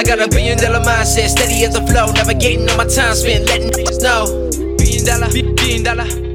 I 0.00 0.02
got 0.02 0.18
a 0.18 0.28
billion 0.28 0.56
dollar 0.56 0.80
mindset, 0.80 1.28
steady 1.28 1.62
as 1.62 1.74
a 1.74 1.86
flow, 1.86 2.10
navigating 2.12 2.66
on 2.70 2.78
my 2.78 2.86
time 2.86 3.14
spent, 3.14 3.44
letting 3.44 3.68
niggas 3.68 4.02
know. 4.02 4.48
Billion 4.78 5.04
dollar, 5.04 5.30
billion 5.30 5.82
dollar. 5.82 6.30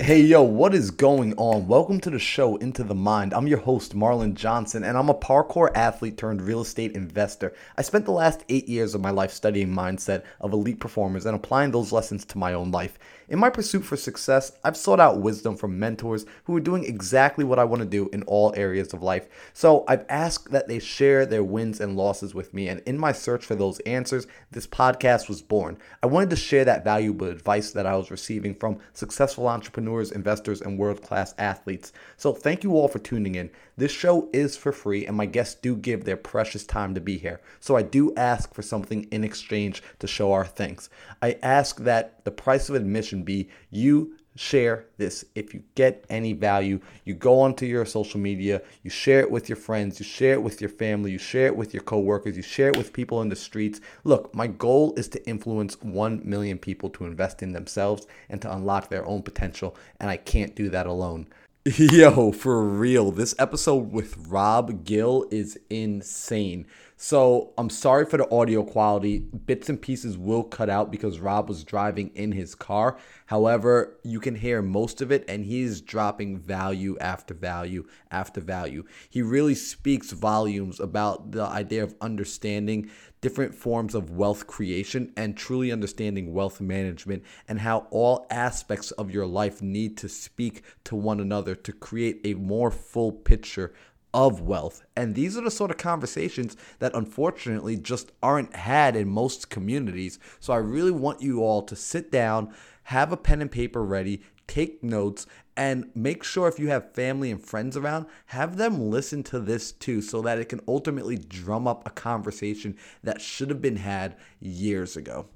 Hey 0.00 0.20
yo, 0.20 0.42
what 0.42 0.74
is 0.74 0.92
going 0.92 1.34
on? 1.36 1.66
Welcome 1.66 1.98
to 2.02 2.10
the 2.10 2.20
show 2.20 2.54
Into 2.58 2.84
the 2.84 2.94
Mind. 2.94 3.34
I'm 3.34 3.48
your 3.48 3.58
host, 3.58 3.96
Marlon 3.96 4.34
Johnson, 4.34 4.84
and 4.84 4.96
I'm 4.96 5.08
a 5.08 5.14
parkour 5.14 5.72
athlete 5.74 6.16
turned 6.16 6.40
real 6.40 6.60
estate 6.60 6.92
investor. 6.92 7.52
I 7.76 7.82
spent 7.82 8.04
the 8.04 8.12
last 8.12 8.44
eight 8.48 8.68
years 8.68 8.94
of 8.94 9.00
my 9.00 9.10
life 9.10 9.32
studying 9.32 9.74
mindset 9.74 10.22
of 10.40 10.52
elite 10.52 10.78
performers 10.78 11.26
and 11.26 11.34
applying 11.34 11.72
those 11.72 11.90
lessons 11.90 12.24
to 12.26 12.38
my 12.38 12.52
own 12.52 12.70
life. 12.70 12.96
In 13.26 13.38
my 13.38 13.48
pursuit 13.48 13.84
for 13.84 13.96
success, 13.96 14.52
I've 14.62 14.76
sought 14.76 15.00
out 15.00 15.20
wisdom 15.20 15.56
from 15.56 15.78
mentors 15.78 16.26
who 16.44 16.54
are 16.56 16.60
doing 16.60 16.84
exactly 16.84 17.42
what 17.42 17.58
I 17.58 17.64
want 17.64 17.80
to 17.80 17.88
do 17.88 18.10
in 18.12 18.22
all 18.24 18.52
areas 18.54 18.92
of 18.92 19.02
life. 19.02 19.26
So 19.54 19.84
I've 19.88 20.04
asked 20.10 20.50
that 20.50 20.68
they 20.68 20.78
share 20.78 21.24
their 21.24 21.42
wins 21.42 21.80
and 21.80 21.96
losses 21.96 22.34
with 22.34 22.52
me, 22.52 22.68
and 22.68 22.80
in 22.80 22.98
my 22.98 23.12
search 23.12 23.44
for 23.46 23.54
those 23.54 23.80
answers, 23.80 24.26
this 24.50 24.66
podcast 24.66 25.28
was 25.28 25.40
born. 25.40 25.78
I 26.02 26.06
wanted 26.06 26.30
to 26.30 26.36
share 26.36 26.66
that 26.66 26.84
valuable 26.84 27.28
advice 27.28 27.70
that 27.70 27.86
I 27.86 27.96
was 27.96 28.10
receiving 28.10 28.54
from 28.54 28.78
successful 28.92 29.48
entrepreneurs, 29.48 30.12
investors, 30.12 30.60
and 30.60 30.78
world 30.78 31.00
class 31.00 31.34
athletes. 31.38 31.92
So 32.18 32.34
thank 32.34 32.62
you 32.62 32.72
all 32.72 32.88
for 32.88 32.98
tuning 32.98 33.36
in. 33.36 33.50
This 33.76 33.92
show 33.92 34.28
is 34.32 34.56
for 34.56 34.70
free, 34.70 35.06
and 35.06 35.16
my 35.16 35.26
guests 35.26 35.56
do 35.56 35.74
give 35.74 36.04
their 36.04 36.16
precious 36.16 36.64
time 36.64 36.94
to 36.94 37.00
be 37.00 37.18
here. 37.18 37.40
So 37.58 37.76
I 37.76 37.82
do 37.82 38.14
ask 38.14 38.54
for 38.54 38.62
something 38.62 39.04
in 39.10 39.24
exchange 39.24 39.82
to 39.98 40.06
show 40.06 40.32
our 40.32 40.46
thanks. 40.46 40.88
I 41.20 41.38
ask 41.42 41.78
that 41.80 42.24
the 42.24 42.30
price 42.30 42.68
of 42.68 42.76
admission 42.76 43.24
be 43.24 43.48
you 43.70 44.16
share 44.36 44.86
this. 44.96 45.24
If 45.34 45.54
you 45.54 45.62
get 45.74 46.04
any 46.08 46.32
value, 46.32 46.80
you 47.04 47.14
go 47.14 47.40
onto 47.40 47.66
your 47.66 47.84
social 47.84 48.20
media, 48.20 48.62
you 48.82 48.90
share 48.90 49.20
it 49.20 49.30
with 49.30 49.48
your 49.48 49.56
friends, 49.56 49.98
you 49.98 50.04
share 50.04 50.34
it 50.34 50.42
with 50.42 50.60
your 50.60 50.70
family, 50.70 51.12
you 51.12 51.18
share 51.18 51.46
it 51.46 51.56
with 51.56 51.72
your 51.72 51.82
coworkers, 51.82 52.36
you 52.36 52.42
share 52.42 52.68
it 52.68 52.76
with 52.76 52.92
people 52.92 53.22
in 53.22 53.28
the 53.28 53.36
streets. 53.36 53.80
Look, 54.02 54.34
my 54.34 54.46
goal 54.46 54.94
is 54.96 55.08
to 55.08 55.28
influence 55.28 55.80
1 55.82 56.22
million 56.24 56.58
people 56.58 56.90
to 56.90 57.06
invest 57.06 57.42
in 57.42 57.52
themselves 57.52 58.06
and 58.28 58.40
to 58.42 58.52
unlock 58.52 58.88
their 58.88 59.06
own 59.06 59.22
potential, 59.22 59.76
and 60.00 60.10
I 60.10 60.16
can't 60.16 60.56
do 60.56 60.68
that 60.70 60.86
alone. 60.86 61.26
Yo, 61.78 62.30
for 62.30 62.62
real, 62.62 63.10
this 63.10 63.34
episode 63.38 63.90
with 63.90 64.26
Rob 64.28 64.84
Gill 64.84 65.26
is 65.30 65.58
insane. 65.70 66.66
So 66.98 67.54
I'm 67.56 67.70
sorry 67.70 68.04
for 68.04 68.18
the 68.18 68.30
audio 68.30 68.62
quality. 68.62 69.20
Bits 69.20 69.70
and 69.70 69.80
pieces 69.80 70.18
will 70.18 70.42
cut 70.42 70.68
out 70.68 70.92
because 70.92 71.20
Rob 71.20 71.48
was 71.48 71.64
driving 71.64 72.10
in 72.14 72.32
his 72.32 72.54
car. 72.54 72.98
However, 73.24 73.98
you 74.02 74.20
can 74.20 74.34
hear 74.34 74.60
most 74.60 75.00
of 75.00 75.10
it, 75.10 75.24
and 75.26 75.42
he's 75.46 75.80
dropping 75.80 76.36
value 76.36 76.98
after 77.00 77.32
value 77.32 77.86
after 78.10 78.42
value. 78.42 78.84
He 79.08 79.22
really 79.22 79.54
speaks 79.54 80.10
volumes 80.12 80.80
about 80.80 81.32
the 81.32 81.44
idea 81.44 81.82
of 81.82 81.94
understanding 82.02 82.90
different 83.24 83.54
forms 83.54 83.94
of 83.94 84.10
wealth 84.10 84.46
creation 84.46 85.10
and 85.16 85.34
truly 85.34 85.72
understanding 85.72 86.34
wealth 86.34 86.60
management 86.60 87.22
and 87.48 87.58
how 87.58 87.86
all 87.90 88.26
aspects 88.28 88.90
of 88.90 89.10
your 89.10 89.24
life 89.24 89.62
need 89.62 89.96
to 89.96 90.10
speak 90.10 90.62
to 90.84 90.94
one 90.94 91.18
another 91.18 91.54
to 91.54 91.72
create 91.72 92.20
a 92.22 92.34
more 92.34 92.70
full 92.70 93.10
picture 93.10 93.72
of 94.12 94.42
wealth. 94.42 94.84
And 94.94 95.14
these 95.14 95.38
are 95.38 95.40
the 95.40 95.50
sort 95.50 95.70
of 95.70 95.78
conversations 95.78 96.54
that 96.80 96.94
unfortunately 96.94 97.78
just 97.78 98.12
aren't 98.22 98.54
had 98.54 98.94
in 98.94 99.08
most 99.08 99.48
communities. 99.48 100.18
So 100.38 100.52
I 100.52 100.58
really 100.58 100.90
want 100.90 101.22
you 101.22 101.42
all 101.42 101.62
to 101.62 101.74
sit 101.74 102.12
down, 102.12 102.52
have 102.82 103.10
a 103.10 103.16
pen 103.16 103.40
and 103.40 103.50
paper 103.50 103.82
ready, 103.82 104.20
take 104.46 104.82
notes, 104.82 105.26
and 105.56 105.90
make 105.94 106.24
sure 106.24 106.48
if 106.48 106.58
you 106.58 106.68
have 106.68 106.94
family 106.94 107.30
and 107.30 107.44
friends 107.44 107.76
around, 107.76 108.06
have 108.26 108.56
them 108.56 108.90
listen 108.90 109.22
to 109.24 109.40
this 109.40 109.72
too 109.72 110.00
so 110.00 110.20
that 110.22 110.38
it 110.38 110.48
can 110.48 110.60
ultimately 110.66 111.16
drum 111.16 111.66
up 111.68 111.86
a 111.86 111.90
conversation 111.90 112.76
that 113.02 113.20
should 113.20 113.50
have 113.50 113.62
been 113.62 113.76
had 113.76 114.16
years 114.40 114.96
ago. 114.96 115.26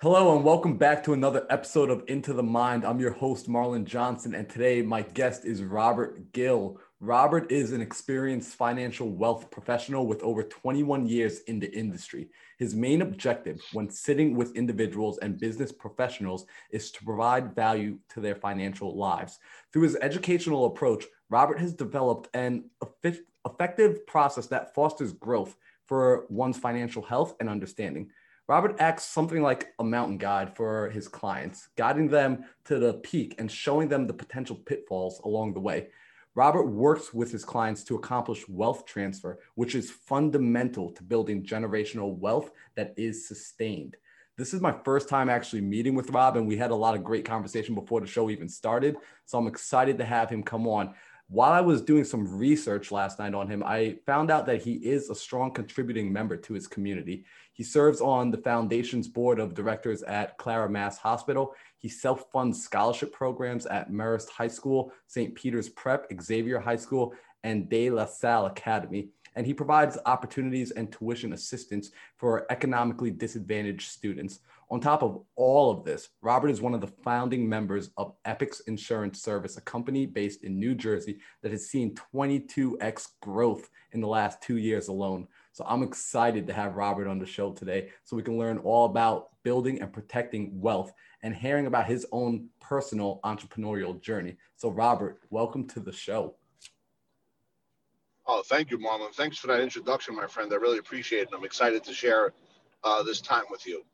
Hello 0.00 0.36
and 0.36 0.44
welcome 0.44 0.76
back 0.76 1.02
to 1.02 1.12
another 1.12 1.44
episode 1.50 1.90
of 1.90 2.04
Into 2.06 2.32
the 2.32 2.42
Mind. 2.42 2.84
I'm 2.84 3.00
your 3.00 3.14
host, 3.14 3.48
Marlon 3.48 3.84
Johnson, 3.84 4.32
and 4.32 4.48
today 4.48 4.80
my 4.80 5.02
guest 5.02 5.44
is 5.44 5.64
Robert 5.64 6.32
Gill. 6.32 6.78
Robert 7.00 7.52
is 7.52 7.70
an 7.70 7.80
experienced 7.80 8.56
financial 8.56 9.08
wealth 9.08 9.52
professional 9.52 10.04
with 10.04 10.20
over 10.24 10.42
21 10.42 11.06
years 11.06 11.42
in 11.42 11.60
the 11.60 11.72
industry. 11.72 12.28
His 12.58 12.74
main 12.74 13.02
objective 13.02 13.60
when 13.72 13.88
sitting 13.88 14.34
with 14.34 14.56
individuals 14.56 15.18
and 15.18 15.38
business 15.38 15.70
professionals 15.70 16.46
is 16.72 16.90
to 16.90 17.04
provide 17.04 17.54
value 17.54 17.98
to 18.08 18.20
their 18.20 18.34
financial 18.34 18.96
lives. 18.96 19.38
Through 19.72 19.82
his 19.82 19.96
educational 20.02 20.66
approach, 20.66 21.04
Robert 21.30 21.60
has 21.60 21.72
developed 21.72 22.30
an 22.34 22.64
effective 23.44 24.04
process 24.08 24.48
that 24.48 24.74
fosters 24.74 25.12
growth 25.12 25.56
for 25.86 26.26
one's 26.28 26.58
financial 26.58 27.02
health 27.02 27.36
and 27.38 27.48
understanding. 27.48 28.10
Robert 28.48 28.74
acts 28.80 29.04
something 29.04 29.40
like 29.40 29.68
a 29.78 29.84
mountain 29.84 30.18
guide 30.18 30.56
for 30.56 30.90
his 30.90 31.06
clients, 31.06 31.68
guiding 31.76 32.08
them 32.08 32.44
to 32.64 32.80
the 32.80 32.94
peak 32.94 33.36
and 33.38 33.52
showing 33.52 33.86
them 33.86 34.08
the 34.08 34.12
potential 34.12 34.56
pitfalls 34.56 35.20
along 35.20 35.54
the 35.54 35.60
way. 35.60 35.90
Robert 36.38 36.66
works 36.68 37.12
with 37.12 37.32
his 37.32 37.44
clients 37.44 37.82
to 37.82 37.96
accomplish 37.96 38.48
wealth 38.48 38.86
transfer, 38.86 39.40
which 39.56 39.74
is 39.74 39.90
fundamental 39.90 40.88
to 40.92 41.02
building 41.02 41.42
generational 41.42 42.16
wealth 42.16 42.52
that 42.76 42.94
is 42.96 43.26
sustained. 43.26 43.96
This 44.36 44.54
is 44.54 44.60
my 44.60 44.72
first 44.84 45.08
time 45.08 45.28
actually 45.28 45.62
meeting 45.62 45.96
with 45.96 46.10
Rob, 46.10 46.36
and 46.36 46.46
we 46.46 46.56
had 46.56 46.70
a 46.70 46.76
lot 46.76 46.94
of 46.94 47.02
great 47.02 47.24
conversation 47.24 47.74
before 47.74 48.00
the 48.00 48.06
show 48.06 48.30
even 48.30 48.48
started. 48.48 48.94
So 49.24 49.36
I'm 49.36 49.48
excited 49.48 49.98
to 49.98 50.04
have 50.04 50.30
him 50.30 50.44
come 50.44 50.68
on 50.68 50.94
while 51.30 51.52
I 51.52 51.60
was 51.60 51.82
doing 51.82 52.04
some 52.04 52.38
research 52.38 52.90
last 52.90 53.18
night 53.18 53.34
on 53.34 53.48
him, 53.48 53.62
I 53.62 53.98
found 54.06 54.30
out 54.30 54.46
that 54.46 54.62
he 54.62 54.74
is 54.76 55.10
a 55.10 55.14
strong 55.14 55.52
contributing 55.52 56.10
member 56.10 56.38
to 56.38 56.54
his 56.54 56.66
community. 56.66 57.26
He 57.52 57.62
serves 57.62 58.00
on 58.00 58.30
the 58.30 58.38
foundation's 58.38 59.08
board 59.08 59.38
of 59.38 59.52
directors 59.52 60.02
at 60.02 60.38
Clara 60.38 60.70
Maass 60.70 60.96
Hospital. 60.96 61.54
He 61.78 61.88
self 61.88 62.24
funds 62.32 62.62
scholarship 62.62 63.12
programs 63.12 63.66
at 63.66 63.90
Marist 63.90 64.30
High 64.30 64.48
School, 64.48 64.92
St. 65.06 65.34
Peter's 65.34 65.68
Prep, 65.68 66.06
Xavier 66.20 66.58
High 66.58 66.76
School, 66.76 67.14
and 67.44 67.68
De 67.68 67.90
La 67.90 68.06
Salle 68.06 68.46
Academy. 68.46 69.08
And 69.36 69.46
he 69.46 69.54
provides 69.54 69.98
opportunities 70.04 70.72
and 70.72 70.90
tuition 70.90 71.32
assistance 71.32 71.92
for 72.16 72.46
economically 72.50 73.10
disadvantaged 73.10 73.88
students. 73.88 74.40
On 74.70 74.80
top 74.80 75.02
of 75.02 75.22
all 75.36 75.70
of 75.70 75.84
this, 75.84 76.10
Robert 76.20 76.48
is 76.48 76.60
one 76.60 76.74
of 76.74 76.80
the 76.80 76.92
founding 77.02 77.48
members 77.48 77.90
of 77.96 78.14
Epic 78.24 78.52
Insurance 78.66 79.22
Service, 79.22 79.56
a 79.56 79.62
company 79.62 80.04
based 80.04 80.44
in 80.44 80.58
New 80.58 80.74
Jersey 80.74 81.18
that 81.42 81.52
has 81.52 81.70
seen 81.70 81.94
22x 82.14 83.12
growth 83.22 83.70
in 83.92 84.00
the 84.00 84.08
last 84.08 84.42
two 84.42 84.58
years 84.58 84.88
alone. 84.88 85.26
So 85.58 85.64
I'm 85.66 85.82
excited 85.82 86.46
to 86.46 86.52
have 86.52 86.76
Robert 86.76 87.08
on 87.08 87.18
the 87.18 87.26
show 87.26 87.50
today 87.50 87.88
so 88.04 88.14
we 88.14 88.22
can 88.22 88.38
learn 88.38 88.58
all 88.58 88.84
about 88.84 89.30
building 89.42 89.82
and 89.82 89.92
protecting 89.92 90.52
wealth 90.60 90.92
and 91.24 91.34
hearing 91.34 91.66
about 91.66 91.86
his 91.86 92.06
own 92.12 92.46
personal 92.60 93.18
entrepreneurial 93.24 94.00
journey. 94.00 94.36
So, 94.54 94.68
Robert, 94.68 95.18
welcome 95.30 95.66
to 95.70 95.80
the 95.80 95.90
show. 95.90 96.36
Oh, 98.24 98.44
thank 98.46 98.70
you, 98.70 98.78
Marlon. 98.78 99.12
Thanks 99.12 99.36
for 99.36 99.48
that 99.48 99.58
introduction, 99.58 100.14
my 100.14 100.28
friend. 100.28 100.52
I 100.52 100.56
really 100.58 100.78
appreciate 100.78 101.22
it. 101.22 101.30
I'm 101.36 101.44
excited 101.44 101.82
to 101.82 101.92
share 101.92 102.34
uh, 102.84 103.02
this 103.02 103.20
time 103.20 103.46
with 103.50 103.66
you. 103.66 103.84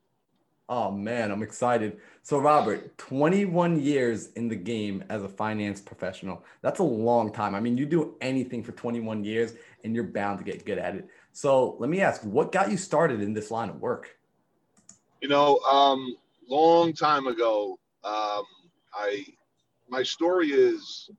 Oh 0.69 0.91
man, 0.91 1.31
I'm 1.31 1.43
excited. 1.43 1.99
So 2.23 2.39
Robert, 2.39 2.97
21 2.97 3.81
years 3.81 4.33
in 4.33 4.49
the 4.49 4.57
game 4.57 5.05
as 5.11 5.23
a 5.23 5.29
finance 5.29 5.79
professional. 5.79 6.43
That's 6.63 6.79
a 6.79 6.85
long 6.85 7.31
time. 7.31 7.55
I 7.55 7.61
mean, 7.61 7.77
you 7.77 7.85
do 7.85 8.17
anything 8.23 8.63
for 8.63 8.73
21 8.73 9.25
years 9.25 9.53
and 9.85 9.95
you're 9.95 10.05
bound 10.05 10.39
to 10.39 10.45
get 10.45 10.65
good 10.65 10.79
at 10.79 10.95
it. 10.95 11.09
So 11.35 11.77
let 11.81 11.91
me 11.91 12.01
ask, 12.01 12.23
what 12.23 12.53
got 12.53 12.71
you 12.71 12.77
started 12.77 13.21
in 13.21 13.35
this 13.35 13.51
line 13.51 13.69
of 13.69 13.81
work? 13.81 14.17
You 15.21 15.29
know, 15.29 15.59
um, 15.71 16.17
long 16.49 16.93
time 16.93 17.27
ago, 17.27 17.77
um, 18.05 18.45
I 18.95 19.27
my 19.89 20.05
story 20.05 20.51
is 20.51 21.11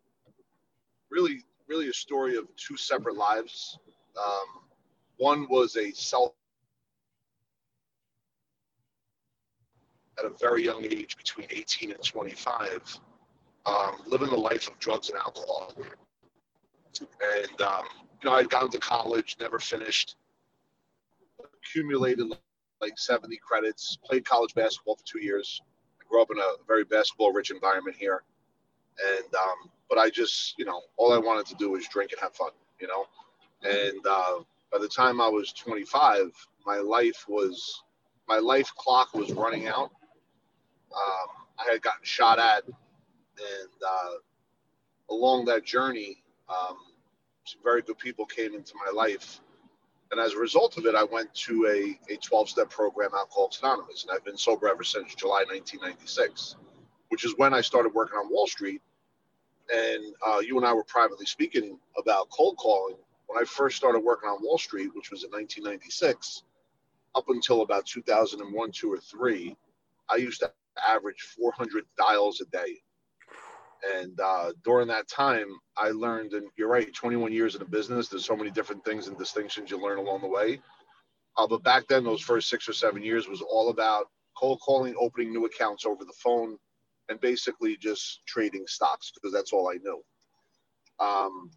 really, 1.12 1.44
really 1.67 1.89
a 1.89 1.94
story 1.94 2.38
of 2.38 2.47
two 2.56 2.77
separate 2.77 3.17
lives. 3.17 3.77
Um, 4.17 4.63
one 5.17 5.47
was 5.50 5.75
a 5.75 5.91
self 5.91 6.31
at 10.18 10.23
a 10.23 10.29
very 10.39 10.63
young 10.63 10.85
age, 10.85 11.18
between 11.18 11.47
18 11.50 11.91
and 11.91 12.01
25, 12.01 13.00
um, 13.65 13.97
living 14.07 14.29
the 14.29 14.38
life 14.38 14.69
of 14.69 14.79
drugs 14.79 15.09
and 15.09 15.18
alcohol. 15.18 15.73
And, 17.01 17.61
um, 17.61 17.83
you 18.25 18.31
know, 18.31 18.38
I'd 18.38 18.50
gone 18.50 18.72
to 18.72 18.80
college, 18.80 19.38
never 19.39 19.60
finished, 19.60 20.16
accumulated 21.63 22.25
like 22.81 22.98
70 22.98 23.38
credits, 23.38 24.00
played 24.04 24.25
college 24.25 24.56
basketball 24.56 24.95
for 24.95 25.04
two 25.06 25.24
years. 25.24 25.62
I 26.01 26.10
grew 26.10 26.24
up 26.24 26.31
in 26.31 26.39
a 26.39 26.54
very 26.66 26.86
basketball 26.86 27.31
rich 27.31 27.51
environment 27.51 27.95
here. 28.00 28.24
And, 29.16 29.36
um, 29.36 29.69
but 29.89 30.00
I 30.00 30.10
just, 30.10 30.57
you 30.57 30.66
know, 30.66 30.81
all 30.98 31.13
I 31.13 31.19
wanted 31.19 31.45
to 31.48 31.56
do 31.56 31.69
was 31.69 31.88
drink 31.88 32.13
and 32.13 32.22
have 32.22 32.33
fun, 32.33 32.50
you 32.80 32.88
know? 32.88 33.06
And 33.62 34.00
uh, 34.10 34.44
by 34.71 34.80
the 34.80 34.88
time 34.88 35.21
I 35.21 35.28
was 35.28 35.54
25, 35.54 36.31
my 36.66 36.78
life 36.78 37.25
was, 37.28 37.83
my 38.28 38.39
life 38.39 38.71
clock 38.75 39.13
was 39.13 39.31
running 39.33 39.68
out 39.68 39.92
um, 40.95 41.45
I 41.60 41.71
had 41.74 41.81
gotten 41.83 42.04
shot 42.04 42.39
at, 42.39 42.63
and 42.66 43.69
uh, 43.88 44.12
along 45.13 45.45
that 45.45 45.63
journey, 45.63 46.24
um, 46.50 46.78
some 47.45 47.62
very 47.63 47.81
good 47.83 48.00
people 48.00 48.25
came 48.25 48.56
into 48.56 48.74
my 48.86 48.92
life 48.94 49.39
And 50.12 50.21
as 50.21 50.33
a 50.33 50.39
result 50.39 50.77
of 50.77 50.88
it, 50.88 50.95
I 50.95 51.03
went 51.03 51.33
to 51.36 51.68
a, 51.68 52.13
a 52.13 52.18
12 52.18 52.50
step 52.50 52.71
program, 52.71 53.12
Alcoholics 53.18 53.59
Anonymous, 53.62 54.03
and 54.06 54.12
I've 54.15 54.25
been 54.25 54.38
sober 54.38 54.69
ever 54.69 54.86
since 54.86 55.15
July 55.15 55.44
1996, 55.50 56.56
which 57.09 57.25
is 57.25 57.36
when 57.38 57.53
I 57.53 57.62
started 57.62 57.94
working 57.94 58.18
on 58.18 58.31
Wall 58.31 58.47
Street. 58.47 58.81
And 59.74 60.15
uh, 60.27 60.39
you 60.39 60.57
and 60.57 60.65
I 60.68 60.74
were 60.74 60.83
privately 60.86 61.27
speaking 61.27 61.80
about 62.00 62.30
cold 62.30 62.57
calling. 62.57 62.97
When 63.27 63.42
I 63.42 63.45
first 63.45 63.77
started 63.77 64.00
working 64.01 64.30
on 64.30 64.44
Wall 64.44 64.57
Street, 64.59 64.92
which 64.95 65.12
was 65.12 65.24
in 65.24 65.31
1996, 65.31 66.44
up 67.15 67.25
until 67.30 67.62
about 67.63 67.86
2001, 67.88 68.71
two 68.71 68.94
or 68.94 69.00
three, 69.00 69.57
I 70.09 70.18
used 70.18 70.42
to 70.42 70.53
average 70.88 71.21
400 71.21 71.86
dials 71.97 72.42
a 72.42 72.45
day. 72.47 72.81
And 73.93 74.19
uh, 74.19 74.53
during 74.63 74.87
that 74.87 75.07
time, 75.07 75.47
I 75.77 75.89
learned, 75.89 76.33
and 76.33 76.47
you're 76.57 76.69
right, 76.69 76.91
21 76.93 77.31
years 77.31 77.55
in 77.55 77.59
the 77.59 77.65
business, 77.65 78.07
there's 78.07 78.25
so 78.25 78.35
many 78.35 78.49
different 78.49 78.83
things 78.83 79.07
and 79.07 79.17
distinctions 79.17 79.69
you 79.69 79.81
learn 79.81 79.99
along 79.99 80.21
the 80.21 80.27
way. 80.27 80.59
Uh, 81.37 81.45
but 81.47 81.63
back 81.63 81.87
then, 81.87 82.03
those 82.03 82.21
first 82.21 82.49
six 82.49 82.67
or 82.67 82.73
seven 82.73 83.03
years 83.03 83.27
was 83.27 83.41
all 83.41 83.69
about 83.69 84.07
cold 84.35 84.59
calling, 84.61 84.95
opening 84.99 85.31
new 85.31 85.45
accounts 85.45 85.85
over 85.85 86.03
the 86.03 86.13
phone, 86.13 86.57
and 87.09 87.19
basically 87.19 87.77
just 87.77 88.21
trading 88.25 88.65
stocks 88.67 89.11
because 89.13 89.33
that's 89.33 89.53
all 89.53 89.69
I 89.69 89.77
knew. 89.83 90.01
Um, 90.99 91.51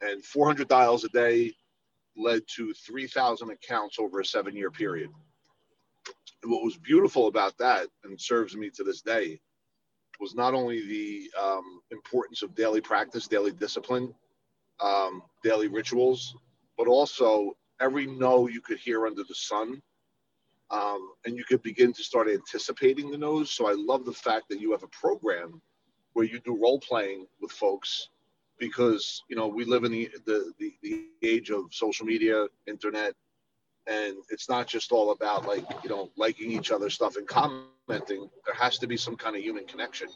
and 0.00 0.24
400 0.24 0.68
dials 0.68 1.04
a 1.04 1.08
day 1.08 1.52
led 2.16 2.42
to 2.56 2.72
3,000 2.72 3.50
accounts 3.50 3.98
over 3.98 4.20
a 4.20 4.24
seven 4.24 4.56
year 4.56 4.70
period. 4.70 5.10
And 6.42 6.52
what 6.52 6.62
was 6.62 6.76
beautiful 6.76 7.26
about 7.26 7.56
that 7.58 7.88
and 8.04 8.20
serves 8.20 8.56
me 8.56 8.70
to 8.70 8.84
this 8.84 9.02
day 9.02 9.40
was 10.20 10.34
not 10.34 10.54
only 10.54 10.86
the 10.86 11.30
um, 11.40 11.80
importance 11.90 12.42
of 12.42 12.54
daily 12.54 12.80
practice, 12.80 13.26
daily 13.26 13.52
discipline, 13.52 14.14
um, 14.80 15.22
daily 15.42 15.68
rituals, 15.68 16.36
but 16.76 16.86
also 16.86 17.56
every 17.80 18.06
no 18.06 18.48
you 18.48 18.60
could 18.60 18.78
hear 18.78 19.06
under 19.06 19.22
the 19.24 19.34
sun. 19.34 19.80
Um, 20.70 21.10
and 21.24 21.36
you 21.36 21.44
could 21.44 21.62
begin 21.62 21.92
to 21.92 22.02
start 22.02 22.28
anticipating 22.28 23.10
the 23.10 23.18
no's. 23.18 23.50
So 23.50 23.68
I 23.68 23.74
love 23.76 24.04
the 24.04 24.12
fact 24.12 24.48
that 24.48 24.60
you 24.60 24.72
have 24.72 24.82
a 24.82 24.88
program 24.88 25.60
where 26.14 26.24
you 26.24 26.40
do 26.40 26.58
role 26.60 26.80
playing 26.80 27.26
with 27.40 27.52
folks 27.52 28.08
because 28.58 29.22
you 29.28 29.36
know 29.36 29.46
we 29.46 29.64
live 29.64 29.84
in 29.84 29.92
the, 29.92 30.08
the 30.26 30.52
the, 30.58 30.72
the 30.82 31.06
age 31.22 31.50
of 31.50 31.66
social 31.70 32.06
media, 32.06 32.46
internet, 32.66 33.14
and 33.86 34.16
it's 34.30 34.48
not 34.48 34.66
just 34.66 34.92
all 34.92 35.10
about 35.10 35.46
like 35.46 35.64
you 35.82 35.90
know 35.90 36.10
liking 36.16 36.50
each 36.50 36.70
other's 36.70 36.94
stuff 36.94 37.16
and 37.16 37.26
commenting. 37.26 38.28
There 38.44 38.54
has 38.58 38.78
to 38.78 38.86
be 38.86 38.96
some 38.96 39.16
kind 39.16 39.36
of 39.36 39.42
human 39.42 39.66
connection. 39.66 40.08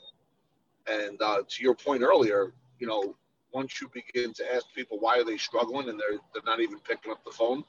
And 0.87 1.21
uh, 1.21 1.43
to 1.47 1.63
your 1.63 1.75
point 1.75 2.03
earlier 2.03 2.53
you 2.79 2.87
know 2.87 3.15
once 3.53 3.81
you 3.81 3.89
begin 3.89 4.33
to 4.35 4.55
ask 4.55 4.67
people 4.75 4.99
why 5.01 5.19
are 5.19 5.25
they 5.25 5.37
struggling 5.37 5.89
and 5.89 5.99
they're 5.99 6.19
they're 6.33 6.43
not 6.45 6.61
even 6.61 6.79
picking 6.81 7.13
up 7.13 7.23
the 7.25 7.31
phone 7.31 7.65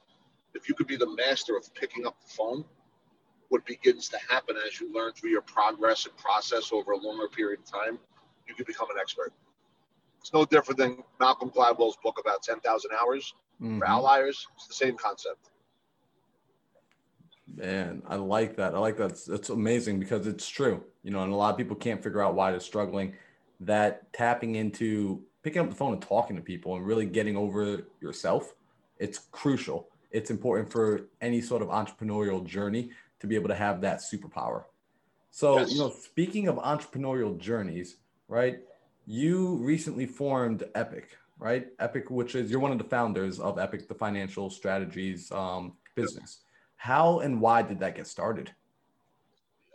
if 0.53 0.67
you 0.67 0.75
could 0.75 0.87
be 0.87 0.95
the 0.95 1.09
master 1.15 1.55
of 1.55 1.73
picking 1.73 2.05
up 2.05 2.15
the 2.21 2.29
phone 2.29 2.63
what 3.49 3.65
begins 3.65 4.09
to 4.09 4.17
happen 4.29 4.55
as 4.65 4.79
you 4.79 4.93
learn 4.93 5.11
through 5.13 5.31
your 5.31 5.41
progress 5.41 6.05
and 6.05 6.15
process 6.17 6.71
over 6.71 6.91
a 6.91 6.97
longer 6.97 7.27
period 7.27 7.59
of 7.59 7.65
time 7.65 7.97
you 8.47 8.55
can 8.55 8.65
become 8.65 8.89
an 8.89 8.97
expert. 8.99 9.31
It's 10.19 10.33
no 10.33 10.43
different 10.45 10.77
than 10.77 11.03
malcolm 11.19 11.49
gladwell's 11.49 11.97
book 12.03 12.19
about 12.19 12.43
10000 12.43 12.91
hours 12.99 13.33
mm-hmm. 13.61 13.79
for 13.79 13.87
outliers. 13.87 14.47
It's 14.55 14.67
the 14.67 14.73
same 14.73 14.97
concept 14.97 15.48
Man, 17.55 18.01
I 18.07 18.15
like 18.15 18.55
that. 18.57 18.75
I 18.75 18.79
like 18.79 18.97
that. 18.97 19.11
It's, 19.11 19.27
it's 19.27 19.49
amazing 19.49 19.99
because 19.99 20.27
it's 20.27 20.47
true, 20.47 20.83
you 21.03 21.11
know, 21.11 21.23
and 21.23 21.33
a 21.33 21.35
lot 21.35 21.51
of 21.51 21.57
people 21.57 21.75
can't 21.75 22.01
figure 22.01 22.21
out 22.21 22.35
why 22.35 22.51
they're 22.51 22.59
struggling. 22.59 23.13
That 23.61 24.11
tapping 24.13 24.55
into 24.55 25.21
picking 25.43 25.61
up 25.61 25.69
the 25.69 25.75
phone 25.75 25.93
and 25.93 26.01
talking 26.01 26.35
to 26.35 26.41
people 26.41 26.75
and 26.75 26.85
really 26.85 27.05
getting 27.05 27.35
over 27.35 27.83
yourself, 28.01 28.53
it's 28.97 29.19
crucial. 29.31 29.89
It's 30.11 30.31
important 30.31 30.71
for 30.71 31.07
any 31.21 31.41
sort 31.41 31.61
of 31.61 31.69
entrepreneurial 31.69 32.45
journey 32.45 32.91
to 33.19 33.27
be 33.27 33.35
able 33.35 33.49
to 33.49 33.55
have 33.55 33.81
that 33.81 33.99
superpower. 33.99 34.63
So, 35.31 35.59
yes. 35.59 35.71
you 35.71 35.79
know, 35.79 35.89
speaking 35.89 36.47
of 36.47 36.55
entrepreneurial 36.57 37.37
journeys, 37.37 37.97
right? 38.27 38.59
You 39.05 39.55
recently 39.57 40.05
formed 40.05 40.63
Epic, 40.75 41.17
right? 41.37 41.67
Epic, 41.79 42.09
which 42.09 42.35
is 42.35 42.49
you're 42.49 42.59
one 42.59 42.71
of 42.71 42.77
the 42.77 42.83
founders 42.83 43.39
of 43.39 43.59
Epic, 43.59 43.87
the 43.87 43.95
financial 43.95 44.49
strategies 44.49 45.31
um, 45.31 45.73
business. 45.95 46.39
How 46.79 47.19
and 47.19 47.41
why 47.41 47.61
did 47.61 47.81
that 47.81 47.95
get 47.95 48.07
started? 48.07 48.51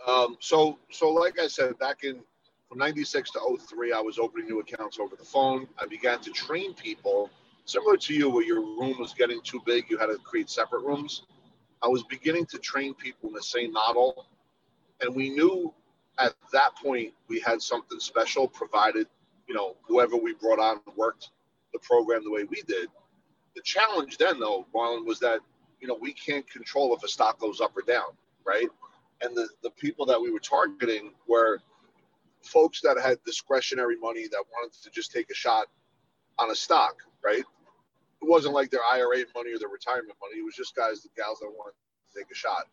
Um, 0.09 0.39
so, 0.41 0.79
so 0.91 1.11
like 1.11 1.39
I 1.39 1.47
said, 1.47 1.79
back 1.79 2.03
in 2.03 2.21
from 2.67 2.79
96 2.79 3.31
to 3.33 3.59
03, 3.61 3.93
I 3.93 4.01
was 4.01 4.19
opening 4.19 4.49
new 4.49 4.61
accounts 4.61 4.99
over 4.99 5.15
the 5.15 5.25
phone. 5.25 5.69
I 5.79 5.85
began 5.85 6.21
to 6.21 6.31
train 6.31 6.73
people 6.73 7.29
similar 7.67 7.99
to 7.99 8.15
you, 8.15 8.31
where 8.31 8.43
your 8.43 8.61
room 8.61 8.97
was 8.99 9.13
getting 9.13 9.43
too 9.43 9.61
big, 9.67 9.85
you 9.91 9.99
had 9.99 10.07
to 10.07 10.17
create 10.17 10.49
separate 10.49 10.83
rooms. 10.83 11.25
I 11.83 11.89
was 11.89 12.03
beginning 12.05 12.47
to 12.47 12.59
train 12.59 12.95
people 12.95 13.29
in 13.29 13.35
the 13.35 13.43
same 13.43 13.73
model. 13.73 14.25
And 15.03 15.15
we 15.15 15.29
knew 15.29 15.75
at 16.19 16.33
that 16.53 16.75
point 16.83 17.13
we 17.29 17.39
had 17.39 17.61
something 17.61 18.01
special, 18.01 18.49
provided, 18.49 19.09
you 19.47 19.55
know, 19.55 19.77
whoever 19.87 20.17
we 20.17 20.33
brought 20.33 20.59
on 20.59 20.81
worked 20.97 21.31
the 21.75 21.79
program 21.81 22.25
the 22.25 22.31
way 22.31 22.45
we 22.45 22.63
did. 22.63 22.89
The 23.55 23.63
challenge 23.63 24.17
then, 24.17 24.41
though, 24.41 24.67
Marlon, 24.75 25.05
was 25.05 25.21
that 25.21 25.41
you 25.81 25.89
know, 25.89 25.99
we 26.01 26.13
can't 26.13 26.49
control 26.51 26.95
if 26.95 27.03
a 27.03 27.09
stock 27.09 27.39
goes 27.39 27.61
up 27.61 27.77
or 27.77 27.83
down, 27.83 28.17
right? 28.45 28.69
And 29.21 29.37
the, 29.37 29.49
the 29.63 29.71
people 29.71 30.07
that 30.07 30.21
we 30.21 30.31
were 30.31 30.41
targeting 30.41 31.13
were 31.29 31.61
folks 32.43 32.81
that 32.83 32.99
had 33.01 33.19
discretionary 33.25 33.97
money 33.97 34.27
that 34.29 34.45
wanted 34.53 34.75
to 34.83 34.91
just 34.91 35.13
take 35.13 35.31
a 35.31 35.35
shot 35.35 35.67
on 36.39 36.51
a 36.51 36.55
stock, 36.55 36.97
right? 37.25 37.39
It 38.23 38.29
wasn't 38.29 38.55
like 38.55 38.71
their 38.71 38.81
IRA 38.91 39.25
money 39.35 39.55
or 39.55 39.59
their 39.59 39.69
retirement 39.69 40.17
money. 40.21 40.41
It 40.41 40.45
was 40.45 40.55
just 40.55 40.75
guys, 40.75 41.03
the 41.03 41.09
gals 41.17 41.41
that 41.41 41.49
wanted 41.49 41.75
to 42.13 42.19
take 42.19 42.31
a 42.31 42.35
shot. 42.35 42.69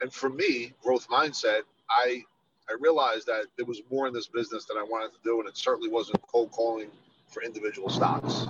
And 0.00 0.12
for 0.12 0.28
me, 0.28 0.72
growth 0.82 1.08
mindset, 1.08 1.60
I 1.88 2.22
I 2.68 2.76
realized 2.80 3.26
that 3.26 3.44
there 3.56 3.66
was 3.66 3.82
more 3.90 4.06
in 4.06 4.14
this 4.14 4.26
business 4.26 4.64
than 4.64 4.78
I 4.78 4.82
wanted 4.82 5.12
to 5.12 5.18
do, 5.22 5.38
and 5.38 5.46
it 5.46 5.56
certainly 5.56 5.90
wasn't 5.90 6.22
cold 6.22 6.50
calling 6.50 6.88
for 7.28 7.42
individual 7.42 7.90
stocks. 7.90 8.46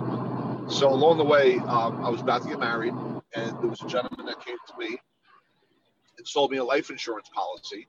So 0.73 0.89
along 0.89 1.17
the 1.17 1.25
way, 1.25 1.57
um, 1.57 2.03
I 2.03 2.09
was 2.09 2.21
about 2.21 2.41
to 2.43 2.47
get 2.47 2.59
married 2.59 2.93
and 3.35 3.51
there 3.61 3.69
was 3.69 3.81
a 3.81 3.87
gentleman 3.87 4.25
that 4.25 4.43
came 4.43 4.57
to 4.67 4.77
me 4.77 4.97
and 6.17 6.27
sold 6.27 6.51
me 6.51 6.57
a 6.57 6.63
life 6.63 6.89
insurance 6.89 7.29
policy. 7.33 7.87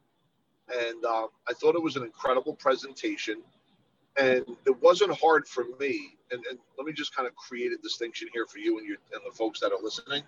And 0.68 1.04
um, 1.04 1.28
I 1.48 1.52
thought 1.52 1.76
it 1.76 1.82
was 1.82 1.96
an 1.96 2.02
incredible 2.02 2.54
presentation. 2.54 3.42
And 4.18 4.44
it 4.66 4.82
wasn't 4.82 5.16
hard 5.16 5.46
for 5.46 5.64
me. 5.78 6.16
And, 6.32 6.44
and 6.50 6.58
let 6.76 6.86
me 6.86 6.92
just 6.92 7.14
kind 7.14 7.28
of 7.28 7.36
create 7.36 7.72
a 7.72 7.76
distinction 7.76 8.28
here 8.32 8.46
for 8.46 8.58
you 8.58 8.78
and, 8.78 8.86
you 8.86 8.96
and 9.12 9.22
the 9.24 9.36
folks 9.36 9.60
that 9.60 9.72
are 9.72 9.82
listening. 9.82 10.22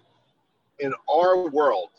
In 0.78 0.94
our 1.12 1.48
world, 1.48 1.90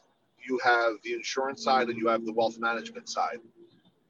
you 0.48 0.60
have 0.64 0.94
the 1.04 1.14
insurance 1.14 1.64
side 1.64 1.90
and 1.90 1.98
you 1.98 2.08
have 2.08 2.26
the 2.26 2.32
wealth 2.32 2.58
management 2.60 3.10
side. 3.10 3.40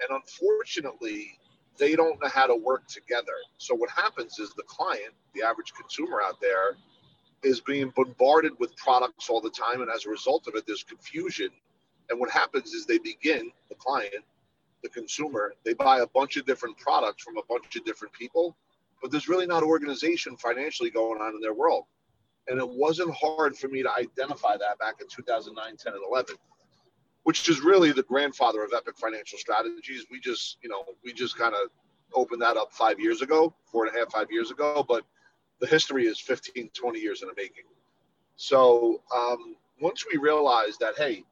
And 0.01 0.09
unfortunately, 0.21 1.39
they 1.77 1.95
don't 1.95 2.21
know 2.21 2.29
how 2.29 2.45
to 2.45 2.55
work 2.55 2.85
together. 2.87 3.33
So 3.57 3.73
what 3.73 3.89
happens 3.89 4.37
is 4.37 4.53
the 4.55 4.63
client, 4.63 5.13
the 5.33 5.41
average 5.41 5.73
consumer 5.73 6.21
out 6.21 6.39
there, 6.39 6.75
is 7.43 7.61
being 7.61 7.91
bombarded 7.95 8.53
with 8.59 8.75
products 8.75 9.29
all 9.29 9.41
the 9.41 9.49
time. 9.49 9.81
And 9.81 9.89
as 9.89 10.05
a 10.05 10.09
result 10.09 10.47
of 10.47 10.55
it, 10.55 10.65
there's 10.67 10.83
confusion. 10.83 11.49
And 12.09 12.19
what 12.19 12.29
happens 12.29 12.73
is 12.73 12.85
they 12.85 12.97
begin, 12.97 13.51
the 13.69 13.75
client, 13.75 14.25
the 14.83 14.89
consumer, 14.89 15.53
they 15.63 15.73
buy 15.73 15.99
a 15.99 16.07
bunch 16.07 16.37
of 16.37 16.45
different 16.45 16.77
products 16.77 17.23
from 17.23 17.37
a 17.37 17.41
bunch 17.49 17.75
of 17.75 17.83
different 17.85 18.13
people, 18.13 18.55
but 19.01 19.11
there's 19.11 19.27
really 19.27 19.45
not 19.45 19.63
organization 19.63 20.35
financially 20.37 20.89
going 20.89 21.21
on 21.21 21.35
in 21.35 21.41
their 21.41 21.53
world. 21.53 21.85
And 22.47 22.59
it 22.59 22.67
wasn't 22.67 23.13
hard 23.13 23.55
for 23.55 23.67
me 23.67 23.83
to 23.83 23.91
identify 23.91 24.57
that 24.57 24.79
back 24.79 24.95
in 25.01 25.07
2009, 25.07 25.77
10, 25.77 25.93
and 25.93 26.01
11, 26.09 26.35
which 27.23 27.47
is 27.47 27.61
really 27.61 27.91
the 27.91 28.03
grandfather 28.03 28.63
of 28.63 28.71
Epic 28.75 28.97
Financial 28.97 29.37
Strategies. 29.37 30.05
We 30.09 30.19
just, 30.19 30.57
you 30.63 30.69
know, 30.69 30.83
we 31.03 31.13
just 31.13 31.37
kind 31.37 31.53
of 31.53 31.69
opened 32.13 32.41
that 32.41 32.57
up 32.57 32.73
five 32.73 32.99
years 32.99 33.21
ago, 33.21 33.53
four 33.65 33.85
and 33.85 33.95
a 33.95 33.99
half, 33.99 34.11
five 34.11 34.31
years 34.31 34.49
ago. 34.49 34.83
But 34.87 35.03
the 35.59 35.67
history 35.67 36.05
is 36.05 36.19
15, 36.19 36.69
20 36.73 36.99
years 36.99 37.21
in 37.21 37.27
the 37.27 37.33
making. 37.35 37.65
So 38.35 39.01
um, 39.15 39.55
once 39.81 40.05
we 40.11 40.17
realized 40.17 40.79
that, 40.79 40.97
hey, 40.97 41.23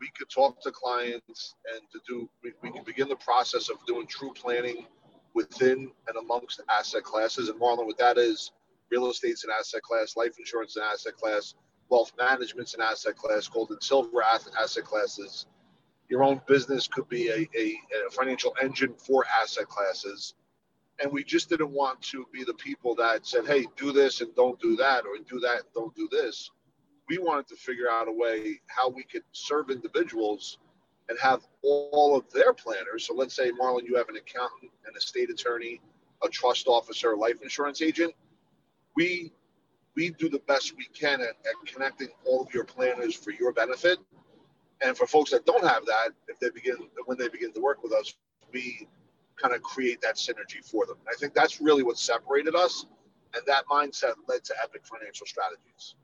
we 0.00 0.10
could 0.16 0.28
talk 0.30 0.60
to 0.62 0.70
clients 0.70 1.54
and 1.72 1.82
to 1.92 2.00
do, 2.08 2.28
we, 2.42 2.52
we 2.62 2.70
can 2.72 2.82
begin 2.84 3.08
the 3.08 3.16
process 3.16 3.68
of 3.68 3.76
doing 3.86 4.06
true 4.06 4.32
planning 4.32 4.86
within 5.34 5.90
and 6.08 6.16
amongst 6.18 6.60
asset 6.68 7.04
classes. 7.04 7.48
And 7.48 7.60
Marlon, 7.60 7.86
what 7.86 7.98
that 7.98 8.18
is, 8.18 8.52
real 8.90 9.08
estate's 9.08 9.44
an 9.44 9.50
asset 9.56 9.82
class, 9.82 10.16
life 10.16 10.38
insurance 10.38 10.76
an 10.76 10.82
asset 10.82 11.16
class, 11.16 11.54
wealth 11.90 12.12
management's 12.18 12.74
an 12.74 12.80
asset 12.80 13.16
class, 13.16 13.46
gold 13.46 13.70
and 13.70 13.82
silver 13.82 14.22
asset 14.22 14.84
classes. 14.84 15.46
Your 16.08 16.24
own 16.24 16.40
business 16.48 16.88
could 16.88 17.08
be 17.08 17.28
a, 17.28 17.48
a, 17.56 17.74
a 18.06 18.10
financial 18.10 18.54
engine 18.60 18.94
for 18.96 19.24
asset 19.40 19.68
classes 19.68 20.34
and 21.00 21.10
we 21.10 21.24
just 21.24 21.48
didn't 21.48 21.72
want 21.72 22.00
to 22.02 22.26
be 22.32 22.44
the 22.44 22.54
people 22.54 22.94
that 22.96 23.26
said, 23.26 23.46
"Hey, 23.46 23.66
do 23.76 23.92
this 23.92 24.20
and 24.20 24.34
don't 24.34 24.60
do 24.60 24.76
that," 24.76 25.06
or 25.06 25.16
"Do 25.18 25.40
that 25.40 25.60
and 25.60 25.72
don't 25.74 25.94
do 25.94 26.08
this." 26.10 26.50
We 27.08 27.18
wanted 27.18 27.48
to 27.48 27.56
figure 27.56 27.90
out 27.90 28.08
a 28.08 28.12
way 28.12 28.60
how 28.66 28.88
we 28.88 29.02
could 29.02 29.24
serve 29.32 29.70
individuals 29.70 30.58
and 31.08 31.18
have 31.18 31.46
all 31.62 32.16
of 32.16 32.30
their 32.32 32.52
planners. 32.52 33.06
So 33.06 33.14
let's 33.14 33.34
say, 33.34 33.50
Marlon, 33.50 33.84
you 33.84 33.96
have 33.96 34.08
an 34.08 34.16
accountant, 34.16 34.70
an 34.86 34.96
estate 34.96 35.28
attorney, 35.28 35.80
a 36.22 36.28
trust 36.28 36.68
officer, 36.68 37.12
a 37.12 37.16
life 37.16 37.42
insurance 37.42 37.82
agent. 37.82 38.14
We 38.94 39.32
we 39.96 40.10
do 40.10 40.28
the 40.28 40.38
best 40.40 40.76
we 40.76 40.86
can 40.86 41.20
at, 41.20 41.30
at 41.30 41.66
connecting 41.66 42.08
all 42.24 42.42
of 42.42 42.54
your 42.54 42.64
planners 42.64 43.14
for 43.14 43.32
your 43.32 43.52
benefit. 43.52 43.98
And 44.82 44.96
for 44.96 45.06
folks 45.06 45.30
that 45.32 45.44
don't 45.44 45.66
have 45.66 45.84
that, 45.86 46.10
if 46.28 46.38
they 46.38 46.50
begin 46.50 46.76
when 47.06 47.18
they 47.18 47.28
begin 47.28 47.52
to 47.54 47.60
work 47.60 47.82
with 47.82 47.92
us, 47.92 48.14
we 48.52 48.86
kind 49.40 49.54
of 49.54 49.62
create 49.62 50.00
that 50.02 50.16
synergy 50.16 50.64
for 50.64 50.86
them. 50.86 50.96
I 51.08 51.14
think 51.14 51.34
that's 51.34 51.60
really 51.60 51.82
what 51.82 51.98
separated 51.98 52.54
us, 52.54 52.86
and 53.34 53.42
that 53.46 53.64
mindset 53.70 54.14
led 54.28 54.44
to 54.44 54.54
Epic 54.62 54.82
Financial 54.84 55.26
Strategies. 55.26 55.94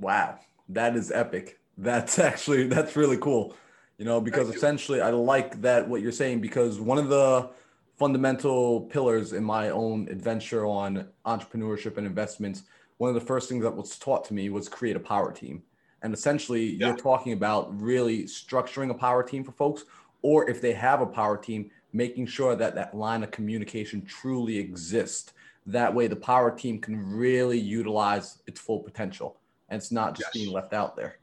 Wow, 0.00 0.38
that 0.68 0.96
is 0.96 1.10
epic. 1.10 1.58
That's 1.78 2.18
actually 2.30 2.68
that's 2.68 2.96
really 2.96 3.18
cool. 3.18 3.56
You 3.98 4.04
know, 4.04 4.20
because 4.20 4.48
essentially 4.48 5.00
I 5.00 5.10
like 5.10 5.60
that 5.62 5.88
what 5.88 6.02
you're 6.02 6.10
saying 6.10 6.40
because 6.40 6.80
one 6.80 6.98
of 6.98 7.08
the 7.08 7.50
fundamental 7.96 8.82
pillars 8.82 9.32
in 9.32 9.44
my 9.44 9.70
own 9.70 10.08
adventure 10.08 10.66
on 10.66 11.06
entrepreneurship 11.26 11.96
and 11.96 12.06
investments, 12.06 12.64
one 12.96 13.08
of 13.08 13.14
the 13.14 13.20
first 13.20 13.48
things 13.48 13.62
that 13.62 13.74
was 13.74 13.96
taught 13.98 14.24
to 14.24 14.34
me 14.34 14.48
was 14.48 14.68
create 14.68 14.96
a 14.96 15.00
power 15.00 15.32
team. 15.32 15.62
And 16.02 16.12
essentially, 16.12 16.74
yeah. 16.74 16.88
you're 16.88 16.96
talking 16.96 17.32
about 17.32 17.80
really 17.80 18.24
structuring 18.24 18.90
a 18.90 18.94
power 18.94 19.22
team 19.22 19.44
for 19.44 19.52
folks, 19.52 19.84
or 20.22 20.48
if 20.50 20.60
they 20.60 20.72
have 20.72 21.00
a 21.00 21.06
power 21.06 21.36
team, 21.36 21.70
making 21.94 22.26
sure 22.26 22.54
that 22.54 22.74
that 22.74 22.94
line 22.94 23.22
of 23.22 23.30
communication 23.30 24.04
truly 24.04 24.58
exists. 24.58 25.32
That 25.64 25.94
way, 25.94 26.08
the 26.08 26.16
power 26.16 26.50
team 26.50 26.78
can 26.78 27.16
really 27.16 27.58
utilize 27.58 28.42
its 28.46 28.60
full 28.60 28.80
potential 28.80 29.38
and 29.70 29.80
it's 29.80 29.90
not 29.90 30.14
just 30.14 30.28
yes. 30.34 30.44
being 30.44 30.52
left 30.52 30.74
out 30.74 30.94
there. 30.94 31.16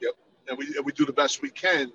Yep. 0.00 0.12
And 0.48 0.58
we, 0.58 0.66
and 0.76 0.84
we 0.84 0.92
do 0.92 1.06
the 1.06 1.12
best 1.12 1.40
we 1.40 1.48
can 1.48 1.90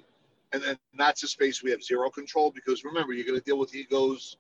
and 0.52 0.62
then 0.62 0.78
that's 0.98 1.24
a 1.24 1.28
space 1.28 1.62
we 1.62 1.72
have 1.72 1.84
zero 1.84 2.10
control 2.10 2.52
because 2.52 2.84
remember 2.84 3.14
you're 3.14 3.26
going 3.26 3.38
to 3.38 3.46
deal 3.46 3.58
with 3.58 3.76
egos 3.76 4.38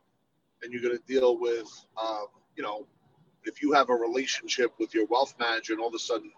and 0.61 0.73
you're 0.73 0.81
going 0.81 0.97
to 0.97 1.03
deal 1.05 1.39
with 1.39 1.67
um, 2.01 2.27
you 2.55 2.63
know 2.63 2.85
if 3.45 3.61
you 3.61 3.71
have 3.71 3.89
a 3.89 3.93
relationship 3.93 4.71
with 4.79 4.93
your 4.93 5.05
wealth 5.07 5.33
manager 5.39 5.73
and 5.73 5.81
all 5.81 5.87
of 5.87 5.93
a 5.93 5.99
sudden 5.99 6.31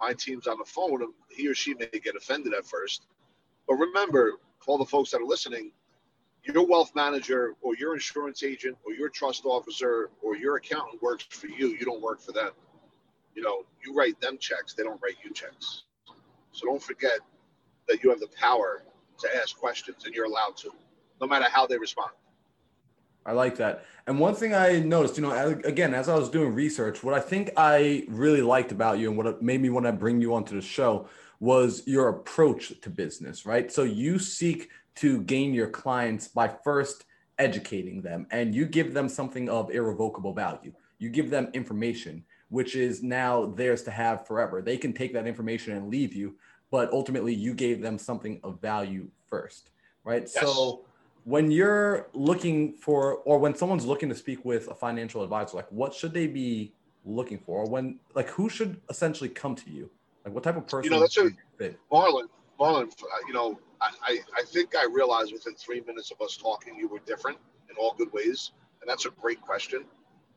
my 0.00 0.12
team's 0.12 0.46
on 0.46 0.58
the 0.58 0.64
phone 0.64 1.00
he 1.30 1.48
or 1.48 1.54
she 1.54 1.74
may 1.74 1.86
get 2.02 2.16
offended 2.16 2.52
at 2.54 2.64
first 2.64 3.06
but 3.66 3.74
remember 3.74 4.34
for 4.58 4.72
all 4.72 4.78
the 4.78 4.84
folks 4.84 5.10
that 5.10 5.20
are 5.20 5.26
listening 5.26 5.72
your 6.44 6.66
wealth 6.66 6.92
manager 6.94 7.54
or 7.62 7.76
your 7.76 7.94
insurance 7.94 8.42
agent 8.42 8.76
or 8.84 8.92
your 8.92 9.08
trust 9.08 9.44
officer 9.44 10.10
or 10.22 10.36
your 10.36 10.56
accountant 10.56 11.00
works 11.02 11.24
for 11.30 11.46
you 11.46 11.68
you 11.68 11.84
don't 11.84 12.02
work 12.02 12.20
for 12.20 12.32
them 12.32 12.50
you 13.34 13.42
know 13.42 13.64
you 13.84 13.94
write 13.94 14.20
them 14.20 14.36
checks 14.38 14.74
they 14.74 14.82
don't 14.82 15.00
write 15.02 15.16
you 15.24 15.32
checks 15.32 15.84
so 16.52 16.66
don't 16.66 16.82
forget 16.82 17.18
that 17.88 18.02
you 18.02 18.10
have 18.10 18.20
the 18.20 18.28
power 18.38 18.82
to 19.18 19.36
ask 19.36 19.56
questions, 19.56 20.04
and 20.04 20.14
you're 20.14 20.26
allowed 20.26 20.56
to, 20.58 20.70
no 21.20 21.26
matter 21.26 21.46
how 21.50 21.66
they 21.66 21.78
respond. 21.78 22.10
I 23.24 23.32
like 23.32 23.56
that. 23.56 23.84
And 24.06 24.18
one 24.18 24.34
thing 24.34 24.52
I 24.52 24.80
noticed, 24.80 25.16
you 25.16 25.22
know, 25.22 25.60
again, 25.64 25.94
as 25.94 26.08
I 26.08 26.16
was 26.16 26.28
doing 26.28 26.54
research, 26.54 27.04
what 27.04 27.14
I 27.14 27.20
think 27.20 27.52
I 27.56 28.04
really 28.08 28.42
liked 28.42 28.72
about 28.72 28.98
you 28.98 29.08
and 29.08 29.16
what 29.16 29.40
made 29.40 29.62
me 29.62 29.70
want 29.70 29.86
to 29.86 29.92
bring 29.92 30.20
you 30.20 30.34
onto 30.34 30.56
the 30.56 30.62
show 30.62 31.08
was 31.38 31.86
your 31.86 32.08
approach 32.08 32.80
to 32.80 32.90
business, 32.90 33.46
right? 33.46 33.70
So 33.70 33.84
you 33.84 34.18
seek 34.18 34.70
to 34.96 35.22
gain 35.22 35.54
your 35.54 35.68
clients 35.68 36.28
by 36.28 36.48
first 36.48 37.04
educating 37.38 38.02
them 38.02 38.26
and 38.30 38.54
you 38.54 38.66
give 38.66 38.94
them 38.94 39.08
something 39.08 39.48
of 39.48 39.70
irrevocable 39.70 40.32
value. 40.32 40.72
You 40.98 41.08
give 41.08 41.30
them 41.30 41.48
information, 41.54 42.24
which 42.50 42.76
is 42.76 43.02
now 43.02 43.46
theirs 43.46 43.82
to 43.84 43.90
have 43.90 44.26
forever. 44.26 44.62
They 44.62 44.76
can 44.76 44.92
take 44.92 45.12
that 45.14 45.26
information 45.26 45.76
and 45.76 45.88
leave 45.88 46.14
you, 46.14 46.36
but 46.70 46.92
ultimately 46.92 47.34
you 47.34 47.54
gave 47.54 47.80
them 47.82 47.98
something 47.98 48.40
of 48.44 48.60
value 48.60 49.08
first, 49.28 49.70
right? 50.04 50.22
Yes. 50.22 50.40
So 50.40 50.84
when 51.24 51.50
you're 51.50 52.08
looking 52.12 52.74
for, 52.74 53.16
or 53.24 53.38
when 53.38 53.54
someone's 53.54 53.86
looking 53.86 54.08
to 54.10 54.14
speak 54.14 54.44
with 54.44 54.68
a 54.68 54.74
financial 54.74 55.22
advisor, 55.22 55.56
like 55.56 55.70
what 55.70 55.94
should 55.94 56.12
they 56.12 56.26
be 56.26 56.72
looking 57.04 57.38
for? 57.38 57.60
Or 57.60 57.68
when, 57.68 57.98
like, 58.14 58.28
who 58.28 58.48
should 58.48 58.80
essentially 58.88 59.28
come 59.28 59.54
to 59.56 59.70
you? 59.70 59.90
Like, 60.24 60.34
what 60.34 60.44
type 60.44 60.56
of 60.56 60.66
person? 60.66 60.92
You 60.92 60.98
know, 60.98 61.00
that's 61.00 61.16
a 61.16 61.30
Marlon. 61.90 62.28
Marlon, 62.60 62.84
uh, 62.84 63.06
you 63.26 63.32
know, 63.32 63.58
I, 64.06 64.20
I 64.38 64.42
think 64.44 64.76
I 64.76 64.86
realized 64.86 65.32
within 65.32 65.54
three 65.54 65.82
minutes 65.86 66.10
of 66.10 66.20
us 66.20 66.36
talking, 66.36 66.76
you 66.76 66.88
were 66.88 67.00
different 67.06 67.38
in 67.70 67.76
all 67.76 67.94
good 67.96 68.12
ways, 68.12 68.52
and 68.80 68.88
that's 68.88 69.06
a 69.06 69.10
great 69.10 69.40
question. 69.40 69.84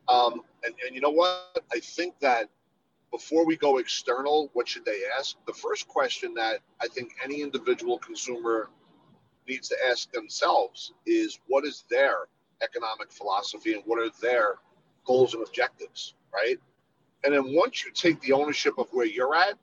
Um, 0.07 0.41
and, 0.63 0.73
and 0.85 0.95
you 0.95 1.01
know 1.01 1.09
what? 1.09 1.57
I 1.73 1.79
think 1.79 2.19
that 2.19 2.49
before 3.11 3.45
we 3.45 3.55
go 3.55 3.77
external, 3.77 4.49
what 4.53 4.67
should 4.67 4.85
they 4.85 5.01
ask? 5.17 5.35
The 5.47 5.53
first 5.53 5.87
question 5.87 6.33
that 6.35 6.59
I 6.81 6.87
think 6.87 7.13
any 7.23 7.41
individual 7.41 7.97
consumer 7.97 8.69
needs 9.47 9.69
to 9.69 9.75
ask 9.89 10.11
themselves 10.11 10.93
is 11.05 11.39
what 11.47 11.65
is 11.65 11.85
their 11.89 12.27
economic 12.61 13.11
philosophy 13.11 13.73
and 13.73 13.83
what 13.85 13.99
are 13.99 14.11
their 14.21 14.55
goals 15.05 15.33
and 15.33 15.45
objectives, 15.45 16.15
right? 16.33 16.57
And 17.23 17.33
then 17.33 17.55
once 17.55 17.85
you 17.85 17.91
take 17.91 18.19
the 18.21 18.33
ownership 18.33 18.77
of 18.77 18.87
where 18.91 19.05
you're 19.05 19.35
at, 19.35 19.53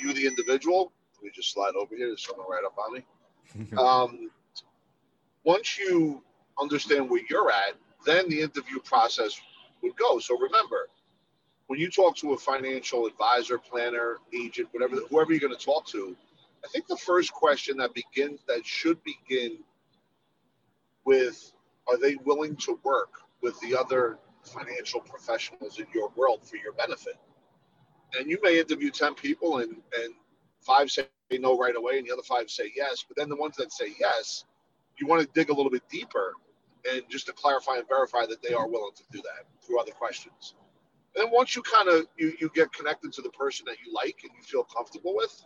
you 0.00 0.12
the 0.12 0.26
individual, 0.26 0.92
let 1.16 1.24
me 1.24 1.30
just 1.34 1.52
slide 1.52 1.74
over 1.76 1.94
here, 1.96 2.08
there's 2.08 2.24
someone 2.24 2.46
right 2.48 2.64
up 2.64 2.76
on 2.78 2.94
me. 2.94 3.04
um, 3.78 4.30
once 5.44 5.78
you 5.78 6.22
understand 6.60 7.08
where 7.08 7.22
you're 7.28 7.50
at, 7.50 7.74
then 8.04 8.28
the 8.28 8.40
interview 8.40 8.78
process 8.80 9.40
would 9.82 9.96
go. 9.96 10.18
So 10.18 10.38
remember, 10.38 10.88
when 11.66 11.78
you 11.78 11.90
talk 11.90 12.16
to 12.16 12.32
a 12.32 12.38
financial 12.38 13.06
advisor, 13.06 13.58
planner, 13.58 14.18
agent, 14.32 14.68
whatever, 14.72 14.96
whoever 15.10 15.32
you're 15.32 15.40
going 15.40 15.56
to 15.56 15.64
talk 15.64 15.86
to, 15.88 16.16
I 16.64 16.68
think 16.68 16.86
the 16.86 16.96
first 16.96 17.32
question 17.32 17.76
that 17.78 17.94
begins, 17.94 18.40
that 18.48 18.64
should 18.64 18.98
begin 19.04 19.58
with, 21.04 21.52
are 21.88 21.98
they 21.98 22.16
willing 22.24 22.56
to 22.56 22.78
work 22.82 23.12
with 23.42 23.58
the 23.60 23.76
other 23.76 24.18
financial 24.42 25.00
professionals 25.00 25.78
in 25.78 25.86
your 25.94 26.10
world 26.16 26.40
for 26.44 26.56
your 26.56 26.72
benefit? 26.72 27.16
And 28.18 28.28
you 28.30 28.38
may 28.42 28.58
interview 28.58 28.90
10 28.90 29.14
people 29.14 29.58
and, 29.58 29.76
and 30.00 30.14
five 30.66 30.90
say 30.90 31.06
no 31.32 31.56
right 31.56 31.76
away 31.76 31.98
and 31.98 32.06
the 32.06 32.12
other 32.12 32.22
five 32.22 32.50
say 32.50 32.72
yes. 32.74 33.04
But 33.06 33.16
then 33.16 33.28
the 33.28 33.36
ones 33.36 33.56
that 33.56 33.72
say 33.72 33.94
yes, 33.98 34.44
you 34.98 35.06
want 35.06 35.22
to 35.22 35.28
dig 35.32 35.50
a 35.50 35.54
little 35.54 35.70
bit 35.70 35.82
deeper 35.90 36.32
and 36.90 37.02
just 37.08 37.26
to 37.26 37.32
clarify 37.32 37.76
and 37.76 37.88
verify 37.88 38.26
that 38.26 38.42
they 38.42 38.54
are 38.54 38.68
willing 38.68 38.94
to 38.96 39.02
do 39.10 39.18
that 39.22 39.46
through 39.64 39.80
other 39.80 39.92
questions. 39.92 40.54
And 41.14 41.24
then 41.24 41.32
once 41.32 41.56
you 41.56 41.62
kind 41.62 41.88
of 41.88 42.06
you, 42.16 42.34
you 42.40 42.50
get 42.54 42.72
connected 42.72 43.12
to 43.14 43.22
the 43.22 43.30
person 43.30 43.64
that 43.66 43.76
you 43.84 43.92
like 43.92 44.18
and 44.22 44.32
you 44.36 44.42
feel 44.42 44.64
comfortable 44.64 45.14
with, 45.14 45.42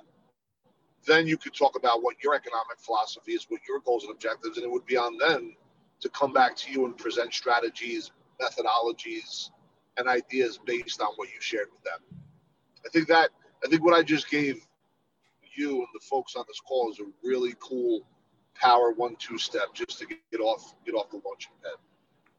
then 1.06 1.26
you 1.26 1.36
could 1.36 1.54
talk 1.54 1.76
about 1.76 2.02
what 2.02 2.16
your 2.22 2.34
economic 2.34 2.78
philosophy 2.78 3.32
is, 3.32 3.46
what 3.48 3.60
your 3.68 3.80
goals 3.80 4.04
and 4.04 4.12
objectives, 4.12 4.56
and 4.56 4.64
it 4.64 4.70
would 4.70 4.86
be 4.86 4.96
on 4.96 5.16
them 5.16 5.54
to 6.00 6.08
come 6.10 6.32
back 6.32 6.56
to 6.56 6.72
you 6.72 6.86
and 6.86 6.96
present 6.96 7.32
strategies, 7.32 8.10
methodologies, 8.40 9.50
and 9.96 10.08
ideas 10.08 10.58
based 10.64 11.00
on 11.00 11.08
what 11.16 11.28
you 11.28 11.40
shared 11.40 11.68
with 11.72 11.82
them. 11.82 12.00
I 12.84 12.88
think 12.90 13.06
that 13.08 13.30
I 13.64 13.68
think 13.68 13.84
what 13.84 13.94
I 13.94 14.02
just 14.02 14.30
gave 14.30 14.66
you 15.56 15.78
and 15.78 15.88
the 15.94 16.00
folks 16.00 16.36
on 16.36 16.44
this 16.48 16.60
call 16.60 16.90
is 16.90 17.00
a 17.00 17.04
really 17.22 17.54
cool 17.60 18.06
power 18.54 18.92
one 18.92 19.16
two 19.16 19.38
step 19.38 19.74
just 19.74 19.98
to 19.98 20.06
get 20.06 20.40
off 20.40 20.74
get 20.84 20.94
off 20.94 21.10
the 21.10 21.20
launching 21.24 21.52
pad. 21.62 21.72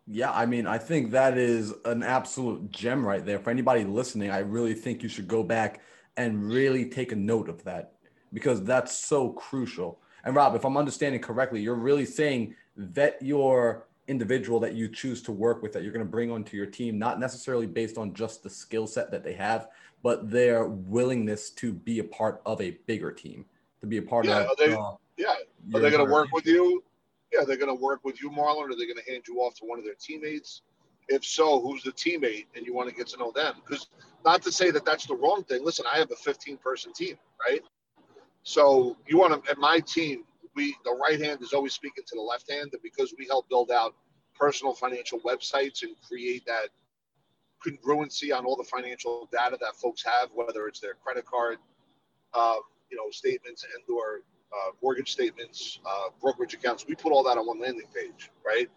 Yeah, 0.08 0.32
I 0.32 0.46
mean, 0.46 0.68
I 0.68 0.78
think 0.78 1.12
that 1.12 1.38
is 1.38 1.74
an 1.86 2.04
absolute 2.04 2.72
gem 2.72 3.06
right 3.06 3.26
there. 3.26 3.40
For 3.40 3.50
anybody 3.50 3.84
listening, 3.84 4.32
I 4.32 4.40
really 4.40 4.74
think 4.74 5.04
you 5.04 5.10
should 5.10 5.28
go 5.28 5.44
back 5.44 5.82
and 6.18 6.50
really 6.50 6.86
take 6.90 7.12
a 7.12 7.16
note 7.16 7.48
of 7.48 7.64
that 7.64 7.94
because 8.34 8.64
that's 8.64 8.96
so 8.96 9.30
crucial. 9.30 10.02
And 10.24 10.36
Rob, 10.36 10.56
if 10.56 10.66
I'm 10.66 10.78
understanding 10.78 11.22
correctly, 11.22 11.62
you're 11.62 11.76
really 11.76 12.06
saying 12.06 12.56
that 12.76 13.22
your 13.22 13.88
individual 14.08 14.60
that 14.60 14.74
you 14.74 14.88
choose 14.88 15.22
to 15.24 15.32
work 15.32 15.62
with 15.62 15.74
that 15.74 15.84
you're 15.84 15.92
going 15.92 16.06
to 16.06 16.12
bring 16.12 16.32
onto 16.32 16.58
your 16.58 16.66
team, 16.66 16.98
not 16.98 17.20
necessarily 17.20 17.68
based 17.68 17.98
on 17.98 18.14
just 18.14 18.44
the 18.44 18.50
skill 18.50 18.88
set 18.88 19.12
that 19.12 19.24
they 19.24 19.34
have, 19.34 19.68
but 20.04 20.30
their 20.30 20.66
willingness 20.66 21.50
to 21.52 21.72
be 21.72 22.00
a 22.00 22.04
part 22.04 22.42
of 22.46 22.60
a 22.62 22.72
bigger 22.88 23.12
team, 23.12 23.46
to 23.80 23.88
be 23.88 23.98
a 23.98 24.02
part 24.02 24.26
yeah, 24.26 24.40
of. 24.40 24.48
Are 24.48 24.56
they, 24.58 24.74
uh, 24.74 24.92
yeah, 25.18 25.36
are 25.76 25.80
they 25.80 25.92
going 25.92 26.06
to 26.06 26.12
work 26.12 26.30
with 26.34 26.46
you? 26.46 26.84
Yeah, 27.32 27.46
they're 27.46 27.58
going 27.58 27.76
to 27.76 27.82
work 27.82 28.02
with 28.04 28.22
you, 28.22 28.30
Marlon, 28.30 28.70
or 28.70 28.76
they're 28.76 28.88
going 28.88 29.04
to 29.04 29.10
hand 29.10 29.24
you 29.28 29.38
off 29.40 29.56
to 29.56 29.66
one 29.66 29.80
of 29.80 29.86
their 29.86 29.96
teammates. 29.96 30.64
If 31.08 31.24
so, 31.24 31.62
who's 31.62 31.84
the 31.84 31.92
teammate, 31.92 32.48
and 32.56 32.66
you 32.66 32.74
want 32.74 32.90
to 32.90 32.96
get 32.96 33.08
to 33.08 33.18
know 33.18 33.32
them? 33.32 33.56
Because 33.66 33.88
not 34.26 34.42
to 34.44 34.52
say 34.52 34.72
that 34.72 34.86
that's 34.86 35.06
the 35.06 35.16
wrong 35.16 35.44
thing. 35.44 35.64
Listen, 35.64 35.86
I 35.92 35.98
have 35.98 36.12
a 36.12 36.16
15 36.16 36.58
person 36.58 36.94
team, 36.94 37.18
right? 37.48 37.62
So 38.44 38.98
you 39.08 39.18
want 39.18 39.44
to, 39.44 39.52
at 39.52 39.58
my 39.58 39.80
team, 39.80 40.24
we 40.56 40.76
the 40.86 40.92
right 40.92 41.20
hand 41.22 41.42
is 41.42 41.54
always 41.54 41.74
speaking 41.74 42.04
to 42.08 42.16
the 42.16 42.22
left 42.22 42.50
hand, 42.52 42.70
and 42.74 42.82
because 42.82 43.14
we 43.18 43.28
help 43.28 43.50
build 43.50 43.72
out 43.72 43.96
personal 44.38 44.74
financial 44.74 45.20
websites 45.20 45.84
and 45.84 45.96
create 46.08 46.46
that 46.46 46.70
congruency 47.66 48.36
on 48.36 48.46
all 48.46 48.56
the 48.56 48.64
financial 48.64 49.30
data 49.32 49.58
that 49.62 49.76
folks 49.76 50.04
have, 50.04 50.30
whether 50.34 50.68
it's 50.68 50.80
their 50.80 50.96
credit 50.96 51.26
card, 51.26 51.58
uh, 52.34 52.56
you 52.90 52.98
know, 52.98 53.10
statements 53.12 53.64
and 53.64 53.96
or 53.96 54.22
uh, 54.52 54.72
mortgage 54.82 55.12
statements, 55.12 55.80
uh, 55.86 56.10
brokerage 56.22 56.54
accounts. 56.54 56.86
We 56.88 56.96
put 56.96 57.12
all 57.12 57.24
that 57.24 57.38
on 57.38 57.48
one 57.48 57.62
landing 57.62 57.88
page, 57.96 58.32
right? 58.46 58.68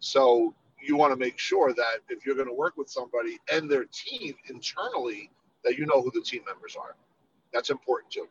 So 0.00 0.54
you 0.82 0.96
want 0.96 1.12
to 1.12 1.16
make 1.18 1.38
sure 1.38 1.72
that 1.72 2.00
if 2.08 2.26
you're 2.26 2.34
going 2.34 2.48
to 2.48 2.54
work 2.54 2.76
with 2.76 2.90
somebody 2.90 3.38
and 3.50 3.70
their 3.70 3.84
team 3.84 4.34
internally, 4.48 5.30
that 5.64 5.78
you 5.78 5.86
know 5.86 6.02
who 6.02 6.10
the 6.12 6.20
team 6.20 6.42
members 6.46 6.76
are. 6.76 6.94
That's 7.52 7.70
important 7.70 8.12
too. 8.12 8.28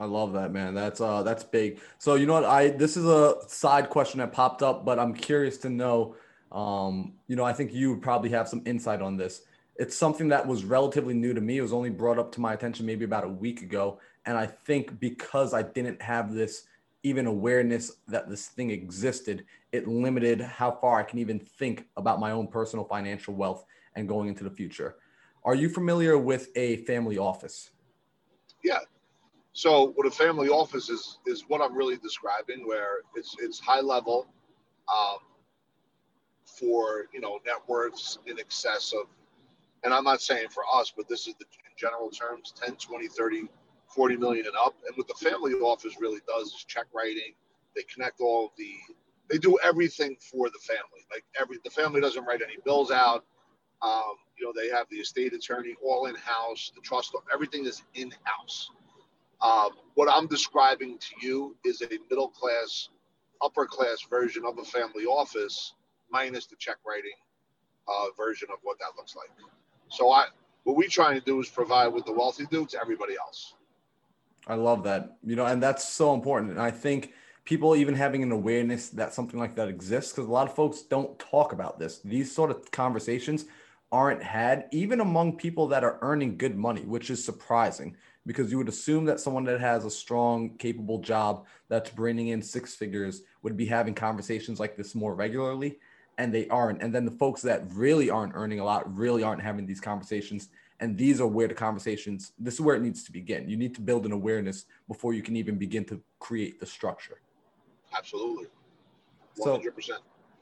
I 0.00 0.06
love 0.06 0.32
that, 0.32 0.52
man. 0.52 0.74
That's 0.74 1.00
uh 1.00 1.22
that's 1.22 1.44
big. 1.44 1.80
So 1.98 2.16
you 2.16 2.26
know 2.26 2.34
what? 2.34 2.44
I 2.46 2.70
this 2.70 2.96
is 2.96 3.06
a 3.06 3.36
side 3.48 3.88
question 3.90 4.18
that 4.20 4.32
popped 4.32 4.62
up, 4.64 4.84
but 4.84 4.98
I'm 4.98 5.14
curious 5.14 5.58
to 5.58 5.70
know 5.70 6.16
Um, 6.52 7.14
you 7.28 7.36
know, 7.36 7.44
I 7.44 7.52
think 7.52 7.72
you 7.72 7.90
would 7.92 8.02
probably 8.02 8.30
have 8.30 8.48
some 8.48 8.62
insight 8.66 9.00
on 9.02 9.16
this. 9.16 9.42
It's 9.76 9.96
something 9.96 10.28
that 10.30 10.46
was 10.46 10.64
relatively 10.64 11.14
new 11.14 11.32
to 11.34 11.40
me. 11.40 11.58
It 11.58 11.62
was 11.62 11.72
only 11.72 11.90
brought 11.90 12.18
up 12.18 12.32
to 12.32 12.40
my 12.40 12.54
attention 12.54 12.86
maybe 12.86 13.04
about 13.04 13.24
a 13.24 13.28
week 13.28 13.62
ago. 13.62 14.00
And 14.26 14.36
I 14.36 14.46
think 14.46 14.98
because 15.00 15.54
I 15.54 15.62
didn't 15.62 16.02
have 16.02 16.34
this 16.34 16.66
even 17.04 17.26
awareness 17.26 17.92
that 18.08 18.28
this 18.28 18.48
thing 18.48 18.70
existed, 18.70 19.44
it 19.72 19.86
limited 19.88 20.40
how 20.40 20.72
far 20.72 20.98
I 21.00 21.04
can 21.04 21.18
even 21.20 21.38
think 21.38 21.86
about 21.96 22.20
my 22.20 22.32
own 22.32 22.48
personal 22.48 22.84
financial 22.84 23.34
wealth 23.34 23.64
and 23.94 24.08
going 24.08 24.28
into 24.28 24.44
the 24.44 24.50
future. 24.50 24.96
Are 25.44 25.54
you 25.54 25.68
familiar 25.70 26.18
with 26.18 26.48
a 26.56 26.78
family 26.84 27.18
office? 27.18 27.70
Yeah. 28.64 28.80
So 29.52 29.92
what 29.96 30.06
a 30.06 30.10
family 30.10 30.48
office 30.48 30.88
is 30.88 31.18
is 31.26 31.44
what 31.48 31.60
I'm 31.60 31.74
really 31.74 31.96
describing, 31.96 32.66
where 32.66 32.98
it's 33.16 33.34
it's 33.40 33.58
high 33.58 33.80
level 33.80 34.28
um, 34.92 35.18
for 36.44 37.06
you 37.12 37.20
know 37.20 37.40
net 37.44 37.56
worths 37.66 38.18
in 38.26 38.38
excess 38.38 38.92
of, 38.92 39.06
and 39.84 39.92
I'm 39.92 40.04
not 40.04 40.20
saying 40.22 40.48
for 40.50 40.62
us, 40.72 40.92
but 40.96 41.08
this 41.08 41.26
is 41.26 41.34
the 41.34 41.46
in 41.70 41.76
general 41.76 42.10
terms, 42.10 42.52
10, 42.62 42.76
20, 42.76 43.08
30, 43.08 43.48
40 43.88 44.16
million 44.16 44.46
and 44.46 44.56
up. 44.56 44.74
And 44.86 44.96
what 44.96 45.08
the 45.08 45.14
family 45.14 45.52
office 45.54 45.96
really 46.00 46.20
does 46.26 46.48
is 46.48 46.64
check 46.66 46.86
writing. 46.94 47.34
They 47.74 47.82
connect 47.82 48.20
all 48.20 48.52
the, 48.56 48.72
they 49.28 49.38
do 49.38 49.58
everything 49.62 50.16
for 50.20 50.48
the 50.48 50.58
family. 50.58 51.06
Like 51.10 51.24
every, 51.40 51.58
the 51.64 51.70
family 51.70 52.00
doesn't 52.00 52.24
write 52.24 52.42
any 52.42 52.56
bills 52.64 52.90
out. 52.90 53.24
Um, 53.82 54.14
you 54.38 54.44
know, 54.44 54.52
they 54.54 54.68
have 54.68 54.86
the 54.90 54.96
estate 54.96 55.32
attorney 55.32 55.74
all 55.82 56.06
in 56.06 56.14
house, 56.16 56.72
the 56.74 56.80
trust, 56.82 57.14
everything 57.32 57.64
is 57.64 57.82
in 57.94 58.12
house. 58.24 58.70
Um, 59.42 59.70
what 59.94 60.08
I'm 60.12 60.26
describing 60.26 60.98
to 60.98 61.26
you 61.26 61.56
is 61.64 61.82
a 61.82 61.88
middle 62.10 62.28
class, 62.28 62.90
upper 63.42 63.66
class 63.66 64.02
version 64.08 64.44
of 64.46 64.58
a 64.58 64.64
family 64.64 65.04
office, 65.04 65.74
minus 66.10 66.46
the 66.46 66.56
check 66.56 66.76
writing 66.86 67.16
uh, 67.88 68.06
version 68.16 68.48
of 68.52 68.58
what 68.62 68.78
that 68.78 68.90
looks 68.96 69.16
like. 69.16 69.30
So 69.88 70.10
I, 70.10 70.26
what 70.64 70.76
we're 70.76 70.88
trying 70.88 71.18
to 71.18 71.24
do 71.24 71.40
is 71.40 71.48
provide 71.48 71.88
what 71.88 72.04
the 72.06 72.12
wealthy 72.12 72.46
do 72.50 72.66
to 72.66 72.80
everybody 72.80 73.14
else. 73.16 73.54
I 74.46 74.54
love 74.54 74.84
that. 74.84 75.16
You 75.24 75.36
know, 75.36 75.46
and 75.46 75.62
that's 75.62 75.88
so 75.88 76.14
important. 76.14 76.52
And 76.52 76.60
I 76.60 76.70
think 76.70 77.12
people 77.44 77.74
even 77.76 77.94
having 77.94 78.22
an 78.22 78.32
awareness 78.32 78.90
that 78.90 79.14
something 79.14 79.38
like 79.38 79.54
that 79.56 79.68
exists, 79.68 80.12
because 80.12 80.28
a 80.28 80.32
lot 80.32 80.48
of 80.48 80.54
folks 80.54 80.82
don't 80.82 81.18
talk 81.18 81.52
about 81.52 81.78
this. 81.78 82.00
These 82.00 82.34
sort 82.34 82.50
of 82.50 82.70
conversations 82.70 83.46
aren't 83.92 84.22
had 84.22 84.66
even 84.70 85.00
among 85.00 85.36
people 85.36 85.66
that 85.68 85.82
are 85.82 85.98
earning 86.02 86.36
good 86.36 86.56
money, 86.56 86.82
which 86.82 87.10
is 87.10 87.24
surprising 87.24 87.96
because 88.26 88.50
you 88.50 88.58
would 88.58 88.68
assume 88.68 89.04
that 89.06 89.20
someone 89.20 89.44
that 89.44 89.60
has 89.60 89.84
a 89.84 89.90
strong, 89.90 90.56
capable 90.56 90.98
job 90.98 91.46
that's 91.68 91.90
bringing 91.90 92.28
in 92.28 92.42
six 92.42 92.74
figures 92.74 93.22
would 93.42 93.56
be 93.56 93.66
having 93.66 93.94
conversations 93.94 94.60
like 94.60 94.76
this 94.76 94.94
more 94.94 95.14
regularly. 95.14 95.78
And 96.18 96.34
they 96.34 96.48
aren't. 96.48 96.82
And 96.82 96.94
then 96.94 97.06
the 97.06 97.10
folks 97.10 97.40
that 97.42 97.62
really 97.72 98.10
aren't 98.10 98.34
earning 98.34 98.60
a 98.60 98.64
lot 98.64 98.94
really 98.94 99.22
aren't 99.22 99.42
having 99.42 99.66
these 99.66 99.80
conversations 99.80 100.50
and 100.80 100.96
these 100.96 101.20
are 101.20 101.26
where 101.26 101.46
the 101.46 101.54
conversations 101.54 102.32
this 102.38 102.54
is 102.54 102.60
where 102.60 102.74
it 102.74 102.82
needs 102.82 103.04
to 103.04 103.12
begin 103.12 103.48
you 103.48 103.56
need 103.56 103.74
to 103.74 103.80
build 103.80 104.06
an 104.06 104.12
awareness 104.12 104.64
before 104.88 105.12
you 105.12 105.22
can 105.22 105.36
even 105.36 105.56
begin 105.56 105.84
to 105.84 106.00
create 106.18 106.58
the 106.58 106.66
structure 106.66 107.20
absolutely 107.96 108.46
100% 109.38 109.72
so 109.84 109.94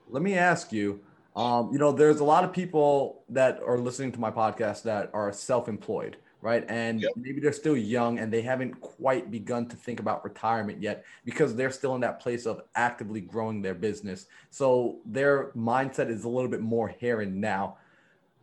let 0.09 0.23
me 0.23 0.35
ask 0.35 0.73
you 0.73 1.01
um, 1.37 1.71
you 1.73 1.79
know 1.79 1.93
there's 1.93 2.21
a 2.21 2.25
lot 2.25 2.45
of 2.45 2.53
people 2.53 3.23
that 3.29 3.61
are 3.67 3.79
listening 3.79 4.11
to 4.13 4.21
my 4.21 4.31
podcast 4.31 4.83
that 4.85 5.11
are 5.13 5.33
self-employed 5.33 6.17
right 6.41 6.65
and 6.69 7.01
yep. 7.01 7.11
maybe 7.17 7.41
they're 7.41 7.53
still 7.53 7.77
young 7.77 8.19
and 8.19 8.33
they 8.33 8.43
haven't 8.43 8.73
quite 8.81 9.31
begun 9.31 9.67
to 9.67 9.77
think 9.77 9.99
about 9.99 10.25
retirement 10.25 10.81
yet 10.81 11.05
because 11.25 11.57
they're 11.57 11.71
still 11.71 11.95
in 11.95 12.01
that 12.01 12.21
place 12.21 12.47
of 12.47 12.63
actively 12.77 13.21
growing 13.21 13.61
their 13.61 13.75
business 13.75 14.27
so 14.51 14.99
their 15.05 15.51
mindset 15.57 16.09
is 16.09 16.25
a 16.25 16.29
little 16.29 16.51
bit 16.51 16.61
more 16.61 16.89
here 16.89 17.21
and 17.21 17.41
now 17.41 17.77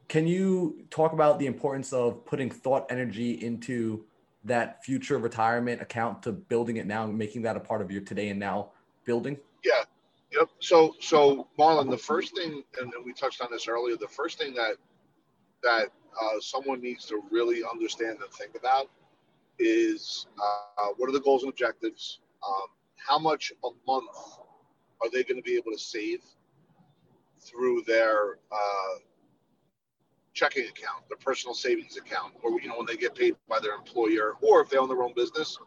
can 0.07 0.27
you 0.27 0.86
talk 0.89 1.13
about 1.13 1.39
the 1.39 1.45
importance 1.45 1.91
of 1.93 2.25
putting 2.25 2.49
thought 2.49 2.86
energy 2.89 3.43
into 3.43 4.05
that 4.43 4.84
future 4.86 5.17
retirement 5.17 5.81
account 5.81 6.21
to 6.23 6.31
building 6.31 6.77
it 6.77 6.86
now 6.86 7.03
and 7.03 7.17
making 7.17 7.41
that 7.41 7.58
a 7.58 7.60
part 7.60 7.81
of 7.81 7.91
your 7.91 8.01
today 8.01 8.29
and 8.29 8.39
now 8.39 8.69
building? 9.03 9.38
Yeah. 9.63 9.84
Yep. 10.31 10.49
So, 10.60 10.95
so 10.99 11.47
Marlon, 11.58 11.89
the 11.89 11.97
first 11.97 12.36
thing, 12.36 12.63
and 12.79 12.93
we 13.03 13.13
touched 13.13 13.41
on 13.41 13.47
this 13.51 13.67
earlier, 13.67 13.95
the 13.95 14.08
first 14.08 14.38
thing 14.38 14.53
that 14.55 14.75
that 15.63 15.89
uh, 16.21 16.39
someone 16.39 16.82
needs 16.82 17.06
to 17.06 17.21
really 17.32 17.62
understand 17.63 18.17
and 18.21 18.32
think 18.34 18.56
about 18.56 18.89
is 19.60 20.28
uh, 20.41 20.88
what 20.97 21.10
are 21.10 21.13
the 21.13 21.21
goals 21.21 21.43
and 21.43 21.51
objectives? 21.51 22.19
Um, 22.45 22.67
how 22.95 23.17
much 23.19 23.51
a 23.63 23.69
month 23.88 24.10
are 25.01 25.10
they 25.12 25.23
going 25.23 25.38
to 25.38 25.43
be 25.43 25.56
able 25.56 25.71
to 25.71 25.78
save 25.78 26.19
through 27.41 27.84
their 27.86 28.38
uh, 28.51 28.99
checking 30.34 30.63
account, 30.63 31.08
their 31.08 31.17
personal 31.17 31.54
savings 31.54 31.97
account, 31.97 32.34
or 32.43 32.60
you 32.62 32.67
know 32.67 32.78
when 32.78 32.86
they 32.86 32.97
get 32.97 33.15
paid 33.15 33.36
by 33.47 33.60
their 33.60 33.75
employer, 33.75 34.34
or 34.41 34.62
if 34.62 34.69
they 34.69 34.78
own 34.78 34.89
their 34.89 35.04
own 35.04 35.13
business, 35.15 35.58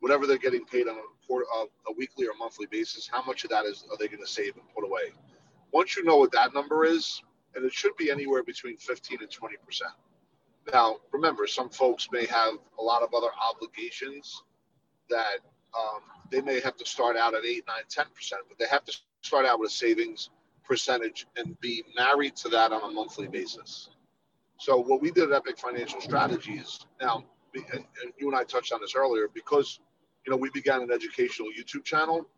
whatever 0.00 0.26
they're 0.26 0.38
getting 0.38 0.64
paid 0.64 0.88
on 0.88 0.96
a, 0.96 1.34
a, 1.34 1.64
a 1.88 1.92
weekly 1.96 2.26
or 2.26 2.32
monthly 2.38 2.66
basis, 2.66 3.08
how 3.10 3.22
much 3.24 3.44
of 3.44 3.50
that 3.50 3.64
is 3.64 3.86
are 3.90 3.96
they 3.98 4.08
going 4.08 4.22
to 4.22 4.30
save 4.30 4.54
and 4.56 4.64
put 4.74 4.84
away? 4.84 5.12
Once 5.72 5.96
you 5.96 6.04
know 6.04 6.16
what 6.16 6.32
that 6.32 6.54
number 6.54 6.84
is, 6.84 7.22
and 7.58 7.66
it 7.66 7.74
should 7.74 7.96
be 7.96 8.10
anywhere 8.10 8.44
between 8.44 8.76
15 8.76 9.18
and 9.20 9.30
20 9.30 9.56
percent. 9.66 9.90
Now, 10.72 10.98
remember, 11.12 11.46
some 11.46 11.70
folks 11.70 12.08
may 12.12 12.24
have 12.26 12.54
a 12.78 12.82
lot 12.82 13.02
of 13.02 13.12
other 13.14 13.30
obligations 13.50 14.42
that 15.10 15.38
um, 15.76 16.00
they 16.30 16.40
may 16.40 16.60
have 16.60 16.76
to 16.76 16.86
start 16.86 17.16
out 17.16 17.34
at 17.34 17.44
8, 17.44 17.64
9, 17.66 17.76
10 17.88 18.06
percent, 18.14 18.42
but 18.48 18.58
they 18.58 18.66
have 18.66 18.84
to 18.84 18.96
start 19.22 19.44
out 19.44 19.58
with 19.58 19.70
a 19.70 19.74
savings 19.74 20.30
percentage 20.64 21.26
and 21.36 21.58
be 21.60 21.82
married 21.96 22.36
to 22.36 22.48
that 22.50 22.72
on 22.72 22.88
a 22.88 22.94
monthly 22.94 23.26
basis. 23.26 23.88
So 24.58 24.78
what 24.78 25.00
we 25.02 25.10
did 25.10 25.32
at 25.32 25.36
Epic 25.36 25.58
Financial 25.58 26.00
Strategies, 26.00 26.80
now, 27.00 27.24
and, 27.54 27.84
you 28.18 28.28
and 28.28 28.36
I 28.36 28.44
touched 28.44 28.72
on 28.72 28.80
this 28.80 28.94
earlier, 28.94 29.28
because 29.34 29.80
you 30.26 30.30
know 30.30 30.36
we 30.36 30.50
began 30.50 30.82
an 30.82 30.92
educational 30.92 31.48
YouTube 31.58 31.84
channel. 31.84 32.28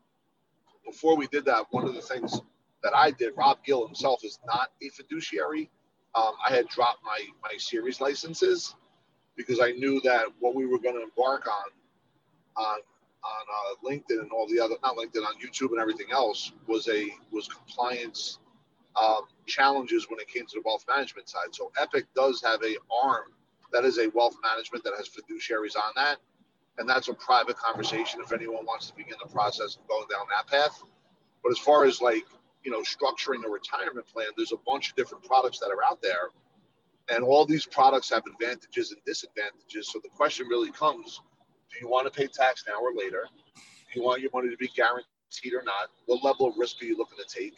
Before 0.86 1.16
we 1.16 1.26
did 1.26 1.44
that, 1.44 1.66
one 1.72 1.84
of 1.86 1.94
the 1.94 2.00
things 2.00 2.40
that 2.82 2.94
I 2.94 3.10
did, 3.10 3.32
Rob 3.36 3.58
Gill 3.64 3.86
himself 3.86 4.24
is 4.24 4.38
not 4.46 4.70
a 4.82 4.88
fiduciary. 4.90 5.70
Um, 6.14 6.32
I 6.46 6.54
had 6.54 6.68
dropped 6.68 7.04
my 7.04 7.20
my 7.42 7.56
series 7.58 8.00
licenses 8.00 8.74
because 9.36 9.60
I 9.60 9.72
knew 9.72 10.00
that 10.02 10.26
what 10.40 10.54
we 10.54 10.66
were 10.66 10.78
going 10.78 10.96
to 10.96 11.02
embark 11.02 11.46
on 11.46 11.70
on 12.56 12.78
on 13.22 13.44
uh, 13.54 13.88
LinkedIn 13.88 14.20
and 14.20 14.32
all 14.32 14.48
the 14.48 14.60
other 14.60 14.74
not 14.82 14.96
LinkedIn 14.96 15.24
on 15.24 15.34
YouTube 15.34 15.70
and 15.70 15.80
everything 15.80 16.08
else 16.12 16.52
was 16.66 16.88
a 16.88 17.08
was 17.30 17.48
compliance 17.48 18.38
um, 19.00 19.22
challenges 19.46 20.08
when 20.10 20.18
it 20.20 20.28
came 20.28 20.46
to 20.46 20.54
the 20.54 20.62
wealth 20.64 20.84
management 20.88 21.28
side. 21.28 21.48
So 21.52 21.70
Epic 21.80 22.06
does 22.14 22.42
have 22.42 22.62
a 22.62 22.76
arm 23.04 23.32
that 23.72 23.84
is 23.84 23.98
a 23.98 24.08
wealth 24.10 24.36
management 24.42 24.84
that 24.84 24.94
has 24.96 25.08
fiduciaries 25.08 25.76
on 25.76 25.92
that, 25.96 26.16
and 26.78 26.88
that's 26.88 27.08
a 27.08 27.14
private 27.14 27.56
conversation 27.56 28.20
if 28.22 28.32
anyone 28.32 28.64
wants 28.66 28.88
to 28.88 28.96
begin 28.96 29.16
the 29.22 29.30
process 29.30 29.76
of 29.76 29.86
going 29.88 30.06
down 30.10 30.26
that 30.30 30.46
path. 30.50 30.82
But 31.42 31.52
as 31.52 31.58
far 31.58 31.84
as 31.84 32.00
like 32.00 32.24
you 32.64 32.70
know 32.70 32.80
structuring 32.82 33.44
a 33.44 33.48
retirement 33.48 34.06
plan, 34.06 34.26
there's 34.36 34.52
a 34.52 34.60
bunch 34.66 34.90
of 34.90 34.96
different 34.96 35.24
products 35.24 35.58
that 35.60 35.68
are 35.68 35.82
out 35.84 36.00
there, 36.02 36.30
and 37.08 37.24
all 37.24 37.44
these 37.46 37.66
products 37.66 38.10
have 38.10 38.22
advantages 38.26 38.92
and 38.92 39.00
disadvantages. 39.06 39.90
So 39.92 40.00
the 40.02 40.10
question 40.10 40.46
really 40.48 40.70
comes: 40.70 41.20
Do 41.72 41.78
you 41.80 41.88
want 41.88 42.12
to 42.12 42.18
pay 42.18 42.26
tax 42.26 42.64
now 42.68 42.80
or 42.80 42.92
later? 42.94 43.26
Do 43.54 44.00
you 44.00 44.04
want 44.04 44.20
your 44.20 44.30
money 44.32 44.50
to 44.50 44.56
be 44.56 44.68
guaranteed 44.68 45.54
or 45.54 45.62
not? 45.64 45.90
What 46.06 46.22
level 46.22 46.46
of 46.46 46.54
risk 46.58 46.82
are 46.82 46.84
you 46.84 46.96
looking 46.96 47.18
to 47.18 47.34
take? 47.34 47.54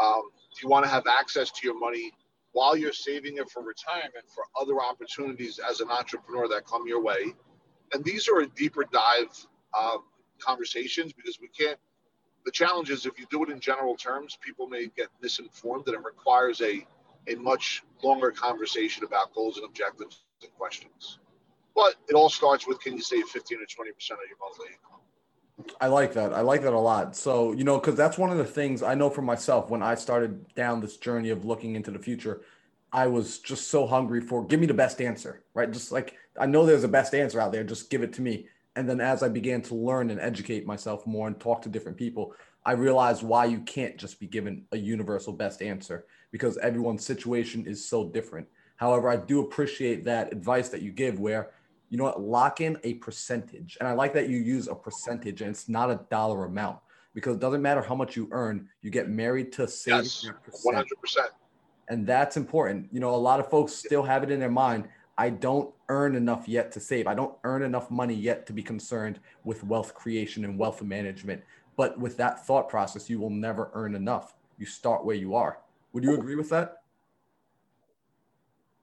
Um, 0.00 0.22
do 0.54 0.60
you 0.62 0.68
want 0.68 0.84
to 0.84 0.90
have 0.90 1.04
access 1.06 1.50
to 1.50 1.66
your 1.66 1.78
money 1.78 2.12
while 2.52 2.76
you're 2.76 2.92
saving 2.92 3.38
it 3.38 3.50
for 3.50 3.62
retirement 3.62 4.24
for 4.34 4.44
other 4.60 4.80
opportunities 4.80 5.58
as 5.58 5.80
an 5.80 5.90
entrepreneur 5.90 6.48
that 6.48 6.64
come 6.66 6.86
your 6.86 7.02
way? 7.02 7.34
And 7.92 8.04
these 8.04 8.28
are 8.28 8.40
a 8.40 8.46
deeper 8.46 8.84
dive 8.92 9.28
uh, 9.74 9.98
conversations 10.38 11.12
because 11.12 11.38
we 11.40 11.48
can't. 11.48 11.78
The 12.48 12.52
challenge 12.52 12.88
is 12.88 13.04
if 13.04 13.18
you 13.18 13.26
do 13.28 13.44
it 13.44 13.50
in 13.50 13.60
general 13.60 13.94
terms, 13.94 14.38
people 14.40 14.68
may 14.68 14.86
get 14.96 15.08
misinformed, 15.20 15.86
and 15.86 15.96
it 15.96 16.02
requires 16.02 16.62
a 16.62 16.86
a 17.30 17.34
much 17.34 17.82
longer 18.02 18.30
conversation 18.30 19.04
about 19.04 19.34
goals 19.34 19.58
and 19.58 19.66
objectives 19.66 20.22
and 20.40 20.50
questions. 20.54 21.18
But 21.74 21.96
it 22.08 22.14
all 22.14 22.30
starts 22.30 22.66
with 22.66 22.80
can 22.80 22.94
you 22.94 23.02
save 23.02 23.26
15 23.26 23.58
or 23.58 23.66
20 23.66 23.92
percent 23.92 24.20
of 24.24 24.30
your 24.30 24.38
monthly 24.40 24.68
income? 24.68 25.74
I 25.78 25.88
like 25.88 26.14
that. 26.14 26.32
I 26.32 26.40
like 26.40 26.62
that 26.62 26.72
a 26.72 26.78
lot. 26.78 27.14
So, 27.14 27.52
you 27.52 27.64
know, 27.64 27.78
because 27.78 27.96
that's 27.96 28.16
one 28.16 28.30
of 28.30 28.38
the 28.38 28.46
things 28.46 28.82
I 28.82 28.94
know 28.94 29.10
for 29.10 29.20
myself 29.20 29.68
when 29.68 29.82
I 29.82 29.94
started 29.94 30.54
down 30.54 30.80
this 30.80 30.96
journey 30.96 31.28
of 31.28 31.44
looking 31.44 31.76
into 31.76 31.90
the 31.90 31.98
future, 31.98 32.40
I 32.90 33.08
was 33.08 33.40
just 33.40 33.68
so 33.68 33.86
hungry 33.86 34.22
for 34.22 34.42
give 34.46 34.58
me 34.58 34.66
the 34.66 34.72
best 34.72 35.02
answer, 35.02 35.42
right? 35.52 35.70
Just 35.70 35.92
like 35.92 36.16
I 36.40 36.46
know 36.46 36.64
there's 36.64 36.84
a 36.84 36.88
best 36.88 37.14
answer 37.14 37.40
out 37.42 37.52
there, 37.52 37.62
just 37.62 37.90
give 37.90 38.02
it 38.02 38.14
to 38.14 38.22
me. 38.22 38.48
And 38.78 38.88
then 38.88 39.00
as 39.00 39.24
I 39.24 39.28
began 39.28 39.60
to 39.62 39.74
learn 39.74 40.08
and 40.10 40.20
educate 40.20 40.64
myself 40.64 41.04
more 41.04 41.26
and 41.26 41.40
talk 41.40 41.62
to 41.62 41.68
different 41.68 41.98
people, 41.98 42.32
I 42.64 42.72
realized 42.72 43.24
why 43.24 43.46
you 43.46 43.58
can't 43.62 43.96
just 43.96 44.20
be 44.20 44.28
given 44.28 44.66
a 44.70 44.76
universal 44.76 45.32
best 45.32 45.62
answer 45.62 46.06
because 46.30 46.56
everyone's 46.58 47.04
situation 47.04 47.66
is 47.66 47.84
so 47.84 48.08
different. 48.08 48.46
However, 48.76 49.08
I 49.08 49.16
do 49.16 49.40
appreciate 49.40 50.04
that 50.04 50.32
advice 50.32 50.68
that 50.68 50.82
you 50.82 50.92
give 50.92 51.18
where 51.18 51.50
you 51.88 51.98
know 51.98 52.04
what, 52.04 52.20
lock 52.20 52.60
in 52.60 52.78
a 52.84 52.94
percentage. 52.94 53.76
And 53.80 53.88
I 53.88 53.94
like 53.94 54.14
that 54.14 54.28
you 54.28 54.36
use 54.36 54.68
a 54.68 54.76
percentage 54.76 55.40
and 55.40 55.50
it's 55.50 55.68
not 55.68 55.90
a 55.90 56.00
dollar 56.08 56.44
amount 56.44 56.78
because 57.14 57.34
it 57.34 57.40
doesn't 57.40 57.62
matter 57.62 57.82
how 57.82 57.96
much 57.96 58.14
you 58.14 58.28
earn, 58.30 58.68
you 58.82 58.92
get 58.92 59.08
married 59.08 59.50
to 59.54 59.66
saving 59.66 60.04
Yes, 60.04 60.30
percent. 60.44 60.76
hundred 60.76 61.00
percent. 61.00 61.30
And 61.88 62.06
that's 62.06 62.36
important. 62.36 62.90
You 62.92 63.00
know, 63.00 63.12
a 63.12 63.16
lot 63.16 63.40
of 63.40 63.50
folks 63.50 63.72
still 63.72 64.04
have 64.04 64.22
it 64.22 64.30
in 64.30 64.38
their 64.38 64.50
mind. 64.50 64.88
I 65.18 65.30
don't 65.30 65.74
earn 65.88 66.14
enough 66.14 66.46
yet 66.46 66.70
to 66.72 66.80
save. 66.80 67.08
I 67.08 67.14
don't 67.14 67.34
earn 67.42 67.62
enough 67.62 67.90
money 67.90 68.14
yet 68.14 68.46
to 68.46 68.52
be 68.52 68.62
concerned 68.62 69.18
with 69.42 69.64
wealth 69.64 69.92
creation 69.92 70.44
and 70.44 70.56
wealth 70.56 70.80
management. 70.80 71.42
But 71.76 71.98
with 71.98 72.16
that 72.18 72.46
thought 72.46 72.68
process, 72.68 73.10
you 73.10 73.18
will 73.18 73.30
never 73.30 73.70
earn 73.74 73.96
enough. 73.96 74.34
You 74.58 74.66
start 74.66 75.04
where 75.04 75.16
you 75.16 75.34
are. 75.34 75.58
Would 75.92 76.04
you 76.04 76.14
agree 76.14 76.36
with 76.36 76.50
that? 76.50 76.82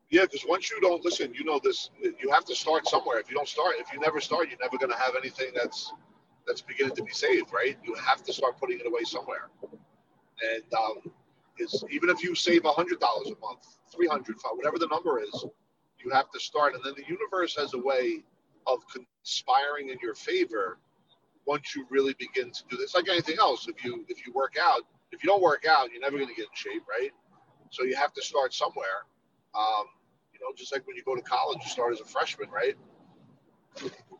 Yeah, 0.09 0.23
because 0.23 0.45
once 0.47 0.69
you 0.69 0.79
don't 0.81 1.03
listen, 1.03 1.33
you 1.33 1.45
know 1.45 1.59
this. 1.63 1.89
You 2.01 2.29
have 2.31 2.45
to 2.45 2.55
start 2.55 2.87
somewhere. 2.87 3.19
If 3.19 3.29
you 3.29 3.35
don't 3.35 3.47
start, 3.47 3.75
if 3.79 3.91
you 3.93 3.99
never 3.99 4.19
start, 4.19 4.49
you're 4.49 4.59
never 4.61 4.77
going 4.77 4.91
to 4.91 4.97
have 4.97 5.15
anything 5.17 5.51
that's 5.55 5.93
that's 6.45 6.61
beginning 6.61 6.95
to 6.95 7.03
be 7.03 7.11
saved, 7.11 7.51
right? 7.53 7.77
You 7.83 7.95
have 7.95 8.23
to 8.23 8.33
start 8.33 8.59
putting 8.59 8.79
it 8.79 8.85
away 8.85 9.03
somewhere. 9.03 9.49
And 10.43 10.63
um, 10.77 11.11
is 11.57 11.83
even 11.89 12.09
if 12.09 12.21
you 12.23 12.35
save 12.35 12.65
a 12.65 12.71
hundred 12.71 12.99
dollars 12.99 13.27
a 13.27 13.39
month, 13.39 13.77
three 13.91 14.07
hundred, 14.07 14.35
whatever 14.53 14.77
the 14.77 14.87
number 14.87 15.21
is, 15.21 15.45
you 16.05 16.11
have 16.11 16.29
to 16.31 16.39
start. 16.39 16.75
And 16.75 16.83
then 16.83 16.93
the 16.95 17.03
universe 17.07 17.55
has 17.57 17.73
a 17.73 17.79
way 17.79 18.23
of 18.67 18.79
conspiring 18.87 19.89
in 19.89 19.97
your 20.01 20.13
favor 20.15 20.77
once 21.45 21.75
you 21.75 21.85
really 21.89 22.15
begin 22.17 22.51
to 22.51 22.63
do 22.69 22.77
this. 22.77 22.95
Like 22.95 23.09
anything 23.09 23.37
else, 23.39 23.67
if 23.67 23.83
you 23.83 24.05
if 24.07 24.25
you 24.25 24.33
work 24.33 24.55
out, 24.61 24.81
if 25.11 25.23
you 25.23 25.27
don't 25.27 25.41
work 25.41 25.65
out, 25.69 25.91
you're 25.91 26.01
never 26.01 26.17
going 26.17 26.29
to 26.29 26.35
get 26.35 26.43
in 26.45 26.55
shape, 26.55 26.83
right? 26.87 27.11
So 27.71 27.83
you 27.83 27.95
have 27.95 28.13
to 28.13 28.21
start 28.21 28.53
somewhere. 28.53 29.05
Um, 29.55 29.85
you 30.33 30.39
know, 30.39 30.53
just 30.55 30.71
like 30.71 30.85
when 30.87 30.95
you 30.95 31.03
go 31.03 31.15
to 31.15 31.21
college, 31.21 31.59
you 31.63 31.69
start 31.69 31.93
as 31.93 32.01
a 32.01 32.05
freshman, 32.05 32.49
right? 32.49 32.75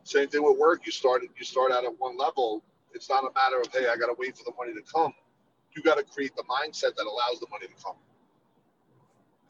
Same 0.04 0.28
thing 0.28 0.42
with 0.42 0.58
work. 0.58 0.86
You 0.86 0.92
start 0.92 1.22
you 1.22 1.44
start 1.44 1.72
out 1.72 1.84
at 1.84 1.98
one 1.98 2.16
level. 2.16 2.62
It's 2.92 3.08
not 3.08 3.24
a 3.24 3.32
matter 3.34 3.60
of 3.60 3.68
hey, 3.72 3.88
I 3.88 3.96
got 3.96 4.06
to 4.06 4.16
wait 4.18 4.36
for 4.36 4.44
the 4.44 4.52
money 4.58 4.72
to 4.72 4.82
come. 4.92 5.12
You 5.74 5.82
got 5.82 5.98
to 5.98 6.04
create 6.04 6.34
the 6.36 6.44
mindset 6.44 6.96
that 6.96 7.04
allows 7.04 7.40
the 7.40 7.46
money 7.50 7.66
to 7.66 7.84
come. 7.84 7.96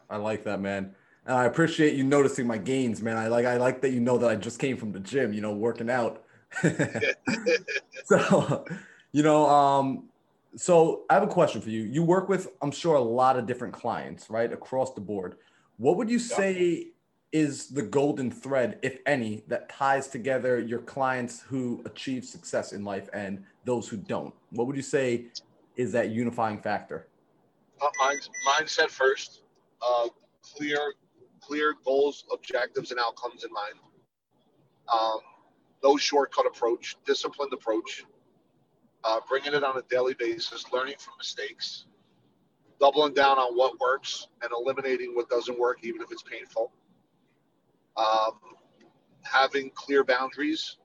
I 0.09 0.17
like 0.17 0.43
that, 0.45 0.59
man. 0.59 0.95
And 1.27 1.35
I 1.37 1.43
appreciate 1.43 1.95
you 1.95 2.05
noticing 2.05 2.47
my 2.47 2.57
gains, 2.57 3.01
man. 3.01 3.17
I 3.17 3.27
like 3.27 3.45
I 3.45 3.57
like 3.57 3.81
that 3.81 3.91
you 3.91 3.99
know 3.99 4.17
that 4.17 4.29
I 4.29 4.35
just 4.35 4.59
came 4.59 4.77
from 4.77 4.93
the 4.93 4.99
gym, 5.01 5.33
you 5.33 5.41
know, 5.41 5.53
working 5.53 5.89
out. 5.89 6.23
so, 8.05 8.65
you 9.11 9.23
know, 9.23 9.45
um, 9.45 10.05
so 10.55 11.03
I 11.09 11.15
have 11.15 11.23
a 11.23 11.27
question 11.27 11.59
for 11.59 11.69
you. 11.69 11.83
You 11.83 12.01
work 12.01 12.29
with, 12.29 12.47
I'm 12.61 12.71
sure, 12.71 12.95
a 12.95 13.01
lot 13.01 13.37
of 13.37 13.45
different 13.45 13.73
clients, 13.73 14.29
right, 14.29 14.51
across 14.51 14.93
the 14.93 15.01
board. 15.01 15.35
What 15.75 15.97
would 15.97 16.09
you 16.09 16.17
say 16.17 16.87
is 17.33 17.67
the 17.67 17.81
golden 17.81 18.31
thread, 18.31 18.79
if 18.81 18.99
any, 19.05 19.43
that 19.47 19.67
ties 19.67 20.07
together 20.07 20.59
your 20.59 20.79
clients 20.79 21.41
who 21.41 21.81
achieve 21.85 22.23
success 22.23 22.71
in 22.71 22.85
life 22.85 23.09
and 23.11 23.43
those 23.65 23.89
who 23.89 23.97
don't? 23.97 24.33
What 24.51 24.65
would 24.65 24.77
you 24.77 24.81
say 24.81 25.25
is 25.75 25.91
that 25.91 26.09
unifying 26.09 26.59
factor? 26.59 27.07
Uh, 27.81 27.89
mindset 28.47 28.89
first. 28.89 29.41
Uh, 29.81 30.07
clear, 30.41 30.93
clear 31.47 31.75
goals, 31.85 32.25
objectives, 32.33 32.91
and 32.91 32.99
outcomes 32.99 33.43
in 33.43 33.51
mind. 33.51 33.75
Um, 34.93 35.19
no 35.83 35.97
shortcut 35.97 36.45
approach, 36.45 36.97
disciplined 37.05 37.53
approach. 37.53 38.05
Uh, 39.03 39.19
bringing 39.29 39.53
it 39.53 39.63
on 39.63 39.77
a 39.77 39.81
daily 39.89 40.15
basis, 40.15 40.65
learning 40.73 40.95
from 40.97 41.13
mistakes, 41.17 41.85
doubling 42.79 43.13
down 43.13 43.37
on 43.37 43.55
what 43.55 43.79
works, 43.79 44.27
and 44.41 44.51
eliminating 44.51 45.15
what 45.15 45.29
doesn't 45.29 45.57
work, 45.57 45.79
even 45.83 46.01
if 46.01 46.11
it's 46.11 46.23
painful. 46.23 46.71
Um, 47.95 48.33
having 49.23 49.69
clear 49.75 50.03
boundaries 50.03 50.77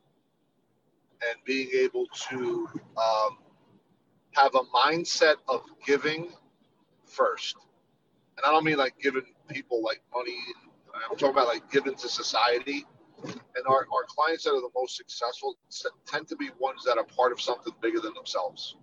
and 1.29 1.39
being 1.45 1.69
able 1.75 2.07
to 2.29 2.69
um, 2.97 3.39
have 4.33 4.55
a 4.55 4.61
mindset 4.77 5.37
of 5.49 5.63
giving 5.87 6.31
first. 7.07 7.57
And 8.37 8.45
I 8.47 8.51
don't 8.51 8.65
mean 8.65 8.77
like 8.77 8.95
giving 9.01 9.25
people 9.53 9.83
like 9.83 10.03
money. 10.15 10.39
I'm 10.95 11.17
talking 11.17 11.31
about 11.31 11.49
like 11.49 11.71
giving 11.71 11.95
to 11.95 12.09
society. 12.09 12.85
And 13.25 13.65
our, 13.69 13.87
our 13.93 14.05
clients 14.09 14.45
that 14.45 14.51
are 14.51 14.61
the 14.61 14.71
most 14.75 14.97
successful 14.97 15.57
tend 16.07 16.27
to 16.29 16.37
be 16.37 16.51
ones 16.59 16.83
that 16.85 16.99
are 16.99 17.05
part 17.05 17.31
of 17.31 17.41
something 17.41 17.73
bigger 17.81 18.01
than 18.01 18.15
themselves. 18.15 18.77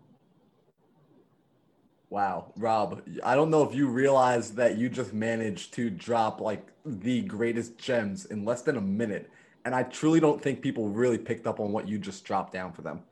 Wow, 2.10 2.54
Rob, 2.56 3.04
I 3.24 3.36
don't 3.36 3.52
know 3.52 3.68
if 3.68 3.76
you 3.76 3.88
realize 3.88 4.56
that 4.56 4.78
you 4.78 4.90
just 4.90 5.14
managed 5.14 5.74
to 5.74 5.90
drop 5.90 6.42
like 6.42 6.66
the 6.86 7.22
greatest 7.22 7.78
gems 7.78 8.26
in 8.26 8.46
less 8.46 8.62
than 8.62 8.78
a 8.78 8.82
minute. 8.82 9.30
And 9.66 9.76
I 9.76 9.84
truly 9.84 10.20
don't 10.20 10.42
think 10.42 10.62
people 10.62 10.88
really 10.90 11.18
picked 11.18 11.46
up 11.46 11.60
on 11.60 11.72
what 11.72 11.88
you 11.88 12.00
just 12.00 12.24
dropped 12.24 12.54
down 12.54 12.72
for 12.72 12.82
them 12.82 13.04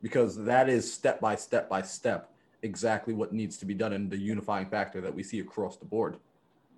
because 0.00 0.42
that 0.44 0.68
is 0.68 0.90
step 0.90 1.20
by 1.20 1.34
step 1.34 1.68
by 1.68 1.82
step 1.82 2.32
exactly 2.62 3.14
what 3.14 3.32
needs 3.32 3.56
to 3.58 3.66
be 3.66 3.74
done 3.74 3.92
in 3.92 4.08
the 4.08 4.16
unifying 4.16 4.66
factor 4.66 5.00
that 5.00 5.14
we 5.14 5.22
see 5.22 5.40
across 5.40 5.76
the 5.76 5.84
board. 5.84 6.16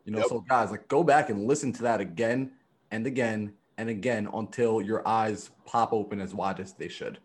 You 0.05 0.13
know, 0.13 0.19
yep. 0.19 0.29
so 0.29 0.41
guys, 0.41 0.71
like 0.71 0.89
go 0.89 1.05
back 1.05 1.31
and 1.31 1.47
listen 1.47 1.73
to 1.75 1.83
that 1.83 2.01
again 2.01 2.53
and 2.91 3.07
again 3.07 3.53
and 3.79 3.89
again 3.89 4.29
until 4.35 4.81
your 4.81 5.07
eyes 5.07 5.51
pop 5.65 5.93
open 5.93 6.21
as 6.21 6.35
wide 6.35 6.61
as 6.61 6.73
they 6.73 6.89
should. 6.89 7.19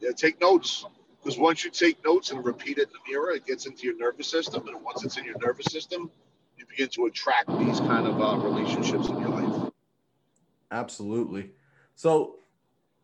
Yeah, 0.00 0.10
take 0.12 0.40
notes. 0.40 0.84
Because 1.22 1.38
once 1.38 1.64
you 1.64 1.70
take 1.70 2.02
notes 2.04 2.30
and 2.30 2.44
repeat 2.44 2.78
it 2.78 2.88
in 2.88 2.88
the 2.92 3.12
mirror, 3.12 3.32
it 3.32 3.44
gets 3.44 3.66
into 3.66 3.86
your 3.86 3.96
nervous 3.96 4.28
system. 4.28 4.66
And 4.68 4.82
once 4.82 5.04
it's 5.04 5.16
in 5.16 5.24
your 5.24 5.36
nervous 5.38 5.66
system, 5.66 6.10
you 6.56 6.64
begin 6.68 6.88
to 6.88 7.06
attract 7.06 7.48
these 7.58 7.80
kind 7.80 8.06
of 8.06 8.20
uh, 8.20 8.36
relationships 8.36 9.08
in 9.08 9.18
your 9.18 9.28
life. 9.28 9.72
Absolutely. 10.70 11.50
So, 11.94 12.36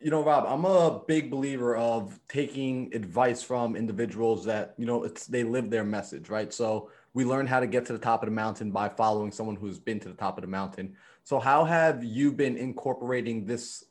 you 0.01 0.11
know, 0.11 0.23
Rob, 0.23 0.45
I'm 0.47 0.65
a 0.65 1.03
big 1.07 1.31
believer 1.31 1.77
of 1.77 2.21
taking 2.29 2.95
advice 2.95 3.43
from 3.43 3.75
individuals 3.75 4.45
that, 4.45 4.75
you 4.77 4.87
know, 4.87 5.05
it's 5.05 5.27
they 5.27 5.45
live 5.45 5.71
their 5.71 5.85
message, 5.85 6.29
right? 6.29 6.53
So 6.53 6.91
we 7.15 7.25
learn 7.25 7.47
how 7.47 7.61
to 7.61 7.67
get 7.67 7.87
to 7.87 7.93
the 7.93 7.99
top 7.99 8.23
of 8.23 8.29
the 8.29 8.35
mountain 8.35 8.73
by 8.73 8.89
following 8.89 9.31
someone 9.31 9.55
who's 9.55 9.79
been 9.79 10.01
to 10.01 10.09
the 10.09 10.15
top 10.15 10.37
of 10.37 10.43
the 10.43 10.49
mountain. 10.49 10.97
So 11.23 11.39
how 11.39 11.65
have 11.65 12.03
you 12.03 12.33
been 12.33 12.57
incorporating 12.57 13.47
this 13.47 13.85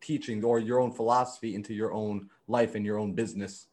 teaching 0.00 0.44
or 0.44 0.58
your 0.58 0.80
own 0.80 0.92
philosophy 0.92 1.54
into 1.54 1.72
your 1.72 1.92
own 1.92 2.28
life 2.48 2.74
and 2.74 2.84
your 2.84 2.98
own 2.98 3.12
business? 3.14 3.68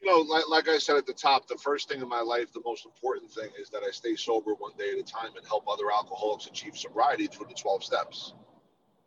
You 0.00 0.10
know, 0.10 0.20
like, 0.20 0.48
like 0.48 0.68
I 0.68 0.78
said 0.78 0.96
at 0.96 1.06
the 1.06 1.12
top, 1.12 1.46
the 1.46 1.58
first 1.58 1.88
thing 1.88 2.00
in 2.00 2.08
my 2.08 2.22
life, 2.22 2.52
the 2.52 2.62
most 2.64 2.86
important 2.86 3.30
thing 3.30 3.50
is 3.60 3.68
that 3.70 3.82
I 3.86 3.92
stay 3.92 4.16
sober 4.16 4.54
one 4.54 4.72
day 4.76 4.90
at 4.92 4.98
a 4.98 5.04
time 5.04 5.36
and 5.36 5.46
help 5.46 5.68
other 5.68 5.92
alcoholics 5.92 6.46
achieve 6.46 6.76
sobriety 6.76 7.28
through 7.28 7.46
the 7.46 7.54
12 7.54 7.84
steps. 7.84 8.34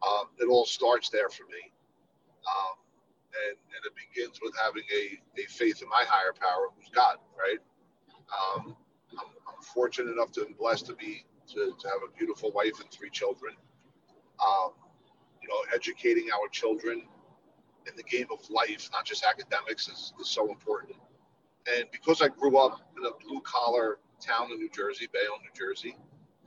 Um, 0.08 0.28
it 0.40 0.48
all 0.48 0.66
starts 0.66 1.10
there 1.10 1.30
for 1.30 1.44
me. 1.44 1.74
Um, 2.46 2.78
and, 3.50 3.58
and 3.58 3.82
it 3.84 3.94
begins 3.98 4.40
with 4.42 4.54
having 4.64 4.84
a, 4.94 5.42
a 5.42 5.46
faith 5.48 5.82
in 5.82 5.90
my 5.90 6.06
higher 6.08 6.32
power, 6.32 6.70
who's 6.78 6.90
God, 6.94 7.18
right? 7.38 7.60
Um, 8.32 8.76
I'm, 9.14 9.28
I'm, 9.48 9.64
fortunate 9.74 10.12
enough 10.12 10.32
to 10.34 10.46
be 10.46 10.54
blessed 10.54 10.86
to 10.88 10.96
be 10.96 11.26
to, 11.48 11.74
to 11.80 11.88
have 11.88 12.02
a 12.08 12.18
beautiful 12.18 12.52
wife 12.52 12.80
and 12.80 12.90
three 12.92 13.10
children. 13.10 13.54
Um, 14.46 14.72
you 15.42 15.48
know, 15.48 15.56
educating 15.74 16.28
our 16.34 16.48
children 16.50 17.04
in 17.88 17.96
the 17.96 18.04
game 18.04 18.28
of 18.32 18.40
life, 18.50 18.90
not 18.92 19.06
just 19.06 19.24
academics, 19.24 19.88
is, 19.88 20.14
is 20.20 20.30
so 20.30 20.50
important. 20.50 20.96
And 21.74 21.86
because 21.92 22.22
I 22.22 22.28
grew 22.28 22.58
up 22.58 22.82
in 22.98 23.06
a 23.06 23.12
blue 23.26 23.42
collar 23.42 24.00
town 24.20 24.52
in 24.52 24.58
New 24.58 24.70
Jersey, 24.70 25.08
Bayonne, 25.12 25.42
New 25.44 25.54
Jersey, 25.68 25.96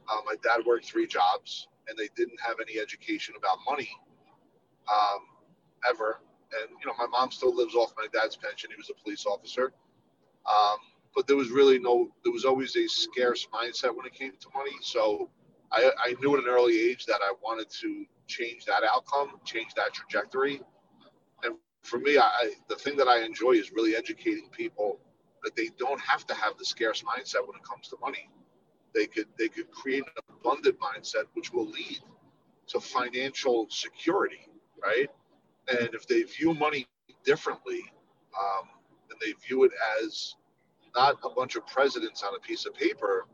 uh, 0.08 0.20
my 0.24 0.34
dad 0.42 0.64
worked 0.66 0.86
three 0.86 1.06
jobs 1.06 1.68
and 1.88 1.96
they 1.96 2.08
didn't 2.16 2.38
have 2.40 2.56
any 2.60 2.80
education 2.80 3.34
about 3.36 3.58
money 3.68 3.88
um, 4.90 5.20
ever. 5.88 6.20
And, 6.52 6.70
you 6.80 6.86
know, 6.86 6.94
my 6.98 7.06
mom 7.06 7.30
still 7.30 7.54
lives 7.54 7.74
off 7.74 7.92
my 7.96 8.06
dad's 8.12 8.36
pension. 8.36 8.70
He 8.70 8.76
was 8.76 8.90
a 8.90 9.02
police 9.02 9.26
officer. 9.26 9.72
Um, 10.46 10.78
but 11.14 11.26
there 11.26 11.36
was 11.36 11.50
really 11.50 11.78
no, 11.78 12.08
there 12.24 12.32
was 12.32 12.44
always 12.44 12.76
a 12.76 12.86
scarce 12.88 13.46
mindset 13.52 13.94
when 13.94 14.06
it 14.06 14.14
came 14.14 14.32
to 14.40 14.48
money. 14.54 14.76
So 14.82 15.30
I, 15.72 15.90
I 16.04 16.14
knew 16.20 16.36
at 16.36 16.42
an 16.42 16.48
early 16.48 16.78
age 16.78 17.06
that 17.06 17.20
I 17.22 17.32
wanted 17.42 17.70
to 17.80 18.04
change 18.26 18.64
that 18.66 18.82
outcome, 18.84 19.40
change 19.44 19.74
that 19.74 19.92
trajectory. 19.92 20.60
And 21.42 21.54
for 21.82 21.98
me, 21.98 22.18
I, 22.18 22.52
the 22.68 22.76
thing 22.76 22.96
that 22.96 23.08
I 23.08 23.22
enjoy 23.22 23.52
is 23.52 23.72
really 23.72 23.96
educating 23.96 24.48
people 24.50 25.00
that 25.42 25.54
they 25.56 25.70
don't 25.78 26.00
have 26.00 26.26
to 26.26 26.34
have 26.34 26.56
the 26.58 26.64
scarce 26.64 27.02
mindset 27.02 27.46
when 27.46 27.56
it 27.56 27.64
comes 27.64 27.88
to 27.88 27.96
money. 28.00 28.28
They 28.94 29.06
could 29.06 29.26
they 29.38 29.48
could 29.48 29.70
create 29.70 30.02
an 30.04 30.22
abundant 30.40 30.78
mindset, 30.80 31.24
which 31.34 31.52
will 31.52 31.66
lead 31.66 32.00
to 32.68 32.80
financial 32.80 33.66
security, 33.70 34.48
right? 34.82 35.08
And 35.68 35.90
if 35.92 36.06
they 36.06 36.22
view 36.22 36.54
money 36.54 36.86
differently, 37.24 37.82
um, 38.38 38.68
and 39.10 39.20
they 39.20 39.32
view 39.46 39.64
it 39.64 39.72
as 40.02 40.34
not 40.94 41.18
a 41.24 41.30
bunch 41.30 41.56
of 41.56 41.66
presidents 41.66 42.22
on 42.22 42.34
a 42.34 42.40
piece 42.40 42.66
of 42.66 42.74
paper, 42.74 43.26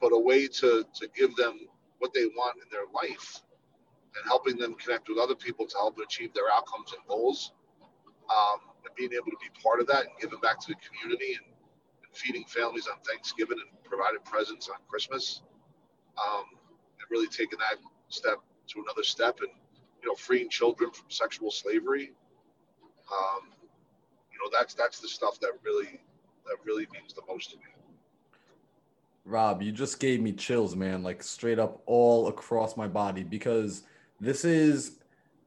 but 0.00 0.08
a 0.12 0.18
way 0.18 0.46
to 0.48 0.84
to 0.94 1.08
give 1.16 1.34
them 1.36 1.60
what 1.98 2.12
they 2.12 2.26
want 2.26 2.56
in 2.56 2.68
their 2.70 2.86
life 2.92 3.40
and 4.16 4.24
helping 4.26 4.56
them 4.56 4.74
connect 4.74 5.08
with 5.08 5.18
other 5.18 5.34
people 5.34 5.66
to 5.66 5.76
help 5.76 5.98
achieve 5.98 6.34
their 6.34 6.50
outcomes 6.52 6.92
and 6.92 7.06
goals. 7.08 7.52
Um, 8.30 8.58
and 8.84 8.94
being 8.96 9.12
able 9.12 9.30
to 9.30 9.38
be 9.40 9.50
part 9.62 9.80
of 9.80 9.86
that 9.88 10.02
and 10.02 10.10
giving 10.20 10.40
back 10.40 10.60
to 10.60 10.68
the 10.68 10.76
community 10.76 11.34
and, 11.34 11.46
and 11.46 12.16
feeding 12.16 12.44
families 12.44 12.86
on 12.86 12.98
Thanksgiving 13.06 13.58
and 13.60 13.84
providing 13.84 14.20
presents 14.24 14.68
on 14.68 14.76
Christmas. 14.88 15.42
Um, 16.18 16.44
and 17.00 17.10
really 17.10 17.28
taking 17.28 17.58
that 17.58 17.78
step 18.08 18.38
to 18.68 18.82
another 18.82 19.02
step 19.02 19.38
and, 19.40 19.50
you 20.02 20.08
know, 20.08 20.14
freeing 20.14 20.50
children 20.50 20.90
from 20.90 21.06
sexual 21.08 21.50
slavery. 21.50 22.12
Um, 23.10 23.50
you 24.32 24.38
know, 24.38 24.50
that's 24.56 24.74
that's 24.74 25.00
the 25.00 25.08
stuff 25.08 25.40
that 25.40 25.50
really 25.64 26.00
that 26.46 26.56
really 26.64 26.86
means 26.92 27.14
the 27.14 27.22
most 27.28 27.50
to 27.50 27.56
me. 27.56 27.62
Rob, 29.24 29.62
you 29.62 29.70
just 29.70 30.00
gave 30.00 30.20
me 30.20 30.32
chills, 30.32 30.74
man, 30.74 31.02
like 31.02 31.22
straight 31.22 31.58
up 31.58 31.80
all 31.86 32.28
across 32.28 32.76
my 32.76 32.88
body 32.88 33.22
because 33.22 33.84
this 34.20 34.44
is 34.44 34.98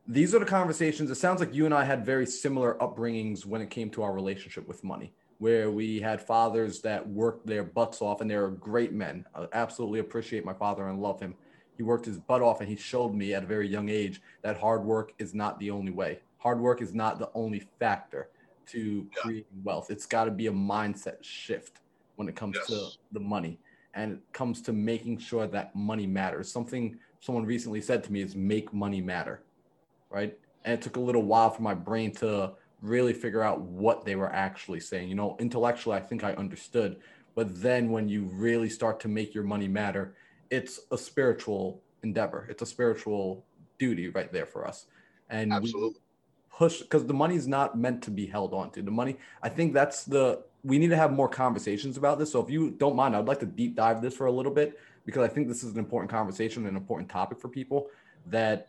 these 0.08 0.36
are 0.36 0.40
the 0.40 0.46
conversations. 0.46 1.10
It 1.10 1.16
sounds 1.16 1.40
like 1.40 1.54
you 1.54 1.66
and 1.66 1.74
I 1.74 1.84
had 1.84 2.06
very 2.06 2.26
similar 2.26 2.76
upbringings 2.76 3.46
when 3.46 3.62
it 3.62 3.70
came 3.70 3.90
to 3.92 4.04
our 4.04 4.14
relationship 4.14 4.68
with 4.68 4.84
money, 4.84 5.12
where 5.40 5.72
we 5.72 6.00
had 6.00 6.22
fathers 6.22 6.80
that 6.82 7.08
worked 7.08 7.48
their 7.48 7.64
butts 7.64 8.02
off 8.02 8.22
and 8.22 8.30
they 8.30 8.38
were 8.38 8.52
great 8.52 8.94
men. 8.94 9.26
I 9.36 9.48
absolutely 9.54 10.00
appreciate 10.00 10.46
my 10.46 10.54
father 10.54 10.88
and 10.88 11.02
love 11.02 11.20
him. 11.20 11.36
He 11.76 11.84
worked 11.84 12.06
his 12.06 12.20
butt 12.20 12.42
off 12.42 12.62
and 12.62 12.70
he 12.70 12.76
showed 12.78 13.14
me 13.14 13.34
at 13.34 13.44
a 13.44 13.48
very 13.48 13.68
young 13.68 13.90
age 13.90 14.22
that 14.42 14.58
hard 14.58 14.86
work 14.86 15.14
is 15.18 15.34
not 15.34 15.60
the 15.60 15.72
only 15.72 15.92
way. 15.92 16.20
Hard 16.38 16.62
work 16.62 16.82
is 16.82 16.94
not 16.94 17.20
the 17.20 17.30
only 17.34 17.68
factor 17.80 18.30
to 18.68 19.08
creating 19.16 19.62
wealth. 19.64 19.90
It's 19.90 20.06
got 20.06 20.26
to 20.26 20.32
be 20.32 20.48
a 20.48 20.52
mindset 20.52 21.24
shift 21.24 21.80
when 22.16 22.28
it 22.28 22.36
comes 22.36 22.56
yes. 22.58 22.68
to 22.68 22.90
the 23.12 23.20
money 23.20 23.60
and 23.96 24.14
it 24.14 24.20
comes 24.34 24.62
to 24.62 24.74
making 24.74 25.18
sure 25.18 25.48
that 25.48 25.76
money 25.76 26.06
matters. 26.06 26.52
Something 26.52 26.98
someone 27.22 27.46
recently 27.46 27.82
said 27.82 28.04
to 28.04 28.12
me 28.12 28.22
is 28.22 28.36
make 28.36 28.74
money 28.74 29.02
matter, 29.02 29.42
right? 30.10 30.38
And 30.64 30.74
it 30.74 30.82
took 30.82 30.98
a 30.98 31.00
little 31.00 31.24
while 31.24 31.50
for 31.50 31.62
my 31.62 31.74
brain 31.74 32.12
to 32.16 32.52
really 32.82 33.14
figure 33.14 33.42
out 33.42 33.62
what 33.62 34.06
they 34.06 34.16
were 34.16 34.32
actually 34.32 34.82
saying. 34.82 35.10
You 35.10 35.16
know, 35.16 35.36
intellectually, 35.40 35.96
I 35.96 36.02
think 36.02 36.24
I 36.24 36.34
understood, 36.34 36.98
but 37.34 37.62
then 37.62 37.90
when 37.90 38.08
you 38.10 38.26
really 38.26 38.70
start 38.70 39.00
to 39.02 39.08
make 39.08 39.34
your 39.34 39.44
money 39.44 39.68
matter, 39.68 40.16
it's 40.50 40.82
a 40.92 40.98
spiritual 40.98 41.82
endeavor. 42.04 42.48
It's 42.50 42.62
a 42.62 42.66
spiritual 42.66 43.46
duty 43.80 44.10
right 44.10 44.32
there 44.32 44.46
for 44.46 44.68
us. 44.68 44.86
And 45.30 45.54
absolutely 45.54 46.02
push 46.58 46.82
because 46.82 47.06
the 47.06 47.14
money's 47.14 47.48
not 47.48 47.78
meant 47.78 48.02
to 48.04 48.12
be 48.12 48.26
held 48.26 48.54
on 48.54 48.72
to. 48.72 48.82
The 48.82 48.92
money, 48.92 49.18
I 49.44 49.50
think 49.50 49.74
that's 49.74 50.06
the 50.06 50.44
we 50.64 50.80
need 50.80 50.90
to 50.90 50.98
have 50.98 51.12
more 51.12 51.30
conversations 51.30 51.96
about 51.98 52.18
this. 52.18 52.32
So 52.32 52.40
if 52.40 52.50
you 52.50 52.72
don't 52.72 52.96
mind, 52.96 53.16
I'd 53.16 53.28
like 53.28 53.40
to 53.42 53.46
deep 53.46 53.76
dive 53.76 54.02
this 54.02 54.16
for 54.16 54.26
a 54.26 54.32
little 54.32 54.52
bit 54.52 54.80
because 55.06 55.24
I 55.24 55.28
think 55.28 55.48
this 55.48 55.64
is 55.64 55.74
an 55.74 55.80
important 55.80 56.10
conversation, 56.10 56.66
an 56.66 56.76
important 56.76 57.10
topic 57.10 57.40
for 57.40 57.50
people 57.50 57.88
that 58.28 58.68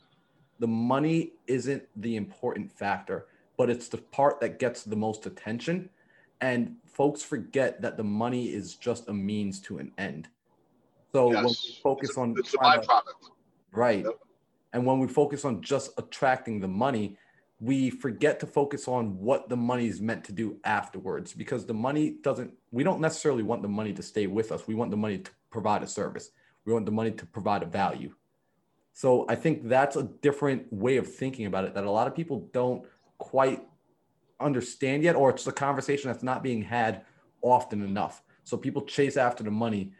the 0.59 0.66
money 0.66 1.33
isn't 1.46 1.83
the 1.96 2.16
important 2.16 2.70
factor, 2.70 3.27
but 3.57 3.70
it's 3.70 3.88
the 3.88 3.99
part 3.99 4.40
that 4.40 4.59
gets 4.59 4.83
the 4.83 4.96
most 4.96 5.25
attention. 5.25 5.88
And 6.42 6.77
folks 6.85 7.22
forget 7.22 7.81
that 7.81 7.96
the 7.96 8.05
money 8.05 8.49
is 8.53 8.75
just 8.75 9.09
a 9.09 9.12
means 9.12 9.59
to 9.61 9.79
an 9.79 9.92
end. 9.96 10.29
So 11.12 11.33
yes. 11.33 11.37
when 11.37 11.46
we 11.46 11.79
focus 11.83 12.11
it's 12.11 12.18
a, 12.18 12.20
on 12.20 12.35
it's 12.37 12.55
a 12.55 12.59
byproduct. 12.59 13.31
Right. 13.72 14.05
Yep. 14.05 14.18
And 14.75 14.85
when 14.85 14.99
we 14.99 15.09
focus 15.09 15.46
on 15.46 15.62
just 15.62 15.92
attracting 15.96 16.61
the 16.61 16.68
money, 16.68 17.16
we 17.59 17.88
forget 17.88 18.38
to 18.40 18.47
focus 18.47 18.87
on 18.87 19.19
what 19.19 19.49
the 19.49 19.57
money 19.57 19.87
is 19.87 20.01
meant 20.01 20.25
to 20.25 20.33
do 20.33 20.59
afterwards 20.64 21.33
because 21.33 21.64
the 21.64 21.75
money 21.75 22.16
doesn't 22.23 22.53
we 22.71 22.85
don't 22.85 23.01
necessarily 23.01 23.42
want 23.42 23.62
the 23.62 23.69
money 23.69 23.92
to 23.95 24.03
stay 24.03 24.27
with 24.27 24.53
us. 24.53 24.66
We 24.66 24.75
want 24.75 24.90
the 24.90 24.97
money 24.97 25.19
to 25.19 25.31
provide 25.51 25.83
a 25.83 25.87
service. 25.87 26.31
We 26.66 26.73
want 26.73 26.85
the 26.85 26.92
money 26.92 27.12
to 27.12 27.27
provide 27.27 27.62
a 27.62 27.66
value. 27.66 28.14
So 28.92 29.27
i 29.29 29.35
think 29.35 29.69
that's 29.69 29.97
a 29.97 30.03
different 30.03 30.71
way 30.73 30.97
of 30.99 31.12
thinking 31.12 31.47
about 31.47 31.64
it 31.64 31.75
that 31.75 31.85
a 31.85 31.90
lot 31.90 32.07
of 32.07 32.14
people 32.14 32.49
don't 32.53 32.85
quite 33.19 33.66
understand 34.38 35.03
yet 35.03 35.16
or 35.16 35.31
it's 35.31 35.47
a 35.47 35.53
conversation 35.53 36.11
that's 36.11 36.23
not 36.23 36.42
being 36.42 36.62
had 36.62 37.05
often 37.40 37.83
enough. 37.83 38.23
So 38.45 38.57
people 38.59 38.83
chase 38.83 39.16
after 39.16 39.42
the 39.42 39.51
money 39.51 39.92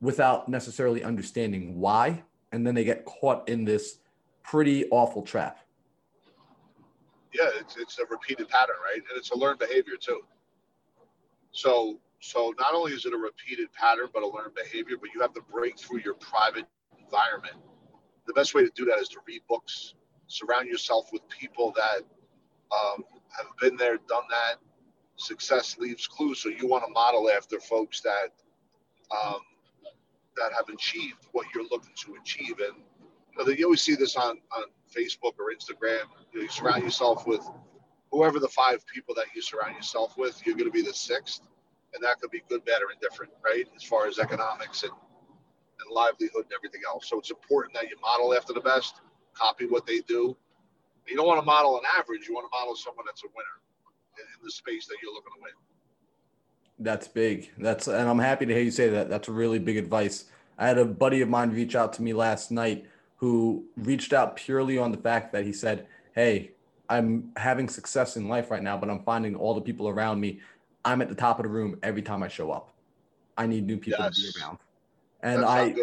without 0.00 0.48
necessarily 0.48 1.02
understanding 1.02 1.80
why 1.80 2.22
and 2.52 2.64
then 2.64 2.76
they 2.76 2.84
get 2.84 3.04
caught 3.04 3.48
in 3.48 3.64
this 3.64 3.98
pretty 4.44 4.88
awful 4.90 5.22
trap 5.22 5.58
yeah, 7.32 7.48
it's 7.58 7.76
it's 7.76 7.98
a 7.98 8.04
repeated 8.10 8.48
pattern, 8.48 8.76
right? 8.84 9.02
And 9.08 9.16
it's 9.16 9.30
a 9.30 9.36
learned 9.36 9.58
behavior 9.58 9.94
too. 10.00 10.20
So 11.52 11.98
so 12.20 12.54
not 12.58 12.74
only 12.74 12.92
is 12.92 13.04
it 13.04 13.12
a 13.12 13.16
repeated 13.16 13.72
pattern, 13.72 14.08
but 14.12 14.22
a 14.22 14.26
learned 14.26 14.54
behavior, 14.54 14.96
but 15.00 15.10
you 15.14 15.20
have 15.20 15.32
to 15.34 15.42
break 15.52 15.78
through 15.78 16.00
your 16.00 16.14
private 16.14 16.66
environment. 16.98 17.56
The 18.26 18.32
best 18.32 18.54
way 18.54 18.62
to 18.64 18.70
do 18.74 18.84
that 18.86 18.98
is 18.98 19.08
to 19.08 19.18
read 19.26 19.42
books, 19.48 19.94
surround 20.28 20.68
yourself 20.68 21.08
with 21.12 21.22
people 21.28 21.72
that 21.76 22.02
um, 22.72 23.04
have 23.36 23.46
been 23.60 23.76
there, 23.76 23.98
done 24.08 24.22
that. 24.30 24.56
Success 25.16 25.76
leaves 25.78 26.06
clues, 26.06 26.40
so 26.40 26.48
you 26.48 26.66
want 26.66 26.84
to 26.84 26.90
model 26.92 27.30
after 27.30 27.60
folks 27.60 28.00
that 28.00 28.28
um, 29.10 29.40
that 30.36 30.52
have 30.52 30.68
achieved 30.72 31.26
what 31.32 31.46
you're 31.54 31.66
looking 31.70 31.92
to 32.04 32.16
achieve. 32.20 32.54
And 32.60 32.82
you, 33.36 33.44
know, 33.44 33.50
you 33.50 33.64
always 33.64 33.82
see 33.82 33.94
this 33.94 34.16
on 34.16 34.38
on 34.56 34.64
Facebook 34.92 35.34
or 35.38 35.52
Instagram. 35.52 36.04
You, 36.32 36.40
know, 36.40 36.42
you 36.42 36.48
surround 36.48 36.82
yourself 36.82 37.26
with 37.26 37.48
whoever 38.10 38.38
the 38.38 38.48
five 38.48 38.86
people 38.86 39.14
that 39.14 39.26
you 39.34 39.42
surround 39.42 39.74
yourself 39.74 40.16
with, 40.16 40.40
you're 40.46 40.54
going 40.56 40.70
to 40.70 40.72
be 40.72 40.82
the 40.82 40.94
sixth. 40.94 41.42
And 41.94 42.02
that 42.04 42.20
could 42.20 42.30
be 42.30 42.42
good, 42.48 42.64
bad, 42.64 42.80
or 42.82 42.92
indifferent, 42.92 43.32
right? 43.44 43.66
As 43.76 43.82
far 43.82 44.06
as 44.06 44.18
economics 44.18 44.82
and, 44.82 44.92
and 44.92 45.90
livelihood 45.90 46.44
and 46.44 46.52
everything 46.56 46.82
else. 46.86 47.08
So 47.08 47.18
it's 47.18 47.30
important 47.30 47.74
that 47.74 47.90
you 47.90 47.96
model 48.00 48.34
after 48.34 48.52
the 48.52 48.60
best, 48.60 49.00
copy 49.34 49.66
what 49.66 49.86
they 49.86 50.00
do. 50.00 50.36
You 51.06 51.16
don't 51.16 51.26
want 51.26 51.40
to 51.40 51.44
model 51.44 51.76
an 51.76 51.84
average. 51.98 52.28
You 52.28 52.34
want 52.34 52.50
to 52.50 52.58
model 52.58 52.76
someone 52.76 53.04
that's 53.06 53.24
a 53.24 53.28
winner 53.28 53.60
in, 54.18 54.24
in 54.24 54.44
the 54.44 54.50
space 54.50 54.86
that 54.86 54.96
you're 55.02 55.12
looking 55.12 55.32
to 55.36 55.42
win. 55.42 55.52
That's 56.78 57.08
big. 57.08 57.50
That's 57.58 57.88
and 57.88 58.08
I'm 58.08 58.18
happy 58.18 58.46
to 58.46 58.54
hear 58.54 58.62
you 58.62 58.70
say 58.70 58.88
that. 58.88 59.08
That's 59.08 59.28
really 59.28 59.58
big 59.58 59.76
advice. 59.76 60.24
I 60.58 60.66
had 60.66 60.78
a 60.78 60.84
buddy 60.84 61.20
of 61.20 61.28
mine 61.28 61.50
reach 61.50 61.74
out 61.74 61.92
to 61.94 62.02
me 62.02 62.12
last 62.12 62.50
night 62.50 62.86
who 63.22 63.64
reached 63.76 64.12
out 64.12 64.34
purely 64.34 64.76
on 64.76 64.90
the 64.90 64.98
fact 64.98 65.32
that 65.32 65.44
he 65.44 65.52
said, 65.52 65.86
Hey, 66.12 66.50
I'm 66.88 67.30
having 67.36 67.68
success 67.68 68.16
in 68.16 68.26
life 68.26 68.50
right 68.50 68.64
now, 68.64 68.76
but 68.76 68.90
I'm 68.90 69.04
finding 69.04 69.36
all 69.36 69.54
the 69.54 69.60
people 69.60 69.88
around 69.88 70.20
me. 70.20 70.40
I'm 70.84 71.00
at 71.00 71.08
the 71.08 71.14
top 71.14 71.38
of 71.38 71.44
the 71.44 71.48
room 71.48 71.78
every 71.84 72.02
time 72.02 72.24
I 72.24 72.26
show 72.26 72.50
up. 72.50 72.74
I 73.38 73.46
need 73.46 73.64
new 73.64 73.76
people 73.76 74.04
yes. 74.04 74.16
to 74.16 74.20
be 74.20 74.44
around. 74.44 74.58
And 75.22 75.44
I, 75.44 75.76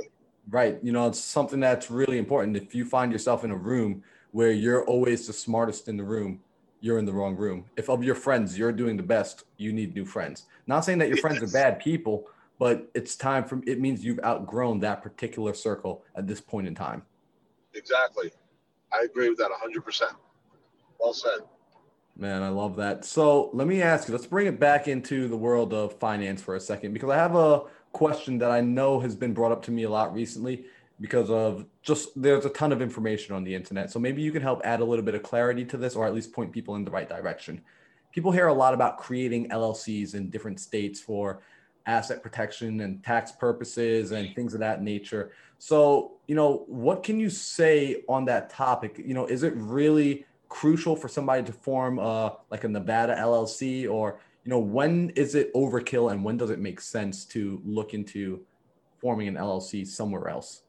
right, 0.49 0.79
you 0.83 0.91
know, 0.91 1.07
it's 1.07 1.21
something 1.21 1.61
that's 1.61 1.89
really 1.89 2.17
important. 2.17 2.57
If 2.57 2.75
you 2.75 2.83
find 2.83 3.09
yourself 3.09 3.45
in 3.45 3.51
a 3.51 3.55
room 3.55 4.03
where 4.31 4.51
you're 4.51 4.83
always 4.83 5.25
the 5.25 5.31
smartest 5.31 5.87
in 5.87 5.95
the 5.95 6.03
room, 6.03 6.41
you're 6.81 6.99
in 6.99 7.05
the 7.05 7.13
wrong 7.13 7.37
room. 7.37 7.63
If 7.77 7.89
of 7.89 8.03
your 8.03 8.15
friends 8.15 8.57
you're 8.57 8.73
doing 8.73 8.97
the 8.97 9.03
best, 9.03 9.45
you 9.55 9.71
need 9.71 9.95
new 9.95 10.03
friends. 10.03 10.43
Not 10.67 10.83
saying 10.83 10.97
that 10.97 11.07
your 11.07 11.15
yes. 11.15 11.21
friends 11.21 11.41
are 11.41 11.53
bad 11.53 11.79
people, 11.79 12.27
but 12.59 12.91
it's 12.93 13.15
time 13.15 13.45
for 13.45 13.61
it 13.65 13.79
means 13.79 14.03
you've 14.03 14.19
outgrown 14.25 14.79
that 14.81 15.01
particular 15.01 15.53
circle 15.53 16.03
at 16.17 16.27
this 16.27 16.41
point 16.41 16.67
in 16.67 16.75
time. 16.75 17.03
Exactly. 17.75 18.31
I 18.93 19.03
agree 19.03 19.29
with 19.29 19.37
that 19.39 19.51
100%. 19.51 20.01
Well 20.99 21.13
said. 21.13 21.39
Man, 22.17 22.43
I 22.43 22.49
love 22.49 22.75
that. 22.75 23.05
So 23.05 23.49
let 23.53 23.67
me 23.67 23.81
ask 23.81 24.07
you, 24.07 24.13
let's 24.13 24.27
bring 24.27 24.47
it 24.47 24.59
back 24.59 24.87
into 24.87 25.27
the 25.29 25.37
world 25.37 25.73
of 25.73 25.97
finance 25.99 26.41
for 26.41 26.55
a 26.55 26.59
second, 26.59 26.93
because 26.93 27.09
I 27.09 27.15
have 27.15 27.35
a 27.35 27.63
question 27.93 28.37
that 28.39 28.51
I 28.51 28.61
know 28.61 28.99
has 28.99 29.15
been 29.15 29.33
brought 29.33 29.51
up 29.51 29.63
to 29.63 29.71
me 29.71 29.83
a 29.83 29.89
lot 29.89 30.13
recently 30.13 30.65
because 30.99 31.29
of 31.29 31.65
just 31.81 32.09
there's 32.21 32.45
a 32.45 32.49
ton 32.49 32.73
of 32.73 32.81
information 32.81 33.33
on 33.33 33.45
the 33.45 33.55
internet. 33.55 33.89
So 33.89 33.99
maybe 33.99 34.21
you 34.21 34.33
can 34.33 34.41
help 34.41 34.61
add 34.65 34.81
a 34.81 34.85
little 34.85 35.05
bit 35.05 35.15
of 35.15 35.23
clarity 35.23 35.63
to 35.65 35.77
this 35.77 35.95
or 35.95 36.05
at 36.05 36.13
least 36.13 36.33
point 36.33 36.51
people 36.51 36.75
in 36.75 36.83
the 36.83 36.91
right 36.91 37.07
direction. 37.07 37.61
People 38.11 38.31
hear 38.31 38.47
a 38.47 38.53
lot 38.53 38.73
about 38.73 38.97
creating 38.97 39.49
LLCs 39.49 40.13
in 40.13 40.29
different 40.29 40.59
states 40.59 40.99
for 40.99 41.41
asset 41.89 42.21
protection 42.21 42.81
and 42.81 43.03
tax 43.03 43.31
purposes 43.31 44.11
and 44.11 44.33
things 44.35 44.53
of 44.53 44.59
that 44.59 44.81
nature. 44.81 45.31
So, 45.57 46.13
you 46.27 46.35
know, 46.35 46.63
what 46.67 47.03
can 47.03 47.19
you 47.19 47.29
say 47.29 48.03
on 48.07 48.25
that 48.25 48.49
topic? 48.49 49.01
You 49.03 49.13
know, 49.13 49.25
is 49.25 49.43
it 49.43 49.53
really 49.55 50.25
crucial 50.47 50.95
for 50.95 51.07
somebody 51.07 51.43
to 51.43 51.51
form 51.51 51.99
uh, 51.99 52.31
like 52.49 52.63
a 52.63 52.67
Nevada 52.67 53.15
LLC 53.15 53.89
or, 53.89 54.19
you 54.45 54.49
know, 54.49 54.59
when 54.59 55.09
is 55.11 55.35
it 55.35 55.53
overkill 55.53 56.11
and 56.11 56.23
when 56.23 56.37
does 56.37 56.49
it 56.49 56.59
make 56.59 56.79
sense 56.79 57.25
to 57.25 57.61
look 57.65 57.93
into 57.93 58.41
forming 59.01 59.27
an 59.27 59.35
LLC 59.35 59.85
somewhere 59.85 60.29
else? 60.29 60.63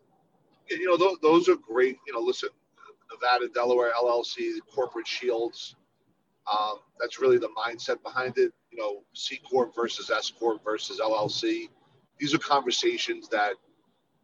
You 0.68 0.86
know, 0.86 0.96
those, 0.96 1.18
those 1.20 1.48
are 1.48 1.56
great. 1.56 1.98
You 2.06 2.14
know, 2.14 2.20
listen, 2.20 2.48
Nevada, 3.12 3.48
Delaware 3.48 3.92
LLC, 4.00 4.58
corporate 4.72 5.06
shields. 5.06 5.76
Um, 6.50 6.78
that's 6.98 7.20
really 7.20 7.38
the 7.38 7.50
mindset 7.56 8.02
behind 8.02 8.38
it. 8.38 8.52
You 8.70 8.78
know, 8.78 9.02
C 9.14 9.40
corp 9.50 9.74
versus 9.74 10.10
S 10.10 10.30
corp 10.30 10.62
versus 10.64 11.00
LLC. 11.00 11.68
These 12.18 12.34
are 12.34 12.38
conversations 12.38 13.28
that 13.28 13.54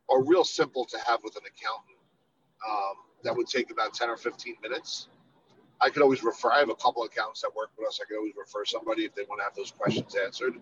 are 0.08 0.22
real 0.22 0.44
simple 0.44 0.84
to 0.86 0.98
have 1.06 1.20
with 1.24 1.36
an 1.36 1.42
accountant. 1.46 1.98
Um, 2.68 2.94
that 3.24 3.36
would 3.36 3.48
take 3.48 3.70
about 3.70 3.94
10 3.94 4.08
or 4.08 4.16
15 4.16 4.56
minutes. 4.62 5.08
I 5.80 5.90
could 5.90 6.02
always 6.02 6.22
refer, 6.22 6.52
I 6.52 6.60
have 6.60 6.70
a 6.70 6.74
couple 6.76 7.02
of 7.02 7.10
accountants 7.10 7.42
that 7.42 7.54
work 7.54 7.70
with 7.78 7.88
us. 7.88 8.00
I 8.02 8.06
could 8.06 8.16
always 8.16 8.34
refer 8.36 8.64
somebody 8.64 9.04
if 9.04 9.14
they 9.14 9.24
want 9.28 9.40
to 9.40 9.44
have 9.44 9.54
those 9.54 9.70
questions 9.70 10.14
answered. 10.14 10.54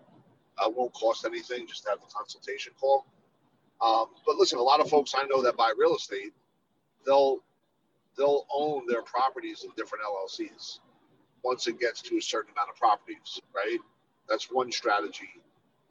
Uh, 0.57 0.69
won't 0.69 0.93
cost 0.93 1.25
anything, 1.25 1.67
just 1.67 1.87
have 1.87 1.99
the 1.99 2.07
consultation 2.13 2.73
call. 2.79 3.05
Um, 3.81 4.07
but 4.25 4.37
listen, 4.37 4.57
a 4.59 4.63
lot 4.63 4.79
of 4.79 4.89
folks 4.89 5.13
I 5.17 5.25
know 5.27 5.41
that 5.43 5.57
buy 5.57 5.73
real 5.77 5.95
estate, 5.95 6.33
they'll 7.05 7.43
they'll 8.17 8.45
own 8.53 8.83
their 8.87 9.01
properties 9.03 9.63
in 9.63 9.71
different 9.75 10.03
LLCs 10.05 10.79
once 11.45 11.67
it 11.67 11.79
gets 11.79 12.01
to 12.01 12.17
a 12.17 12.21
certain 12.21 12.51
amount 12.53 12.69
of 12.69 12.75
properties, 12.75 13.39
right? 13.55 13.77
That's 14.27 14.51
one 14.51 14.71
strategy. 14.71 15.29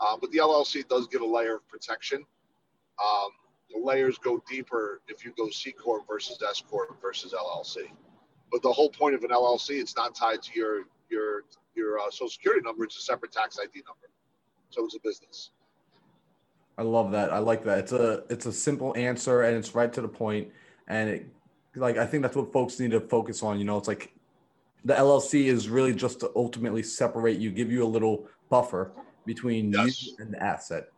Um, 0.01 0.19
but 0.21 0.33
the 0.33 0.39
LLC 0.39 0.87
does 0.89 1.07
give 1.07 1.23
a 1.23 1.27
layer 1.27 1.57
of 1.57 1.69
protection. 1.69 2.19
Um, 2.19 3.31
the 3.73 3.79
layers 3.79 4.19
go 4.19 4.43
deeper 4.51 5.01
if 5.07 5.25
you 5.25 5.33
go 5.39 5.49
C 5.51 5.71
corp 5.71 6.07
versus 6.09 6.43
S 6.43 6.63
corp 6.69 7.01
versus 7.01 7.33
LLC. 7.33 7.89
But 8.51 8.63
the 8.63 8.73
whole 8.73 8.91
point 8.91 9.15
of 9.15 9.23
an 9.23 9.31
LLC, 9.31 9.81
it's 9.81 9.97
not 9.97 10.15
tied 10.15 10.43
to 10.43 10.59
your 10.59 10.83
your 11.09 11.45
your 11.77 12.01
uh, 12.01 12.11
social 12.11 12.29
security 12.29 12.63
number. 12.63 12.85
It's 12.85 12.99
a 12.99 13.03
separate 13.03 13.33
tax 13.33 13.59
ID 13.59 13.83
number, 13.87 14.11
so 14.71 14.85
it's 14.85 14.97
a 14.97 15.01
business. 15.03 15.51
I 16.77 16.83
love 16.83 17.13
that. 17.13 17.33
I 17.33 17.39
like 17.39 17.65
that. 17.65 17.79
It's 17.79 17.93
a 17.93 18.25
it's 18.29 18.47
a 18.47 18.53
simple 18.53 18.97
answer 18.97 19.43
and 19.43 19.57
it's 19.57 19.75
right 19.75 19.93
to 19.93 20.01
the 20.01 20.09
point. 20.09 20.49
And 20.89 21.09
it 21.09 21.27
like 21.77 21.97
I 21.97 22.07
think 22.07 22.23
that's 22.23 22.37
what 22.37 22.53
folks 22.53 22.79
need 22.81 22.91
to 22.91 23.01
focus 23.01 23.43
on. 23.43 23.59
You 23.59 23.65
know, 23.65 23.79
it's 23.79 23.89
like 23.89 24.14
the 24.85 24.95
LLC 24.95 25.47
is 25.47 25.69
really 25.69 25.95
just 25.95 26.21
to 26.21 26.31
ultimately 26.37 26.83
separate 26.83 27.39
you, 27.39 27.51
give 27.51 27.73
you 27.73 27.85
a 27.85 27.87
little 27.87 28.29
buffer 28.51 28.93
between 29.25 29.73
yes. 29.73 30.05
you 30.05 30.17
and 30.19 30.35
the 30.35 30.43
asset. 30.43 30.89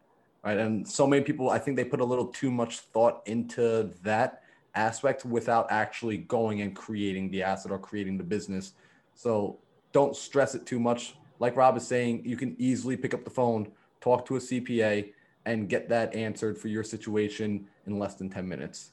Right. 0.45 0.59
And 0.59 0.87
so 0.87 1.07
many 1.07 1.23
people, 1.25 1.51
I 1.51 1.59
think 1.59 1.77
they 1.77 1.85
put 1.85 2.01
a 2.01 2.05
little 2.05 2.27
too 2.27 2.51
much 2.51 2.81
thought 2.81 3.23
into 3.27 3.91
that 4.03 4.43
aspect 4.75 5.25
without 5.25 5.67
actually 5.71 6.19
going 6.19 6.61
and 6.61 6.75
creating 6.75 7.31
the 7.31 7.43
asset 7.43 7.73
or 7.73 7.79
creating 7.79 8.19
the 8.19 8.25
business. 8.25 8.73
So 9.15 9.59
don't 9.93 10.15
stress 10.15 10.55
it 10.55 10.67
too 10.67 10.79
much. 10.79 11.17
Like 11.39 11.57
Rob 11.57 11.77
is 11.77 11.87
saying, 11.87 12.23
you 12.25 12.37
can 12.37 12.55
easily 12.59 12.97
pick 12.97 13.15
up 13.15 13.25
the 13.25 13.31
phone, 13.31 13.73
talk 14.01 14.27
to 14.27 14.37
a 14.37 14.39
CPA, 14.39 15.13
and 15.47 15.69
get 15.69 15.89
that 15.89 16.15
answered 16.15 16.59
for 16.59 16.69
your 16.69 16.85
situation 16.85 17.67
in 17.87 17.99
less 17.99 18.15
than 18.15 18.29
10 18.29 18.47
minutes. 18.47 18.93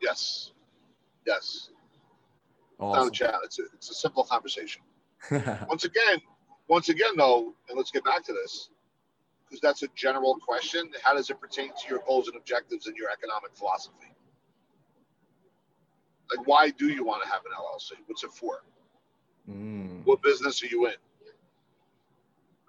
Yes. 0.00 0.52
Yes. 1.26 1.70
Awesome. 2.80 3.04
Not 3.04 3.08
a 3.08 3.10
chat. 3.10 3.34
It's 3.44 3.58
a, 3.58 3.62
it's 3.74 3.90
a 3.90 3.94
simple 3.94 4.24
conversation. 4.24 4.82
once 5.68 5.84
again, 5.84 6.18
once 6.68 6.88
again, 6.88 7.12
though, 7.16 7.54
and 7.68 7.76
let's 7.76 7.90
get 7.90 8.04
back 8.04 8.24
to 8.24 8.32
this, 8.32 8.70
because 9.44 9.60
that's 9.60 9.82
a 9.82 9.88
general 9.94 10.36
question. 10.36 10.90
How 11.02 11.14
does 11.14 11.28
it 11.28 11.38
pertain 11.40 11.68
to 11.68 11.88
your 11.88 12.00
goals 12.06 12.28
and 12.28 12.36
objectives 12.36 12.86
and 12.86 12.96
your 12.96 13.10
economic 13.10 13.54
philosophy? 13.54 14.14
Like, 16.34 16.46
why 16.46 16.70
do 16.70 16.88
you 16.88 17.04
want 17.04 17.22
to 17.22 17.28
have 17.28 17.42
an 17.44 17.52
LLC? 17.52 17.92
What's 18.06 18.24
it 18.24 18.30
for? 18.30 18.62
Mm. 19.50 20.06
What 20.06 20.22
business 20.22 20.62
are 20.62 20.68
you 20.68 20.86
in? 20.86 20.94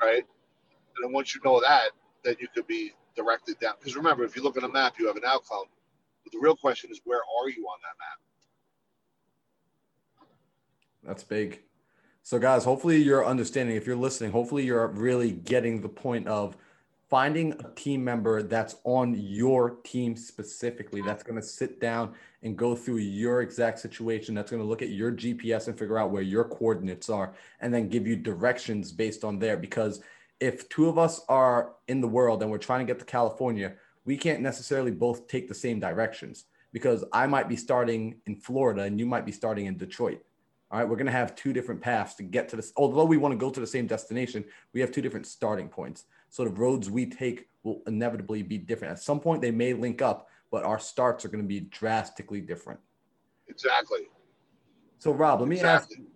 Right? 0.01 0.25
And 0.95 1.05
then 1.05 1.13
once 1.13 1.35
you 1.35 1.41
know 1.45 1.61
that, 1.61 1.91
then 2.23 2.35
you 2.39 2.47
could 2.53 2.67
be 2.67 2.91
directed 3.15 3.59
down. 3.59 3.75
Because 3.79 3.95
remember, 3.95 4.23
if 4.23 4.35
you 4.35 4.43
look 4.43 4.57
at 4.57 4.63
a 4.63 4.69
map, 4.69 4.95
you 4.99 5.07
have 5.07 5.15
an 5.15 5.23
outcome. 5.25 5.65
But 6.23 6.33
the 6.33 6.39
real 6.39 6.55
question 6.55 6.89
is, 6.91 6.99
where 7.05 7.19
are 7.19 7.49
you 7.49 7.65
on 7.65 7.77
that 7.83 7.95
map? 7.99 8.30
That's 11.03 11.23
big. 11.23 11.61
So, 12.23 12.37
guys, 12.37 12.63
hopefully 12.63 13.01
you're 13.01 13.25
understanding. 13.25 13.75
If 13.75 13.87
you're 13.87 13.95
listening, 13.95 14.31
hopefully 14.31 14.63
you're 14.63 14.87
really 14.87 15.31
getting 15.31 15.81
the 15.81 15.89
point 15.89 16.27
of 16.27 16.55
finding 17.09 17.51
a 17.53 17.69
team 17.75 18.03
member 18.03 18.41
that's 18.41 18.75
on 18.85 19.13
your 19.19 19.71
team 19.83 20.15
specifically, 20.15 21.01
that's 21.01 21.23
going 21.23 21.35
to 21.35 21.45
sit 21.45 21.81
down 21.81 22.13
and 22.43 22.55
go 22.55 22.73
through 22.73 22.97
your 22.97 23.41
exact 23.41 23.79
situation, 23.79 24.33
that's 24.33 24.49
going 24.49 24.63
to 24.63 24.67
look 24.67 24.81
at 24.81 24.89
your 24.89 25.11
GPS 25.11 25.67
and 25.67 25.77
figure 25.77 25.97
out 25.97 26.11
where 26.11 26.21
your 26.21 26.45
coordinates 26.45 27.09
are, 27.09 27.33
and 27.59 27.73
then 27.73 27.89
give 27.89 28.07
you 28.07 28.15
directions 28.15 28.93
based 28.93 29.25
on 29.25 29.39
there. 29.39 29.57
Because 29.57 30.01
if 30.39 30.69
two 30.69 30.87
of 30.87 30.97
us 30.97 31.21
are 31.27 31.73
in 31.87 31.99
the 31.99 32.07
world 32.07 32.41
and 32.41 32.49
we're 32.49 32.57
trying 32.57 32.85
to 32.85 32.91
get 32.91 32.99
to 32.99 33.05
California, 33.05 33.73
we 34.05 34.15
can't 34.15 34.41
necessarily 34.41 34.91
both 34.91 35.27
take 35.27 35.47
the 35.47 35.53
same 35.53 35.79
directions 35.79 36.45
because 36.71 37.03
I 37.11 37.27
might 37.27 37.49
be 37.49 37.57
starting 37.57 38.21
in 38.25 38.35
Florida 38.37 38.83
and 38.83 38.99
you 38.99 39.05
might 39.05 39.25
be 39.25 39.31
starting 39.31 39.65
in 39.65 39.77
Detroit. 39.77 40.23
All 40.71 40.79
right, 40.79 40.87
we're 40.87 40.95
going 40.95 41.07
to 41.07 41.11
have 41.11 41.35
two 41.35 41.51
different 41.51 41.81
paths 41.81 42.15
to 42.15 42.23
get 42.23 42.47
to 42.49 42.55
this. 42.55 42.71
Although 42.77 43.03
we 43.03 43.17
want 43.17 43.33
to 43.33 43.37
go 43.37 43.49
to 43.49 43.59
the 43.59 43.67
same 43.67 43.87
destination, 43.87 44.45
we 44.73 44.79
have 44.79 44.91
two 44.91 45.01
different 45.01 45.27
starting 45.27 45.67
points. 45.67 46.05
So 46.29 46.45
the 46.45 46.49
roads 46.49 46.89
we 46.89 47.05
take 47.07 47.49
will 47.63 47.81
inevitably 47.87 48.41
be 48.43 48.57
different. 48.57 48.93
At 48.93 48.99
some 48.99 49.19
point, 49.19 49.41
they 49.41 49.51
may 49.51 49.73
link 49.73 50.01
up, 50.01 50.29
but 50.49 50.63
our 50.63 50.79
starts 50.79 51.25
are 51.25 51.27
going 51.27 51.43
to 51.43 51.47
be 51.47 51.59
drastically 51.59 52.39
different. 52.39 52.79
Exactly. 53.49 54.07
So 54.99 55.11
Rob, 55.11 55.41
let 55.41 55.49
me 55.49 55.57
exactly. 55.57 55.97
ask 55.97 56.11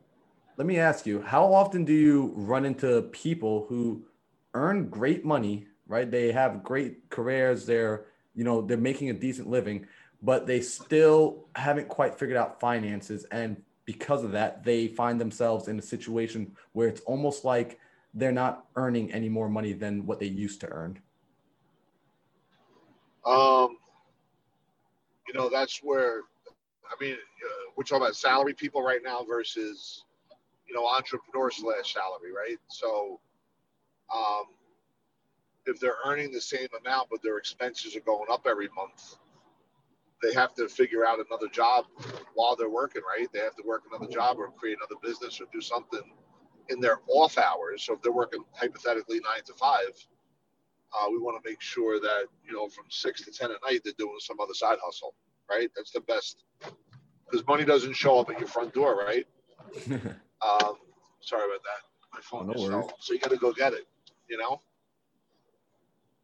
let 0.57 0.67
me 0.67 0.79
ask 0.79 1.05
you, 1.05 1.21
how 1.21 1.53
often 1.53 1.83
do 1.83 1.91
you 1.91 2.31
run 2.35 2.65
into 2.65 3.01
people 3.11 3.65
who 3.67 4.05
earn 4.53 4.87
great 4.87 5.25
money, 5.25 5.67
right? 5.85 6.09
They 6.09 6.31
have 6.31 6.63
great 6.63 7.09
careers. 7.09 7.65
They're, 7.65 8.05
you 8.33 8.45
know, 8.45 8.61
they're 8.61 8.77
making 8.77 9.09
a 9.09 9.13
decent 9.13 9.49
living, 9.49 9.85
but 10.21 10.47
they 10.47 10.61
still 10.61 11.47
haven't 11.55 11.89
quite 11.89 12.17
figured 12.17 12.37
out 12.37 12.61
finances. 12.61 13.25
And 13.31 13.61
because 13.85 14.23
of 14.23 14.31
that, 14.31 14.63
they 14.63 14.87
find 14.87 15.21
themselves 15.21 15.67
in 15.67 15.77
a 15.79 15.81
situation 15.81 16.55
where 16.73 16.87
it's 16.87 17.01
almost 17.01 17.45
like 17.45 17.79
they're 18.13 18.31
not 18.31 18.65
earning 18.75 19.11
any 19.11 19.29
more 19.29 19.49
money 19.49 19.73
than 19.73 20.05
what 20.05 20.19
they 20.19 20.25
used 20.25 20.61
to 20.61 20.67
earn. 20.67 20.99
Um, 23.25 23.77
you 25.27 25.33
know, 25.33 25.49
that's 25.49 25.79
where, 25.83 26.21
I 26.89 26.95
mean, 27.01 27.13
uh, 27.13 27.71
we're 27.75 27.83
talking 27.83 28.03
about 28.03 28.15
salary 28.15 28.53
people 28.53 28.81
right 28.81 29.01
now 29.03 29.23
versus, 29.23 30.03
you 30.67 30.73
know, 30.73 30.87
entrepreneur 30.87 31.51
slash 31.51 31.93
salary, 31.93 32.31
right? 32.31 32.57
So, 32.67 33.19
um, 34.13 34.43
if 35.65 35.79
they're 35.79 35.97
earning 36.05 36.31
the 36.31 36.41
same 36.41 36.67
amount, 36.79 37.09
but 37.09 37.21
their 37.23 37.37
expenses 37.37 37.95
are 37.95 38.01
going 38.01 38.27
up 38.31 38.45
every 38.47 38.69
month, 38.75 39.17
they 40.25 40.33
have 40.33 40.53
to 40.55 40.67
figure 40.67 41.05
out 41.05 41.19
another 41.25 41.47
job 41.51 41.85
while 42.33 42.55
they're 42.55 42.69
working, 42.69 43.01
right? 43.07 43.27
They 43.33 43.39
have 43.39 43.55
to 43.55 43.63
work 43.65 43.83
another 43.91 44.11
job 44.11 44.37
or 44.37 44.49
create 44.51 44.77
another 44.81 44.99
business 45.03 45.39
or 45.39 45.45
do 45.53 45.61
something 45.61 46.01
in 46.69 46.79
their 46.79 46.99
off 47.07 47.37
hours. 47.37 47.83
So 47.83 47.93
if 47.93 48.01
they're 48.01 48.11
working 48.11 48.43
hypothetically 48.53 49.19
nine 49.19 49.43
to 49.45 49.53
five, 49.53 49.93
uh, 50.93 51.07
we 51.09 51.17
want 51.17 51.41
to 51.41 51.49
make 51.49 51.61
sure 51.61 51.99
that 51.99 52.25
you 52.43 52.53
know 52.53 52.67
from 52.69 52.85
six 52.89 53.21
to 53.23 53.31
ten 53.31 53.51
at 53.51 53.57
night 53.67 53.81
they're 53.83 53.93
doing 53.97 54.15
some 54.19 54.39
other 54.39 54.53
side 54.53 54.77
hustle, 54.83 55.13
right? 55.49 55.69
That's 55.75 55.91
the 55.91 56.01
best 56.01 56.43
because 57.29 57.45
money 57.47 57.65
doesn't 57.65 57.93
show 57.93 58.19
up 58.19 58.29
at 58.29 58.39
your 58.39 58.47
front 58.47 58.73
door, 58.73 58.95
right? 58.95 59.25
um, 59.91 60.75
sorry 61.21 61.45
about 61.45 61.61
that. 61.63 61.81
My 62.13 62.21
phone 62.21 62.47
no 62.47 62.87
so 62.99 63.13
you 63.13 63.19
got 63.19 63.31
to 63.31 63.37
go 63.37 63.51
get 63.51 63.73
it 63.73 63.85
you 64.27 64.37
know. 64.37 64.61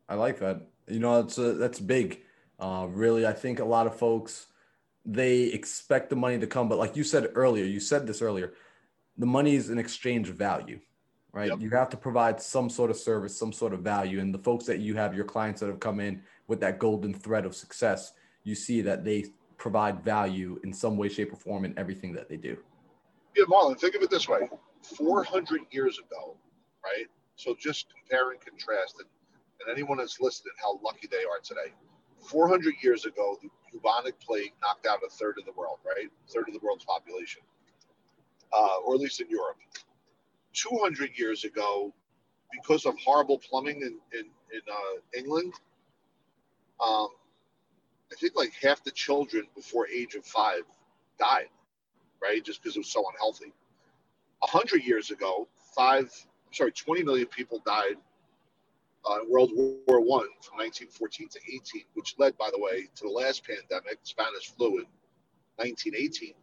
I 0.09 0.15
like 0.15 0.39
that. 0.39 0.61
You 0.87 0.99
know, 0.99 1.21
that's 1.21 1.37
a, 1.37 1.53
that's 1.53 1.79
big. 1.79 2.21
Uh, 2.61 2.85
really, 2.87 3.25
I 3.25 3.33
think 3.33 3.59
a 3.59 3.65
lot 3.65 3.87
of 3.87 3.95
folks 3.95 4.45
they 5.03 5.43
expect 5.45 6.11
the 6.11 6.15
money 6.15 6.37
to 6.37 6.45
come, 6.45 6.69
but 6.69 6.77
like 6.77 6.95
you 6.95 7.03
said 7.03 7.31
earlier, 7.33 7.65
you 7.65 7.79
said 7.79 8.05
this 8.05 8.21
earlier, 8.21 8.53
the 9.17 9.25
money 9.25 9.55
is 9.55 9.69
an 9.69 9.79
exchange 9.79 10.27
value, 10.27 10.79
right? 11.33 11.49
Yep. 11.49 11.59
You 11.59 11.71
have 11.71 11.89
to 11.89 11.97
provide 11.97 12.39
some 12.39 12.69
sort 12.69 12.91
of 12.91 12.97
service, 12.97 13.35
some 13.35 13.51
sort 13.51 13.73
of 13.73 13.79
value, 13.81 14.19
and 14.19 14.31
the 14.31 14.39
folks 14.39 14.65
that 14.65 14.77
you 14.79 14.95
have, 14.95 15.15
your 15.15 15.25
clients 15.25 15.59
that 15.61 15.67
have 15.67 15.79
come 15.79 15.99
in 15.99 16.21
with 16.47 16.59
that 16.61 16.77
golden 16.77 17.15
thread 17.15 17.45
of 17.45 17.55
success, 17.55 18.13
you 18.43 18.53
see 18.53 18.81
that 18.81 19.03
they 19.03 19.25
provide 19.57 20.03
value 20.03 20.59
in 20.63 20.71
some 20.71 20.97
way, 20.97 21.09
shape, 21.09 21.33
or 21.33 21.35
form 21.35 21.65
in 21.65 21.77
everything 21.77 22.13
that 22.13 22.29
they 22.29 22.37
do. 22.37 22.55
Yeah, 23.35 23.45
Marlon, 23.45 23.79
think 23.79 23.95
of 23.95 24.03
it 24.03 24.11
this 24.11 24.27
way: 24.27 24.49
400 24.83 25.61
years 25.71 25.97
ago, 25.97 26.35
right? 26.83 27.07
So 27.37 27.55
just 27.59 27.87
compare 27.91 28.31
and 28.31 28.39
contrast, 28.39 28.97
and, 28.99 29.07
and 29.61 29.75
anyone 29.75 29.97
that's 29.97 30.19
listening, 30.19 30.53
how 30.61 30.79
lucky 30.83 31.07
they 31.07 31.23
are 31.23 31.39
today. 31.43 31.73
400 32.21 32.75
years 32.81 33.05
ago, 33.05 33.37
the 33.41 33.49
bubonic 33.71 34.19
plague 34.19 34.53
knocked 34.61 34.85
out 34.85 34.99
a 35.05 35.09
third 35.09 35.35
of 35.39 35.45
the 35.45 35.51
world, 35.53 35.79
right? 35.85 36.07
A 36.07 36.31
third 36.31 36.47
of 36.47 36.53
the 36.53 36.59
world's 36.61 36.85
population, 36.85 37.41
uh, 38.53 38.77
or 38.85 38.95
at 38.95 39.01
least 39.01 39.21
in 39.21 39.29
Europe. 39.29 39.57
200 40.53 41.11
years 41.17 41.43
ago, 41.45 41.93
because 42.51 42.85
of 42.85 42.95
horrible 42.99 43.39
plumbing 43.39 43.81
in, 43.81 43.97
in, 44.17 44.25
in 44.25 44.61
uh, 44.69 44.99
England, 45.17 45.53
um, 46.85 47.07
I 48.11 48.15
think 48.19 48.33
like 48.35 48.51
half 48.61 48.83
the 48.83 48.91
children 48.91 49.45
before 49.55 49.87
age 49.87 50.15
of 50.15 50.25
five 50.25 50.63
died, 51.17 51.47
right? 52.21 52.43
Just 52.43 52.61
because 52.61 52.75
it 52.75 52.79
was 52.79 52.91
so 52.91 53.03
unhealthy. 53.13 53.53
100 54.39 54.83
years 54.83 55.11
ago, 55.11 55.47
five 55.75 56.11
sorry, 56.51 56.71
20 56.71 57.03
million 57.03 57.27
people 57.27 57.61
died 57.65 57.95
uh, 59.05 59.19
World 59.27 59.51
War 59.55 59.99
One 60.01 60.27
from 60.41 60.57
1914 60.57 61.29
to 61.29 61.39
18, 61.47 61.83
which 61.93 62.15
led, 62.17 62.37
by 62.37 62.49
the 62.51 62.61
way, 62.61 62.87
to 62.95 63.03
the 63.03 63.09
last 63.09 63.45
pandemic, 63.45 63.99
Spanish 64.03 64.51
flu 64.55 64.79
in 64.79 64.85
1918. 65.57 66.33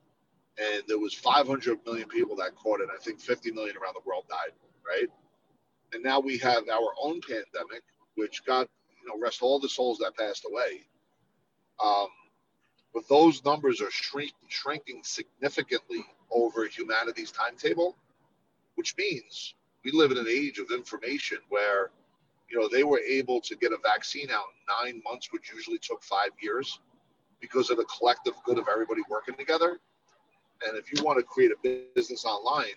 And 0.59 0.83
there 0.89 0.99
was 0.99 1.15
500 1.15 1.79
million 1.87 2.09
people 2.09 2.35
that 2.37 2.57
caught 2.57 2.81
it. 2.81 2.89
I 2.93 2.99
think 3.01 3.21
50 3.21 3.53
million 3.53 3.77
around 3.77 3.95
the 3.95 4.09
world 4.09 4.25
died, 4.29 4.53
right? 4.87 5.09
And 5.93 6.03
now 6.03 6.19
we 6.21 6.37
have 6.39 6.69
our 6.69 6.93
own 7.01 7.21
pandemic, 7.21 7.83
which 8.17 8.45
God, 8.45 8.67
you 9.01 9.09
know, 9.09 9.21
rest 9.23 9.41
all 9.41 9.61
the 9.61 9.69
souls 9.69 9.99
that 9.99 10.17
passed 10.17 10.45
away. 10.51 10.87
Um, 11.83 12.09
but 12.93 13.09
those 13.09 13.45
numbers 13.45 13.81
are 13.81 13.91
shrink, 13.91 14.33
shrinking 14.49 15.03
significantly 15.05 16.05
over 16.31 16.67
humanity's 16.67 17.31
timetable, 17.31 17.97
which 18.75 18.97
means 18.97 19.55
we 19.85 19.93
live 19.93 20.11
in 20.11 20.19
an 20.19 20.27
age 20.29 20.59
of 20.59 20.73
information 20.73 21.39
where 21.49 21.91
you 22.51 22.59
know 22.59 22.69
they 22.69 22.85
were 22.85 23.01
able 23.01 23.41
to 23.41 23.57
get 23.57 23.73
a 23.73 23.79
vaccine 23.85 24.31
out 24.31 24.45
in 24.85 24.93
nine 24.93 25.03
months 25.05 25.29
which 25.33 25.53
usually 25.53 25.79
took 25.79 26.03
five 26.03 26.31
years 26.41 26.81
because 27.41 27.71
of 27.71 27.77
the 27.77 27.85
collective 27.85 28.35
good 28.45 28.59
of 28.59 28.67
everybody 28.71 29.03
working 29.09 29.35
together 29.35 29.79
and 30.67 30.77
if 30.77 30.93
you 30.93 31.03
want 31.05 31.19
to 31.19 31.23
create 31.23 31.53
a 31.53 31.85
business 31.95 32.25
online 32.25 32.75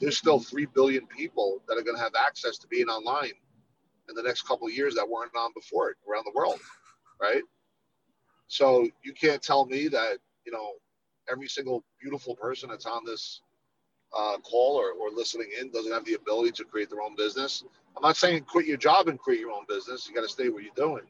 there's 0.00 0.18
still 0.18 0.40
3 0.40 0.66
billion 0.74 1.06
people 1.06 1.62
that 1.68 1.78
are 1.78 1.82
going 1.82 1.96
to 1.96 2.02
have 2.02 2.14
access 2.18 2.58
to 2.58 2.66
being 2.68 2.86
online 2.86 3.32
in 4.08 4.14
the 4.14 4.22
next 4.22 4.42
couple 4.42 4.66
of 4.66 4.72
years 4.72 4.94
that 4.94 5.08
weren't 5.08 5.34
on 5.36 5.50
before 5.54 5.90
it 5.90 5.96
around 6.10 6.24
the 6.24 6.32
world 6.34 6.58
right 7.20 7.42
so 8.48 8.88
you 9.02 9.12
can't 9.12 9.42
tell 9.42 9.66
me 9.66 9.88
that 9.88 10.18
you 10.44 10.52
know 10.52 10.72
every 11.30 11.48
single 11.48 11.84
beautiful 12.00 12.36
person 12.36 12.68
that's 12.68 12.86
on 12.86 13.04
this 13.04 13.40
uh, 14.16 14.38
call 14.38 14.76
or, 14.76 14.92
or 14.92 15.10
listening 15.10 15.48
in 15.60 15.70
doesn't 15.70 15.92
have 15.92 16.04
the 16.04 16.14
ability 16.14 16.52
to 16.52 16.64
create 16.64 16.90
their 16.90 17.02
own 17.02 17.16
business. 17.16 17.64
I'm 17.96 18.02
not 18.02 18.16
saying 18.16 18.44
quit 18.44 18.66
your 18.66 18.76
job 18.76 19.08
and 19.08 19.18
create 19.18 19.40
your 19.40 19.52
own 19.52 19.64
business. 19.68 20.08
You 20.08 20.14
got 20.14 20.22
to 20.22 20.28
stay 20.28 20.48
where 20.48 20.62
you're 20.62 20.74
doing, 20.74 21.04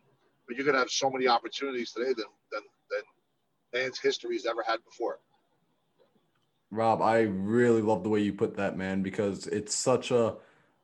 but 0.47 0.57
you're 0.57 0.65
going 0.65 0.75
to 0.75 0.81
have 0.81 0.91
so 0.91 1.11
many 1.11 1.27
opportunities 1.27 1.93
today 1.93 2.13
than, 2.13 2.27
than, 2.53 2.63
than 2.91 3.83
man's 3.83 3.99
history 3.99 4.37
has 4.37 4.47
ever 4.47 4.63
had 4.67 4.79
before. 4.85 5.19
Rob, 6.71 7.01
I 7.03 7.21
really 7.23 7.83
love 7.83 8.03
the 8.03 8.09
way 8.09 8.21
you 8.21 8.33
put 8.33 8.57
that, 8.57 8.77
man, 8.77 9.03
because 9.03 9.47
it's 9.47 9.75
such 9.75 10.11
a, 10.11 10.35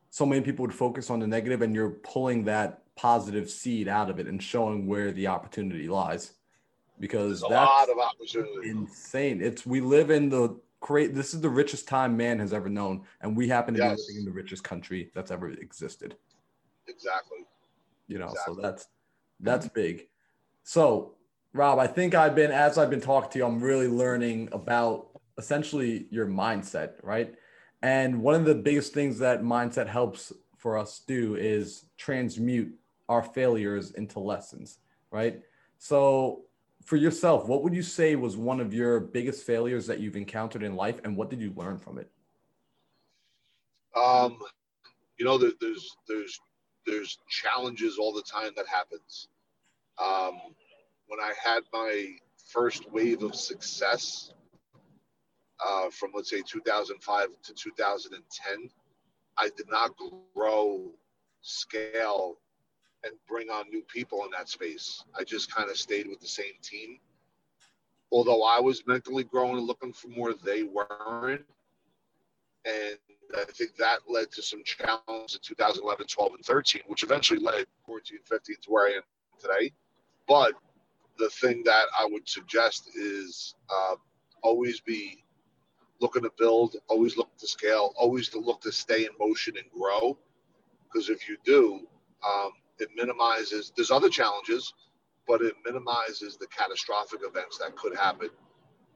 so 0.09 0.25
many 0.25 0.41
people 0.41 0.63
would 0.63 0.73
focus 0.73 1.09
on 1.09 1.19
the 1.19 1.27
negative 1.27 1.61
and 1.61 1.75
you're 1.75 1.89
pulling 1.89 2.45
that 2.45 2.81
positive 2.95 3.49
seed 3.49 3.87
out 3.87 4.09
of 4.09 4.19
it 4.19 4.27
and 4.27 4.41
showing 4.41 4.87
where 4.87 5.11
the 5.11 5.27
opportunity 5.27 5.87
lies 5.87 6.33
because 6.99 7.41
There's 7.41 7.51
a 7.51 7.55
that's 7.55 7.69
lot 7.69 7.89
of 7.89 7.97
opportunity. 7.97 8.69
insane. 8.69 9.41
It's 9.41 9.65
we 9.65 9.81
live 9.81 10.11
in 10.11 10.29
the 10.29 10.59
great. 10.81 11.15
This 11.15 11.33
is 11.33 11.39
the 11.39 11.49
richest 11.49 11.87
time 11.87 12.17
man 12.17 12.39
has 12.39 12.51
ever 12.51 12.67
known, 12.67 13.03
and 13.21 13.37
we 13.37 13.47
happen 13.47 13.73
to 13.75 13.79
Yes. 13.79 13.89
be 13.89 14.01
living 14.01 14.17
in 14.17 14.25
the 14.25 14.31
richest 14.31 14.63
country 14.63 15.11
that's 15.15 15.31
ever 15.31 15.49
existed. 15.49 16.17
Exactly. 16.87 17.45
You 18.07 18.19
know, 18.19 18.29
Exactly. 18.29 18.55
so 18.55 18.61
that's 18.61 18.87
that's 19.39 19.67
big. 19.69 20.07
So, 20.63 21.15
Rob, 21.53 21.79
I 21.79 21.87
think 21.87 22.13
I've 22.13 22.35
been 22.35 22.51
as 22.51 22.77
I've 22.77 22.89
been 22.89 23.01
talking 23.01 23.31
to 23.31 23.39
you, 23.39 23.45
I'm 23.45 23.61
really 23.61 23.87
learning 23.87 24.49
about 24.51 25.07
essentially 25.37 26.07
your 26.11 26.27
mindset, 26.27 26.93
right? 27.03 27.33
And 27.81 28.21
one 28.21 28.35
of 28.35 28.45
the 28.45 28.55
biggest 28.55 28.93
things 28.93 29.17
that 29.19 29.41
mindset 29.41 29.87
helps 29.87 30.33
for 30.57 30.77
us 30.77 30.99
do 31.07 31.35
is 31.35 31.85
transmute 31.97 32.75
our 33.09 33.23
failures 33.23 33.91
into 33.91 34.19
lessons, 34.19 34.79
right? 35.09 35.41
So, 35.79 36.43
for 36.83 36.95
yourself, 36.95 37.47
what 37.47 37.63
would 37.63 37.73
you 37.73 37.83
say 37.83 38.15
was 38.15 38.37
one 38.37 38.59
of 38.59 38.73
your 38.73 38.99
biggest 38.99 39.45
failures 39.45 39.85
that 39.87 39.99
you've 39.99 40.15
encountered 40.15 40.63
in 40.63 40.75
life, 40.75 40.99
and 41.03 41.15
what 41.15 41.29
did 41.29 41.41
you 41.41 41.53
learn 41.55 41.77
from 41.77 41.97
it? 41.97 42.09
Um, 43.95 44.37
you 45.17 45.25
know, 45.25 45.37
there, 45.37 45.51
there's 45.59 45.95
there's 46.07 46.39
there's 46.85 47.19
challenges 47.29 47.97
all 47.97 48.13
the 48.13 48.23
time 48.23 48.51
that 48.55 48.67
happens. 48.67 49.27
Um, 49.99 50.39
when 51.07 51.19
I 51.19 51.33
had 51.41 51.63
my 51.71 52.15
first 52.51 52.91
wave 52.91 53.21
of 53.21 53.35
success 53.35 54.33
uh, 55.65 55.89
from 55.91 56.11
let's 56.15 56.29
say 56.29 56.41
2005 56.41 57.27
to 57.43 57.53
2010, 57.53 58.69
I 59.37 59.49
did 59.55 59.69
not 59.69 59.91
grow, 60.33 60.91
scale, 61.41 62.37
and 63.03 63.13
bring 63.27 63.49
on 63.49 63.69
new 63.69 63.81
people 63.83 64.23
in 64.25 64.31
that 64.31 64.49
space. 64.49 65.03
I 65.17 65.23
just 65.23 65.53
kind 65.53 65.69
of 65.69 65.77
stayed 65.77 66.07
with 66.07 66.19
the 66.19 66.27
same 66.27 66.53
team. 66.61 66.99
Although 68.11 68.43
I 68.43 68.59
was 68.59 68.85
mentally 68.85 69.23
growing 69.23 69.57
and 69.57 69.65
looking 69.65 69.93
for 69.93 70.09
more, 70.09 70.33
they 70.33 70.63
weren't. 70.63 71.45
And 72.65 72.97
I 73.35 73.45
think 73.45 73.75
that 73.77 73.99
led 74.07 74.31
to 74.33 74.41
some 74.41 74.63
challenges 74.63 75.35
in 75.35 75.41
2011, 75.41 76.05
12, 76.07 76.33
and 76.35 76.45
13, 76.45 76.81
which 76.87 77.03
eventually 77.03 77.39
led 77.39 77.65
14, 77.85 78.19
15 78.23 78.55
to 78.63 78.69
where 78.69 78.87
I 78.87 78.97
am 78.97 79.01
today. 79.39 79.71
But 80.27 80.53
the 81.17 81.29
thing 81.29 81.63
that 81.65 81.85
I 81.97 82.05
would 82.05 82.27
suggest 82.27 82.89
is 82.95 83.55
uh, 83.69 83.95
always 84.43 84.79
be 84.81 85.23
looking 86.01 86.23
to 86.23 86.31
build, 86.37 86.75
always 86.89 87.15
look 87.15 87.35
to 87.37 87.47
scale, 87.47 87.93
always 87.95 88.27
to 88.29 88.39
look 88.39 88.61
to 88.61 88.71
stay 88.71 89.05
in 89.05 89.11
motion 89.19 89.55
and 89.57 89.65
grow. 89.71 90.17
Because 90.83 91.09
if 91.09 91.29
you 91.29 91.37
do, 91.45 91.87
um, 92.25 92.51
it 92.81 92.89
minimizes, 92.95 93.71
there's 93.75 93.91
other 93.91 94.09
challenges, 94.09 94.73
but 95.27 95.41
it 95.41 95.53
minimizes 95.63 96.35
the 96.37 96.47
catastrophic 96.47 97.21
events 97.23 97.57
that 97.59 97.75
could 97.75 97.95
happen 97.95 98.29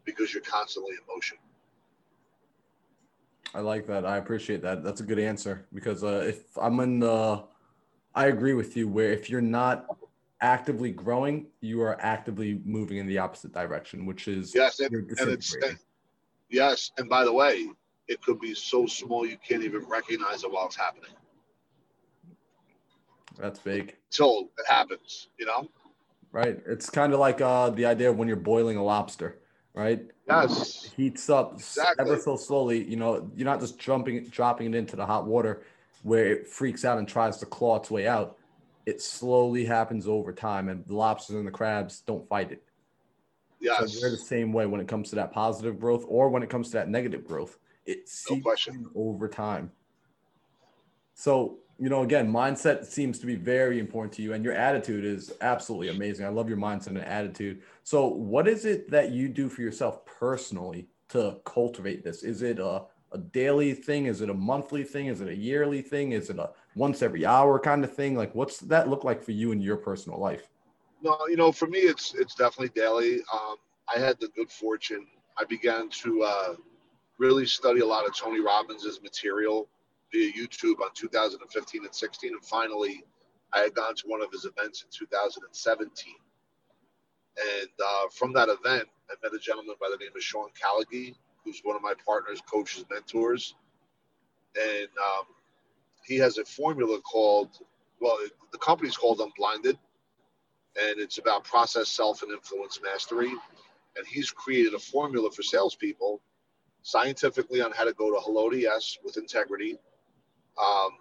because 0.03 0.33
you're 0.33 0.43
constantly 0.43 0.93
in 0.93 1.15
motion. 1.15 1.37
I 3.53 3.59
like 3.61 3.85
that. 3.87 4.05
I 4.05 4.17
appreciate 4.17 4.61
that. 4.63 4.83
That's 4.83 5.01
a 5.01 5.03
good 5.03 5.19
answer 5.19 5.67
because 5.73 6.03
uh, 6.03 6.25
if 6.27 6.57
I'm 6.57 6.79
in 6.81 6.99
the, 6.99 7.43
I 8.13 8.25
agree 8.25 8.53
with 8.53 8.75
you. 8.75 8.87
Where 8.87 9.11
if 9.11 9.29
you're 9.29 9.39
not 9.39 9.85
actively 10.41 10.91
growing, 10.91 11.47
you 11.61 11.81
are 11.81 11.97
actively 12.01 12.59
moving 12.65 12.97
in 12.97 13.07
the 13.07 13.19
opposite 13.19 13.53
direction, 13.53 14.05
which 14.05 14.27
is 14.27 14.53
Yes, 14.53 14.79
and, 14.79 14.91
and 14.93 15.09
it's 15.09 15.15
disintegrating. 15.15 15.77
yes, 16.49 16.91
and 16.97 17.07
by 17.07 17.23
the 17.23 17.31
way, 17.31 17.69
it 18.07 18.21
could 18.21 18.41
be 18.41 18.53
so 18.53 18.85
small 18.87 19.25
you 19.25 19.37
can't 19.37 19.63
even 19.63 19.85
recognize 19.85 20.43
it 20.43 20.51
while 20.51 20.65
it's 20.65 20.75
happening 20.75 21.11
That's 23.37 23.59
big, 23.59 23.95
So 24.09 24.49
it 24.57 24.65
happens. 24.67 25.29
You 25.37 25.45
know? 25.45 25.69
right? 26.31 26.59
It's 26.67 26.89
kind 26.89 27.13
of 27.13 27.19
like 27.19 27.41
uh, 27.41 27.69
the 27.69 27.85
idea 27.85 28.09
of 28.09 28.17
when 28.17 28.27
you're 28.27 28.37
boiling 28.37 28.77
a 28.77 28.83
lobster, 28.83 29.39
right? 29.73 30.01
Yes, 30.27 30.85
It 30.85 30.93
heats 30.95 31.29
up 31.29 31.53
Exactly. 31.55 32.05
ever 32.05 32.21
so 32.21 32.35
slowly. 32.35 32.83
You 32.83 32.95
know, 32.97 33.31
you're 33.35 33.45
not 33.45 33.59
just 33.59 33.79
jumping, 33.79 34.27
dropping 34.29 34.73
it 34.73 34.77
into 34.77 34.95
the 34.95 35.05
hot 35.05 35.25
water 35.25 35.63
where 36.03 36.25
it 36.27 36.47
freaks 36.47 36.85
out 36.85 36.97
and 36.97 37.07
tries 37.07 37.37
to 37.37 37.45
claw 37.45 37.77
its 37.77 37.89
way 37.89 38.07
out. 38.07 38.37
It 38.85 39.01
slowly 39.01 39.65
happens 39.65 40.07
over 40.07 40.31
time, 40.31 40.69
and 40.69 40.85
the 40.85 40.95
lobsters 40.95 41.35
and 41.37 41.47
the 41.47 41.51
crabs 41.51 42.01
don't 42.01 42.27
fight 42.29 42.51
it. 42.51 42.63
yes, 43.59 43.77
So 43.95 44.01
we're 44.01 44.11
the 44.11 44.17
same 44.17 44.53
way 44.53 44.67
when 44.67 44.79
it 44.79 44.87
comes 44.87 45.09
to 45.09 45.15
that 45.15 45.31
positive 45.31 45.79
growth 45.79 46.05
or 46.07 46.29
when 46.29 46.43
it 46.43 46.49
comes 46.49 46.67
to 46.67 46.73
that 46.73 46.89
negative 46.89 47.25
growth. 47.25 47.57
It 47.85 48.07
No 48.29 48.35
seeps 48.35 48.69
over 48.95 49.27
time. 49.27 49.71
So, 51.15 51.59
you 51.79 51.89
know, 51.89 52.03
again, 52.03 52.31
mindset 52.31 52.85
seems 52.85 53.19
to 53.19 53.25
be 53.25 53.35
very 53.35 53.79
important 53.79 54.13
to 54.13 54.21
you, 54.21 54.33
and 54.33 54.43
your 54.43 54.53
attitude 54.53 55.03
is 55.03 55.33
absolutely 55.41 55.89
amazing. 55.89 56.25
I 56.25 56.29
love 56.29 56.47
your 56.47 56.57
mindset 56.57 56.87
and 56.87 56.99
attitude. 56.99 57.61
So, 57.83 58.07
what 58.07 58.47
is 58.47 58.65
it 58.65 58.89
that 58.91 59.11
you 59.11 59.27
do 59.27 59.49
for 59.49 59.61
yourself 59.61 60.05
personally 60.05 60.87
to 61.09 61.37
cultivate 61.45 62.03
this? 62.03 62.23
Is 62.23 62.41
it 62.41 62.59
a, 62.59 62.83
a 63.11 63.17
daily 63.17 63.73
thing? 63.73 64.05
Is 64.05 64.21
it 64.21 64.29
a 64.29 64.33
monthly 64.33 64.83
thing? 64.83 65.07
Is 65.07 65.21
it 65.21 65.27
a 65.27 65.35
yearly 65.35 65.81
thing? 65.81 66.13
Is 66.13 66.29
it 66.29 66.39
a 66.39 66.51
once 66.75 67.01
every 67.01 67.25
hour 67.25 67.59
kind 67.59 67.83
of 67.83 67.93
thing? 67.93 68.15
Like, 68.15 68.33
what's 68.33 68.59
that 68.59 68.89
look 68.89 69.03
like 69.03 69.21
for 69.21 69.31
you 69.31 69.51
in 69.51 69.61
your 69.61 69.77
personal 69.77 70.19
life? 70.19 70.49
no, 71.05 71.17
you 71.27 71.37
know, 71.37 71.51
for 71.51 71.67
me, 71.67 71.79
it's 71.79 72.15
it's 72.15 72.35
definitely 72.35 72.69
daily. 72.69 73.21
Um, 73.31 73.55
I 73.93 73.99
had 73.99 74.19
the 74.19 74.27
good 74.29 74.49
fortune. 74.49 75.05
I 75.37 75.43
began 75.45 75.89
to 75.89 76.23
uh, 76.23 76.55
really 77.19 77.45
study 77.45 77.81
a 77.81 77.85
lot 77.85 78.07
of 78.07 78.15
Tony 78.15 78.41
Robbins' 78.41 78.99
material 79.03 79.69
via 80.15 80.31
YouTube 80.31 80.79
on 80.81 80.89
2015 80.93 81.83
and 81.83 81.93
16, 81.93 82.31
and 82.31 82.45
finally, 82.45 83.03
I 83.53 83.59
had 83.59 83.73
gone 83.73 83.95
to 83.95 84.03
one 84.07 84.21
of 84.21 84.31
his 84.31 84.45
events 84.45 84.83
in 84.83 84.89
2017. 84.91 86.13
And 87.37 87.69
uh, 87.85 88.07
from 88.11 88.31
that 88.33 88.47
event, 88.47 88.87
I 89.09 89.15
met 89.21 89.33
a 89.33 89.39
gentleman 89.39 89.75
by 89.79 89.89
the 89.91 89.97
name 89.97 90.11
of 90.15 90.21
Sean 90.21 90.47
Callagy, 90.51 91.15
who's 91.43 91.59
one 91.63 91.75
of 91.75 91.81
my 91.81 91.93
partners, 92.05 92.41
coaches, 92.49 92.85
mentors. 92.89 93.55
And 94.55 94.87
um, 94.97 95.25
he 96.05 96.17
has 96.17 96.37
a 96.37 96.45
formula 96.45 97.01
called, 97.01 97.49
well, 97.99 98.17
the 98.51 98.57
company's 98.59 98.95
called 98.95 99.19
Unblinded, 99.19 99.77
and 100.77 100.99
it's 100.99 101.17
about 101.17 101.43
process, 101.43 101.89
self, 101.89 102.23
and 102.23 102.31
influence 102.31 102.79
mastery. 102.81 103.31
And 103.97 104.07
he's 104.07 104.31
created 104.31 104.73
a 104.73 104.79
formula 104.79 105.29
for 105.29 105.43
salespeople 105.43 106.21
scientifically 106.83 107.61
on 107.61 107.71
how 107.71 107.83
to 107.83 107.93
go 107.93 108.11
to 108.11 108.19
hello 108.21 108.49
to 108.49 108.57
yes 108.57 108.97
with 109.03 109.17
integrity. 109.17 109.77
Um, 110.59 110.91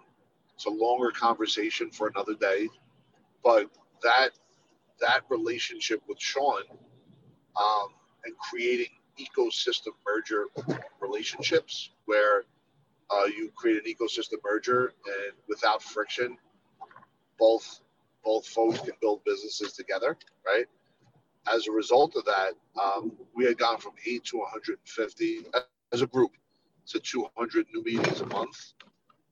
it's 0.53 0.65
a 0.65 0.69
longer 0.69 1.11
conversation 1.11 1.91
for 1.91 2.07
another 2.07 2.33
day, 2.35 2.67
but 3.43 3.69
that 4.03 4.31
that 5.01 5.21
relationship 5.29 6.01
with 6.07 6.19
Sean 6.19 6.61
um, 7.57 7.89
and 8.23 8.37
creating 8.37 8.87
ecosystem 9.19 9.91
merger 10.05 10.45
relationships 11.01 11.91
where 12.05 12.43
uh, 13.09 13.25
you 13.25 13.51
create 13.55 13.77
an 13.77 13.91
ecosystem 13.91 14.37
merger 14.43 14.93
and 15.05 15.33
without 15.47 15.81
friction, 15.81 16.37
both 17.37 17.81
both 18.23 18.47
folks 18.47 18.79
can 18.79 18.93
build 19.01 19.23
businesses 19.23 19.73
together, 19.73 20.17
right? 20.45 20.65
As 21.53 21.67
a 21.67 21.71
result 21.71 22.15
of 22.15 22.25
that, 22.25 22.53
um, 22.81 23.11
we 23.35 23.45
had 23.45 23.57
gone 23.57 23.77
from 23.77 23.91
eight 24.07 24.23
to 24.25 24.37
150 24.37 25.45
as 25.93 26.01
a 26.01 26.07
group 26.07 26.31
to 26.87 26.99
200 26.99 27.67
new 27.71 27.83
meetings 27.83 28.21
a 28.21 28.25
month. 28.25 28.73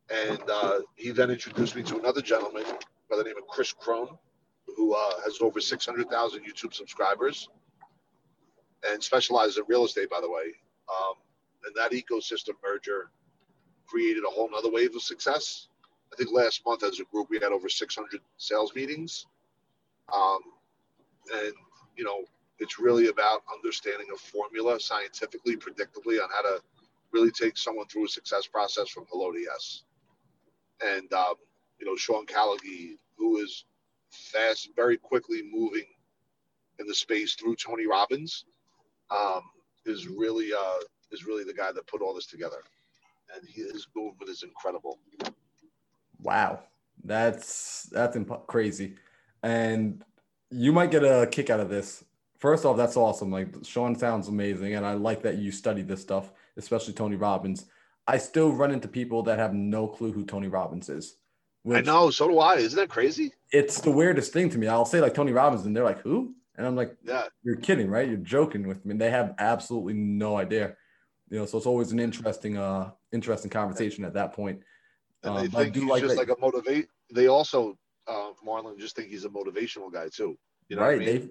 And 0.10 0.42
uh, 0.50 0.80
he 0.96 1.12
then 1.12 1.32
introduced 1.32 1.76
me 1.76 1.84
to 1.84 1.98
another 1.98 2.22
gentleman 2.22 2.66
by 3.10 3.18
the 3.18 3.24
name 3.24 3.38
of 3.38 3.48
Chris 3.48 3.72
Crone, 3.72 4.18
who 4.76 4.94
uh, 4.94 5.22
has 5.24 5.40
over 5.42 5.62
600,000 5.62 6.44
YouTube 6.44 6.74
subscribers 6.74 7.50
and 8.90 9.02
specializes 9.02 9.58
in 9.58 9.64
real 9.68 9.86
estate, 9.86 10.10
by 10.10 10.20
the 10.22 10.30
way. 10.30 10.54
Um, 10.90 11.16
and 11.66 11.76
that 11.76 11.92
ecosystem 11.92 12.54
merger 12.64 13.12
created 13.86 14.24
a 14.28 14.30
whole 14.30 14.50
nother 14.52 14.72
wave 14.72 14.96
of 14.96 15.02
success. 15.02 15.68
I 16.12 16.16
think 16.16 16.32
last 16.32 16.62
month 16.66 16.84
as 16.84 17.00
a 17.00 17.06
group, 17.06 17.30
we 17.30 17.40
had 17.40 17.52
over 17.52 17.70
600 17.70 18.20
sales 18.38 18.74
meetings. 18.76 19.26
Um, 20.14 20.40
and, 21.34 21.54
you 21.96 22.04
know, 22.04 22.26
it's 22.60 22.80
really 22.80 23.08
about 23.08 23.44
understanding 23.54 24.08
a 24.14 24.18
formula 24.18 24.80
scientifically, 24.80 25.56
predictably 25.56 26.22
on 26.22 26.30
how 26.34 26.42
to 26.42 26.62
really 27.12 27.32
take 27.32 27.58
someone 27.58 27.88
through 27.88 28.06
a 28.06 28.10
success 28.10 28.48
process 28.48 28.90
from 28.90 29.06
hello 29.12 29.32
to 29.32 29.40
yes. 29.40 29.84
And, 30.86 31.12
um, 31.14 31.36
you 31.80 31.86
know, 31.86 31.96
Sean 31.96 32.26
Callagy, 32.26 32.98
who 33.18 33.38
is 33.38 33.66
fast, 34.12 34.70
very 34.76 34.98
quickly 34.98 35.42
moving 35.52 35.86
in 36.80 36.88
the 36.88 36.96
space 36.96 37.36
through 37.36 37.56
Tony 37.56 37.88
Robbins, 37.88 38.46
um, 39.12 39.42
is 39.86 40.08
really 40.08 40.52
uh, 40.54 40.80
is 41.12 41.26
really 41.26 41.44
the 41.44 41.54
guy 41.54 41.72
that 41.72 41.88
put 41.88 42.02
all 42.02 42.14
this 42.14 42.26
together. 42.28 42.64
and 43.36 43.48
his 43.48 43.88
movement 43.96 44.30
is 44.30 44.44
incredible. 44.44 45.00
Wow, 46.22 46.64
that's 47.04 47.84
that's 47.92 48.16
imp- 48.16 48.48
crazy, 48.48 48.96
and 49.42 50.04
you 50.50 50.72
might 50.72 50.92
get 50.92 51.04
a 51.04 51.28
kick 51.32 51.50
out 51.50 51.60
of 51.60 51.70
this. 51.70 52.04
First 52.40 52.66
off, 52.66 52.78
that's 52.78 52.98
awesome. 52.98 53.32
Like 53.32 53.50
Sean 53.64 53.96
sounds 53.96 54.28
amazing, 54.28 54.76
and 54.76 54.86
I 54.86 54.94
like 54.94 55.24
that 55.24 55.38
you 55.38 55.52
study 55.52 55.82
this 55.82 56.02
stuff, 56.02 56.32
especially 56.58 56.94
Tony 56.94 57.16
Robbins. 57.16 57.66
I 58.08 58.18
still 58.18 58.52
run 58.52 58.72
into 58.72 58.88
people 58.88 59.24
that 59.24 59.40
have 59.40 59.54
no 59.54 59.88
clue 59.88 60.12
who 60.12 60.26
Tony 60.26 60.48
Robbins 60.48 60.90
is. 60.90 61.16
I 61.72 61.80
know, 61.82 62.10
so 62.10 62.28
do 62.28 62.40
I. 62.40 62.56
Isn't 62.56 62.78
that 62.78 62.90
crazy? 62.90 63.32
It's 63.52 63.80
the 63.80 63.92
weirdest 63.92 64.34
thing 64.34 64.50
to 64.50 64.58
me. 64.58 64.68
I'll 64.68 64.84
say 64.86 65.00
like 65.00 65.14
Tony 65.14 65.32
Robbins, 65.32 65.66
and 65.66 65.74
they're 65.76 65.84
like, 65.86 66.02
"Who?" 66.02 66.36
And 66.58 66.68
I'm 66.68 66.76
like, 66.76 66.98
Yeah, 67.04 67.24
"You're 67.44 67.56
kidding, 67.56 67.90
right? 67.90 68.06
You're 68.08 68.18
joking 68.18 68.68
with 68.68 68.86
me." 68.86 68.96
They 68.96 69.10
have 69.10 69.34
absolutely 69.40 69.94
no 69.94 70.36
idea. 70.36 70.76
You 71.30 71.40
know, 71.40 71.46
so 71.46 71.58
it's 71.58 71.66
always 71.66 71.94
an 71.94 72.00
interesting, 72.02 72.58
uh, 72.58 72.92
interesting 73.14 73.50
conversation 73.50 74.04
at 74.04 74.14
that 74.16 74.34
point. 74.34 74.62
and 75.24 75.36
Um, 75.38 75.42
they 75.42 75.48
think 75.48 75.74
do 75.74 75.80
he's 75.82 75.90
like 75.90 76.02
just 76.04 76.16
that- 76.18 76.28
like 76.28 76.38
a 76.38 76.40
motivate. 76.42 76.90
They 77.14 77.28
also, 77.28 77.78
uh, 78.08 78.32
Marlon, 78.46 78.78
just 78.78 78.96
think 78.98 79.08
he's 79.10 79.24
a 79.24 79.30
motivational 79.30 79.92
guy 79.92 80.10
too. 80.10 80.38
You 80.68 80.76
know 80.76 80.82
right? 80.82 80.98
what 80.98 81.08
I 81.08 81.12
mean? 81.14 81.22
They 81.28 81.30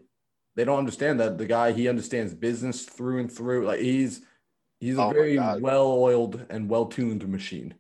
they 0.55 0.65
don't 0.65 0.79
understand 0.79 1.21
that 1.21 1.37
the 1.37 1.47
guy 1.47 1.73
he 1.73 1.89
understands 1.89 2.33
business 2.35 2.85
through 2.87 3.19
and 3.21 3.31
through. 3.31 3.67
Like 3.67 3.81
he's 3.81 4.23
he's 4.83 4.99
a 4.99 5.03
Oh 5.03 5.11
very 5.13 5.39
well-oiled 5.39 6.45
and 6.51 6.69
well-tuned 6.69 7.27
machine. 7.29 7.75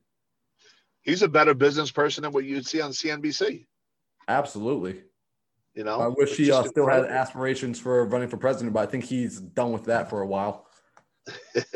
he's 1.03 1.23
a 1.23 1.29
better 1.29 1.53
business 1.53 1.91
person 1.91 2.23
than 2.23 2.33
what 2.33 2.45
you'd 2.45 2.67
see 2.67 2.81
on 2.81 2.93
CNBC. 2.93 3.67
Absolutely. 4.29 5.03
You 5.75 5.85
know, 5.85 6.01
I 6.01 6.07
wish 6.07 6.37
he 6.37 6.53
uh, 6.53 6.63
still 6.65 6.87
had 6.87 7.07
aspirations 7.07 7.81
for 7.81 8.05
running 8.07 8.29
for 8.29 8.37
president, 8.37 8.73
but 8.75 8.81
I 8.81 8.87
think 8.87 9.05
he's 9.05 9.41
done 9.41 9.73
with 9.73 9.85
that 9.87 10.11
for 10.11 10.21
a 10.21 10.27
while. 10.27 10.67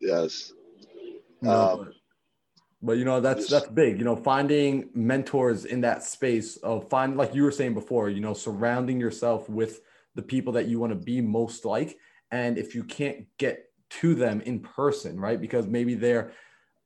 yes. 0.00 0.52
Know, 1.42 1.50
Um, 1.52 1.78
but, 1.78 1.92
but, 2.80 2.92
you 2.96 3.04
know 3.04 3.20
that's 3.20 3.46
that's 3.46 3.68
big. 3.68 3.98
You 3.98 4.06
know, 4.06 4.16
finding 4.16 4.88
mentors 4.94 5.66
in 5.66 5.82
that 5.82 6.02
space 6.02 6.56
of 6.56 6.88
find 6.88 7.18
like 7.18 7.34
you 7.34 7.42
were 7.42 7.52
saying 7.52 7.74
before. 7.74 8.08
You 8.08 8.22
know, 8.22 8.32
surrounding 8.32 8.98
yourself 8.98 9.50
with 9.50 9.82
the 10.14 10.22
people 10.22 10.54
that 10.54 10.66
you 10.66 10.80
want 10.80 10.92
to 10.92 10.98
be 10.98 11.20
most 11.20 11.66
like, 11.66 11.98
and 12.30 12.58
if 12.58 12.74
you 12.74 12.84
can't 12.84 13.26
get 13.38 13.70
to 13.88 14.14
them 14.14 14.40
in 14.42 14.60
person, 14.60 15.18
right? 15.18 15.40
Because 15.40 15.66
maybe 15.66 15.94
they're 15.94 16.32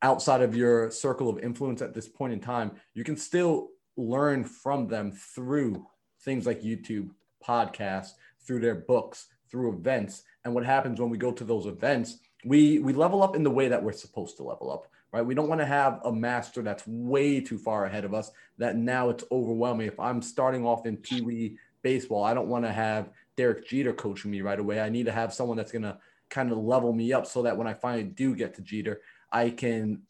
outside 0.02 0.42
of 0.42 0.56
your 0.56 0.90
circle 0.90 1.28
of 1.28 1.38
influence 1.38 1.82
at 1.82 1.94
this 1.94 2.08
point 2.08 2.32
in 2.32 2.40
time, 2.40 2.72
you 2.94 3.04
can 3.04 3.16
still 3.16 3.70
learn 3.96 4.44
from 4.44 4.86
them 4.86 5.12
through 5.12 5.86
things 6.22 6.46
like 6.46 6.62
YouTube, 6.62 7.10
podcasts, 7.46 8.12
through 8.46 8.60
their 8.60 8.74
books, 8.74 9.28
through 9.50 9.72
events. 9.72 10.22
And 10.44 10.54
what 10.54 10.64
happens 10.64 11.00
when 11.00 11.10
we 11.10 11.18
go 11.18 11.32
to 11.32 11.44
those 11.44 11.66
events, 11.66 12.18
we 12.44 12.78
we 12.78 12.92
level 12.92 13.22
up 13.22 13.36
in 13.36 13.42
the 13.42 13.50
way 13.50 13.68
that 13.68 13.82
we're 13.82 13.92
supposed 13.92 14.36
to 14.38 14.42
level 14.42 14.70
up, 14.72 14.86
right? 15.12 15.24
We 15.24 15.34
don't 15.34 15.48
want 15.48 15.60
to 15.60 15.66
have 15.66 16.00
a 16.04 16.12
master 16.12 16.62
that's 16.62 16.86
way 16.86 17.40
too 17.40 17.58
far 17.58 17.84
ahead 17.84 18.04
of 18.04 18.14
us 18.14 18.30
that 18.58 18.76
now 18.76 19.10
it's 19.10 19.24
overwhelming. 19.30 19.86
If 19.86 20.00
I'm 20.00 20.22
starting 20.22 20.64
off 20.64 20.86
in 20.86 20.96
Pee 20.96 21.20
Wee 21.20 21.58
baseball, 21.82 22.24
I 22.24 22.34
don't 22.34 22.48
want 22.48 22.64
to 22.64 22.72
have 22.72 23.10
Derek 23.40 23.66
Jeter 23.66 23.94
coaching 23.94 24.30
me 24.30 24.42
right 24.42 24.60
away. 24.60 24.82
I 24.82 24.90
need 24.90 25.06
to 25.06 25.12
have 25.12 25.32
someone 25.32 25.56
that's 25.56 25.72
going 25.72 25.80
to 25.80 25.96
kind 26.28 26.52
of 26.52 26.58
level 26.58 26.92
me 26.92 27.14
up 27.14 27.26
so 27.26 27.40
that 27.40 27.56
when 27.56 27.66
I 27.66 27.72
finally 27.72 28.04
do 28.04 28.36
get 28.36 28.52
to 28.56 28.60
Jeter, 28.60 29.00
I 29.32 29.48
can 29.48 30.02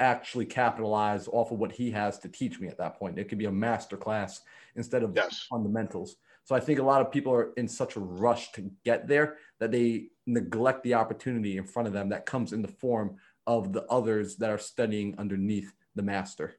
actually 0.00 0.46
capitalize 0.46 1.28
off 1.28 1.52
of 1.52 1.60
what 1.60 1.70
he 1.70 1.92
has 1.92 2.18
to 2.18 2.28
teach 2.28 2.58
me 2.58 2.66
at 2.66 2.76
that 2.78 2.98
point. 2.98 3.16
It 3.16 3.28
could 3.28 3.38
be 3.38 3.44
a 3.44 3.52
master 3.52 3.96
class 3.96 4.40
instead 4.74 5.04
of 5.04 5.14
Yes. 5.14 5.46
fundamentals. 5.48 6.16
So 6.42 6.56
I 6.56 6.58
think 6.58 6.80
a 6.80 6.82
lot 6.82 7.00
of 7.00 7.12
people 7.12 7.32
are 7.32 7.52
in 7.52 7.68
such 7.68 7.94
a 7.94 8.00
rush 8.00 8.50
to 8.54 8.68
get 8.84 9.06
there 9.06 9.38
that 9.60 9.70
they 9.70 10.08
neglect 10.26 10.82
the 10.82 10.94
opportunity 10.94 11.58
in 11.58 11.64
front 11.64 11.86
of 11.86 11.94
them 11.94 12.08
that 12.08 12.26
comes 12.26 12.52
in 12.52 12.60
the 12.60 12.66
form 12.82 13.18
of 13.46 13.72
the 13.72 13.84
others 13.84 14.34
that 14.38 14.50
are 14.50 14.58
studying 14.58 15.14
underneath 15.16 15.72
the 15.94 16.02
master. 16.02 16.56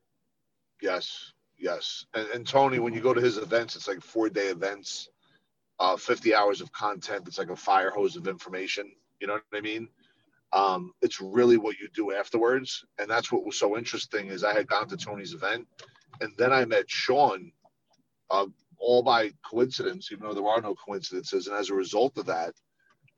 Yes, 0.82 1.34
yes. 1.57 2.05
And, 2.13 2.30
and 2.30 2.47
Tony, 2.47 2.80
when 2.80 2.93
you 2.93 3.01
go 3.01 3.13
to 3.13 3.20
his 3.20 3.38
events, 3.38 3.76
it's 3.76 3.89
like 3.89 4.01
four 4.01 4.30
day 4.30 4.47
events, 4.47 5.09
uh, 5.80 5.98
50 5.98 6.34
hours 6.34 6.62
of 6.62 6.72
content. 6.72 7.28
It's 7.28 7.38
like 7.38 7.50
a 7.50 7.56
fire 7.56 7.92
hose 7.92 8.16
of 8.16 8.28
information. 8.28 8.92
You 9.20 9.28
know 9.28 9.34
what 9.34 9.44
I 9.54 9.62
mean? 9.62 9.90
Um, 10.54 10.94
it's 11.02 11.20
really 11.20 11.58
what 11.58 11.78
you 11.80 11.90
do 11.94 12.14
afterwards. 12.14 12.86
And 13.00 13.10
that's 13.10 13.32
what 13.32 13.46
was 13.46 13.58
so 13.58 13.78
interesting 13.78 14.28
is 14.28 14.44
I 14.44 14.54
had 14.54 14.68
gone 14.68 14.88
to 14.90 14.98
Tony's 14.98 15.34
event 15.34 15.68
and 16.22 16.32
then 16.38 16.54
I 16.54 16.66
met 16.66 16.90
Sean 16.90 17.52
uh, 18.32 18.46
all 18.78 19.04
by 19.04 19.32
coincidence, 19.50 20.10
even 20.12 20.28
though 20.28 20.34
there 20.34 20.48
are 20.48 20.62
no 20.62 20.76
coincidences. 20.76 21.48
And 21.48 21.56
as 21.56 21.70
a 21.70 21.76
result 21.76 22.18
of 22.18 22.28
that, 22.28 22.54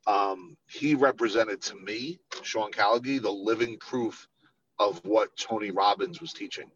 um, 0.07 0.55
he 0.67 0.95
represented 0.95 1.61
to 1.63 1.75
me, 1.75 2.19
Sean 2.41 2.71
Callagy, 2.71 3.21
the 3.21 3.31
living 3.31 3.77
proof 3.77 4.27
of 4.79 5.03
what 5.05 5.35
Tony 5.37 5.71
Robbins 5.71 6.21
was 6.21 6.33
teaching 6.33 6.71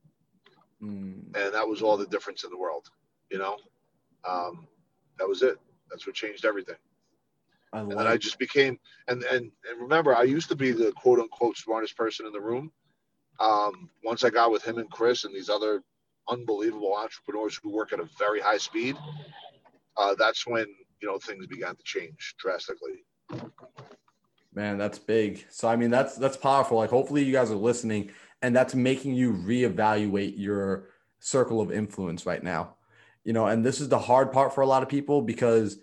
Mm, 0.84 1.36
and 1.36 1.54
that 1.54 1.68
was 1.68 1.84
all 1.84 1.96
the 1.96 2.08
difference 2.08 2.44
in 2.44 2.50
the 2.50 2.58
world 2.58 2.90
you 3.30 3.38
know 3.38 3.58
um, 4.28 4.68
that 5.20 5.28
was 5.28 5.44
it 5.44 5.60
that's 5.92 6.08
what 6.08 6.16
changed 6.16 6.46
everything 6.46 6.76
I 7.74 7.82
and 7.82 7.92
then 7.92 8.08
i 8.08 8.18
just 8.18 8.40
became 8.40 8.80
and, 9.08 9.24
and 9.24 9.52
and 9.70 9.82
remember 9.82 10.16
i 10.16 10.24
used 10.24 10.50
to 10.50 10.56
be 10.56 10.72
the 10.72 10.92
quote 10.94 11.20
unquote 11.20 11.58
smartest 11.58 11.96
person 11.96 12.26
in 12.26 12.34
the 12.34 12.42
room 12.42 12.72
um, 13.40 13.90
once 14.04 14.24
i 14.24 14.30
got 14.30 14.52
with 14.52 14.64
him 14.64 14.78
and 14.78 14.90
chris 14.90 15.24
and 15.24 15.34
these 15.36 15.50
other 15.50 15.84
unbelievable 16.30 16.96
entrepreneurs 16.96 17.60
who 17.62 17.70
work 17.70 17.94
at 17.94 18.00
a 18.00 18.08
very 18.18 18.40
high 18.40 18.58
speed 18.58 18.96
uh, 19.98 20.16
that's 20.18 20.48
when 20.48 20.66
you 21.02 21.08
know 21.08 21.18
things 21.18 21.46
began 21.48 21.76
to 21.76 21.84
change 21.84 22.36
drastically 22.38 23.04
Man, 24.54 24.78
that's 24.78 25.00
big. 25.00 25.46
So 25.50 25.68
I 25.68 25.76
mean, 25.76 25.90
that's 25.90 26.16
that's 26.16 26.36
powerful. 26.36 26.78
Like, 26.78 26.90
hopefully, 26.90 27.24
you 27.24 27.32
guys 27.32 27.52
are 27.52 27.56
listening, 27.56 28.12
and 28.42 28.56
that's 28.56 28.76
making 28.76 29.16
you 29.16 29.34
reevaluate 29.34 30.34
your 30.38 30.90
circle 31.20 31.62
of 31.62 31.72
influence 31.72 32.26
right 32.26 32.44
now. 32.44 32.76
You 33.24 33.34
know, 33.34 33.48
and 33.48 33.64
this 33.64 33.80
is 33.80 33.90
the 33.90 34.00
hard 34.00 34.32
part 34.32 34.54
for 34.54 34.62
a 34.62 34.68
lot 34.68 34.84
of 34.84 34.90
people 34.90 35.22
because 35.22 35.78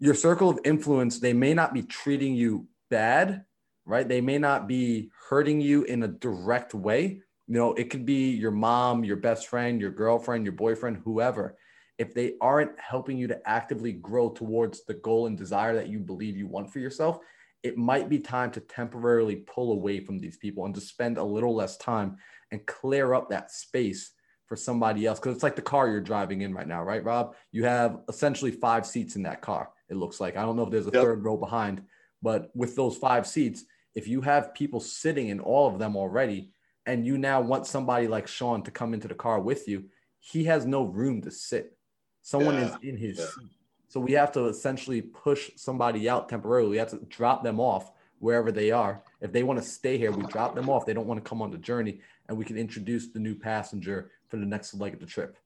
your 0.00 0.14
circle 0.14 0.50
of 0.50 0.58
influence 0.64 1.20
they 1.20 1.32
may 1.32 1.54
not 1.54 1.72
be 1.72 1.82
treating 1.82 2.34
you 2.34 2.66
bad, 2.90 3.44
right? 3.86 4.08
They 4.08 4.20
may 4.20 4.38
not 4.38 4.66
be 4.66 5.10
hurting 5.28 5.60
you 5.60 5.84
in 5.84 6.02
a 6.02 6.08
direct 6.08 6.74
way. 6.74 7.20
You 7.46 7.54
know, 7.54 7.74
it 7.74 7.90
could 7.90 8.04
be 8.04 8.30
your 8.30 8.50
mom, 8.50 9.04
your 9.04 9.16
best 9.16 9.48
friend, 9.48 9.80
your 9.80 9.90
girlfriend, 9.90 10.44
your 10.44 10.52
boyfriend, 10.52 11.02
whoever. 11.04 11.56
If 11.98 12.12
they 12.12 12.34
aren't 12.40 12.78
helping 12.80 13.18
you 13.18 13.28
to 13.28 13.48
actively 13.48 13.92
grow 13.92 14.30
towards 14.30 14.84
the 14.84 14.94
goal 14.94 15.26
and 15.26 15.38
desire 15.38 15.74
that 15.76 15.88
you 15.88 16.00
believe 16.00 16.36
you 16.36 16.48
want 16.48 16.72
for 16.72 16.80
yourself, 16.80 17.18
it 17.62 17.78
might 17.78 18.08
be 18.08 18.18
time 18.18 18.50
to 18.52 18.60
temporarily 18.60 19.36
pull 19.36 19.72
away 19.72 20.00
from 20.00 20.18
these 20.18 20.36
people 20.36 20.64
and 20.64 20.74
to 20.74 20.80
spend 20.80 21.18
a 21.18 21.24
little 21.24 21.54
less 21.54 21.76
time 21.76 22.16
and 22.50 22.66
clear 22.66 23.14
up 23.14 23.30
that 23.30 23.50
space 23.50 24.12
for 24.54 24.60
somebody 24.60 25.04
else. 25.04 25.18
Because 25.18 25.34
it's 25.34 25.42
like 25.42 25.56
the 25.56 25.62
car 25.62 25.88
you're 25.88 26.00
driving 26.00 26.42
in 26.42 26.54
right 26.54 26.68
now, 26.68 26.82
right, 26.82 27.02
Rob? 27.02 27.34
You 27.50 27.64
have 27.64 28.02
essentially 28.08 28.52
five 28.52 28.86
seats 28.86 29.16
in 29.16 29.24
that 29.24 29.40
car, 29.40 29.70
it 29.88 29.96
looks 29.96 30.20
like. 30.20 30.36
I 30.36 30.42
don't 30.42 30.54
know 30.54 30.62
if 30.62 30.70
there's 30.70 30.86
a 30.86 30.92
Yep. 30.92 31.02
third 31.02 31.24
row 31.24 31.36
behind, 31.36 31.82
but 32.22 32.50
with 32.54 32.76
those 32.76 32.96
five 32.96 33.26
seats, 33.26 33.64
if 33.96 34.06
you 34.06 34.20
have 34.20 34.54
people 34.54 34.78
sitting 34.78 35.28
in 35.28 35.40
all 35.40 35.66
of 35.66 35.80
them 35.80 35.96
already, 35.96 36.52
and 36.86 37.04
you 37.04 37.18
now 37.18 37.40
want 37.40 37.66
somebody 37.66 38.06
like 38.06 38.28
Sean 38.28 38.62
to 38.62 38.70
come 38.70 38.94
into 38.94 39.08
the 39.08 39.14
car 39.14 39.40
with 39.40 39.66
you, 39.66 39.86
he 40.20 40.44
has 40.44 40.66
no 40.66 40.84
room 40.84 41.20
to 41.22 41.30
sit. 41.32 41.76
Someone 42.22 42.54
is 42.54 42.72
in 42.82 42.96
his 42.96 43.18
yeah. 43.18 43.24
seat. 43.24 43.50
So 43.88 43.98
we 43.98 44.12
have 44.12 44.30
to 44.32 44.46
essentially 44.46 45.02
push 45.02 45.50
somebody 45.56 46.08
out 46.08 46.28
temporarily. 46.28 46.70
We 46.70 46.76
have 46.76 46.90
to 46.90 46.98
drop 47.08 47.42
them 47.42 47.58
off 47.58 47.90
wherever 48.18 48.52
they 48.52 48.70
are. 48.70 49.02
If 49.20 49.32
they 49.32 49.42
want 49.42 49.60
to 49.60 49.66
stay 49.66 49.98
here, 49.98 50.12
we 50.12 50.24
drop 50.26 50.54
them 50.54 50.68
off. 50.68 50.86
They 50.86 50.94
don't 50.94 51.06
want 51.06 51.22
to 51.22 51.28
come 51.28 51.42
on 51.42 51.50
the 51.50 51.58
journey, 51.58 52.00
and 52.28 52.36
we 52.36 52.44
can 52.44 52.56
introduce 52.56 53.08
the 53.08 53.18
new 53.18 53.34
passenger 53.34 54.10
for 54.28 54.36
the 54.36 54.46
next 54.46 54.74
leg 54.74 54.94
of 54.94 55.00
the 55.00 55.06
trip. 55.06 55.36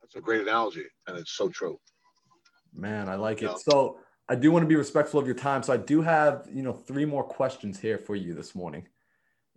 that's 0.00 0.14
a 0.14 0.20
great 0.20 0.40
analogy 0.40 0.84
and 1.06 1.16
it's 1.16 1.32
so 1.32 1.48
true 1.48 1.78
Man, 2.74 3.08
I 3.08 3.16
like 3.16 3.42
it. 3.42 3.58
So 3.58 3.98
I 4.28 4.34
do 4.34 4.52
want 4.52 4.62
to 4.62 4.68
be 4.68 4.76
respectful 4.76 5.18
of 5.18 5.26
your 5.26 5.34
time. 5.34 5.62
So 5.62 5.72
I 5.72 5.76
do 5.76 6.02
have, 6.02 6.48
you 6.52 6.62
know, 6.62 6.72
three 6.72 7.04
more 7.04 7.24
questions 7.24 7.80
here 7.80 7.98
for 7.98 8.14
you 8.14 8.34
this 8.34 8.54
morning. 8.54 8.86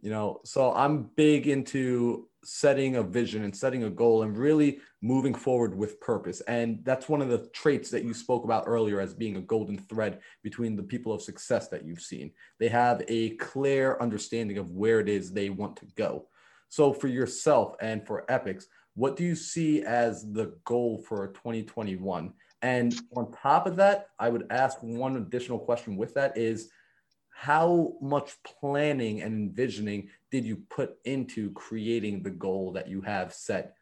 You 0.01 0.09
know, 0.09 0.41
so 0.43 0.73
I'm 0.73 1.09
big 1.15 1.47
into 1.47 2.27
setting 2.43 2.95
a 2.95 3.03
vision 3.03 3.43
and 3.43 3.55
setting 3.55 3.83
a 3.83 3.89
goal 3.89 4.23
and 4.23 4.37
really 4.37 4.79
moving 5.01 5.33
forward 5.33 5.77
with 5.77 5.99
purpose. 5.99 6.41
And 6.41 6.79
that's 6.83 7.09
one 7.09 7.21
of 7.21 7.29
the 7.29 7.47
traits 7.53 7.89
that 7.91 8.03
you 8.03 8.13
spoke 8.13 8.43
about 8.43 8.65
earlier 8.67 8.99
as 8.99 9.13
being 9.13 9.37
a 9.37 9.41
golden 9.41 9.77
thread 9.77 10.19
between 10.43 10.75
the 10.75 10.83
people 10.83 11.13
of 11.13 11.21
success 11.21 11.67
that 11.69 11.85
you've 11.85 12.01
seen. 12.01 12.31
They 12.59 12.69
have 12.69 13.03
a 13.07 13.31
clear 13.37 13.97
understanding 13.99 14.57
of 14.57 14.71
where 14.71 14.99
it 14.99 15.09
is 15.09 15.31
they 15.31 15.49
want 15.49 15.75
to 15.77 15.87
go. 15.95 16.27
So 16.69 16.93
for 16.93 17.07
yourself 17.07 17.75
and 17.81 18.05
for 18.05 18.25
Epics, 18.29 18.67
what 18.95 19.15
do 19.15 19.23
you 19.23 19.35
see 19.35 19.83
as 19.83 20.31
the 20.31 20.55
goal 20.65 21.03
for 21.07 21.27
2021? 21.27 22.33
And 22.61 22.95
on 23.15 23.31
top 23.31 23.67
of 23.67 23.75
that, 23.75 24.07
I 24.19 24.29
would 24.29 24.47
ask 24.49 24.77
one 24.81 25.17
additional 25.17 25.59
question 25.59 25.97
with 25.97 26.13
that 26.13 26.37
is 26.37 26.69
how 27.33 27.93
much 28.01 28.37
planning 28.43 29.21
and 29.21 29.33
envisioning 29.33 30.09
did 30.31 30.45
you 30.45 30.57
put 30.69 30.97
into 31.03 31.51
creating 31.51 32.23
the 32.23 32.29
goal 32.29 32.71
that 32.73 32.87
you 32.87 33.01
have 33.01 33.33
set? 33.33 33.75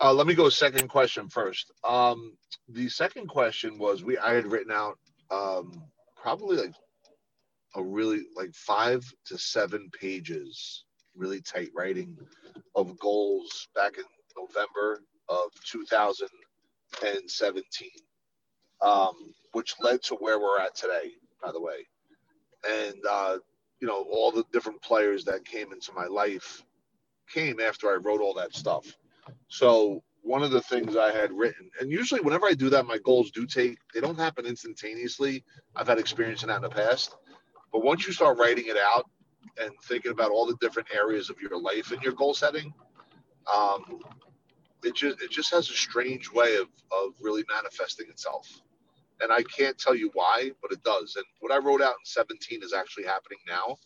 Uh, 0.00 0.12
let 0.12 0.26
me 0.26 0.34
go 0.34 0.48
second 0.48 0.88
question 0.88 1.28
first. 1.28 1.70
Um, 1.84 2.36
the 2.68 2.88
second 2.88 3.28
question 3.28 3.78
was 3.78 4.02
we 4.02 4.18
I 4.18 4.34
had 4.34 4.50
written 4.50 4.72
out 4.72 4.98
um, 5.30 5.84
probably 6.16 6.56
like 6.56 6.74
a 7.76 7.82
really 7.82 8.22
like 8.36 8.54
five 8.54 9.02
to 9.26 9.38
seven 9.38 9.90
pages, 9.98 10.84
really 11.14 11.40
tight 11.40 11.70
writing 11.74 12.18
of 12.74 12.98
goals 12.98 13.68
back 13.74 13.96
in 13.98 14.04
November 14.36 15.02
of 15.28 15.50
2017, 15.64 17.88
um, 18.80 19.14
which 19.52 19.74
led 19.80 20.02
to 20.02 20.16
where 20.16 20.40
we're 20.40 20.58
at 20.58 20.74
today, 20.74 21.12
by 21.42 21.52
the 21.52 21.60
way. 21.60 21.86
And, 22.68 22.96
uh, 23.08 23.38
you 23.80 23.88
know, 23.88 24.06
all 24.10 24.30
the 24.30 24.44
different 24.52 24.80
players 24.82 25.24
that 25.24 25.44
came 25.44 25.72
into 25.72 25.92
my 25.92 26.06
life 26.06 26.62
came 27.28 27.60
after 27.60 27.90
I 27.90 27.96
wrote 27.96 28.20
all 28.20 28.34
that 28.34 28.54
stuff. 28.54 28.96
So 29.48 30.02
one 30.22 30.42
of 30.42 30.52
the 30.52 30.60
things 30.60 30.96
I 30.96 31.10
had 31.10 31.32
written, 31.32 31.68
and 31.80 31.90
usually 31.90 32.20
whenever 32.20 32.46
I 32.46 32.54
do 32.54 32.70
that, 32.70 32.86
my 32.86 32.98
goals 32.98 33.30
do 33.32 33.46
take, 33.46 33.76
they 33.92 34.00
don't 34.00 34.18
happen 34.18 34.46
instantaneously. 34.46 35.44
I've 35.74 35.88
had 35.88 35.98
experience 35.98 36.42
in 36.42 36.48
that 36.48 36.56
in 36.56 36.62
the 36.62 36.70
past. 36.70 37.16
But 37.72 37.82
once 37.82 38.06
you 38.06 38.12
start 38.12 38.38
writing 38.38 38.66
it 38.68 38.76
out 38.76 39.10
and 39.60 39.72
thinking 39.84 40.12
about 40.12 40.30
all 40.30 40.46
the 40.46 40.56
different 40.60 40.88
areas 40.94 41.28
of 41.30 41.40
your 41.40 41.60
life 41.60 41.90
and 41.90 42.00
your 42.02 42.12
goal 42.12 42.34
setting, 42.34 42.72
um, 43.52 44.00
it 44.84 44.94
just 44.94 45.20
it 45.22 45.30
just 45.30 45.50
has 45.52 45.68
a 45.70 45.74
strange 45.74 46.30
way 46.30 46.56
of, 46.56 46.68
of 46.92 47.14
really 47.20 47.44
manifesting 47.48 48.08
itself. 48.08 48.48
And 49.20 49.32
I 49.32 49.42
can't 49.42 49.78
tell 49.78 49.94
you 49.94 50.10
why, 50.14 50.50
but 50.60 50.72
it 50.72 50.82
does. 50.82 51.16
And 51.16 51.24
what 51.40 51.52
I 51.52 51.58
wrote 51.58 51.82
out 51.82 51.94
in 51.94 52.04
17 52.04 52.62
is 52.62 52.72
actually 52.72 53.04
happening 53.04 53.38
now, 53.48 53.76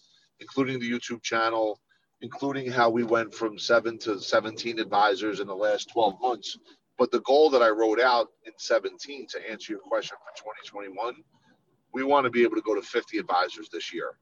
including 0.40 0.80
the 0.80 0.90
YouTube 0.90 1.22
channel, 1.22 1.80
including 2.22 2.70
how 2.70 2.88
we 2.88 3.04
went 3.04 3.34
from 3.34 3.58
seven 3.58 3.98
to 3.98 4.20
17 4.20 4.78
advisors 4.78 5.40
in 5.40 5.46
the 5.46 5.54
last 5.54 5.90
12 5.92 6.20
months. 6.20 6.58
But 6.98 7.10
the 7.10 7.20
goal 7.20 7.50
that 7.50 7.62
I 7.62 7.68
wrote 7.68 8.00
out 8.00 8.28
in 8.46 8.52
17 8.56 9.26
to 9.28 9.50
answer 9.50 9.72
your 9.72 9.80
question 9.80 10.16
for 10.24 10.36
2021, 10.38 11.14
we 11.92 12.02
want 12.02 12.24
to 12.24 12.30
be 12.30 12.42
able 12.42 12.56
to 12.56 12.62
go 12.62 12.74
to 12.74 12.82
50 12.82 13.18
advisors 13.18 13.68
this 13.70 13.92
year. 13.92 14.12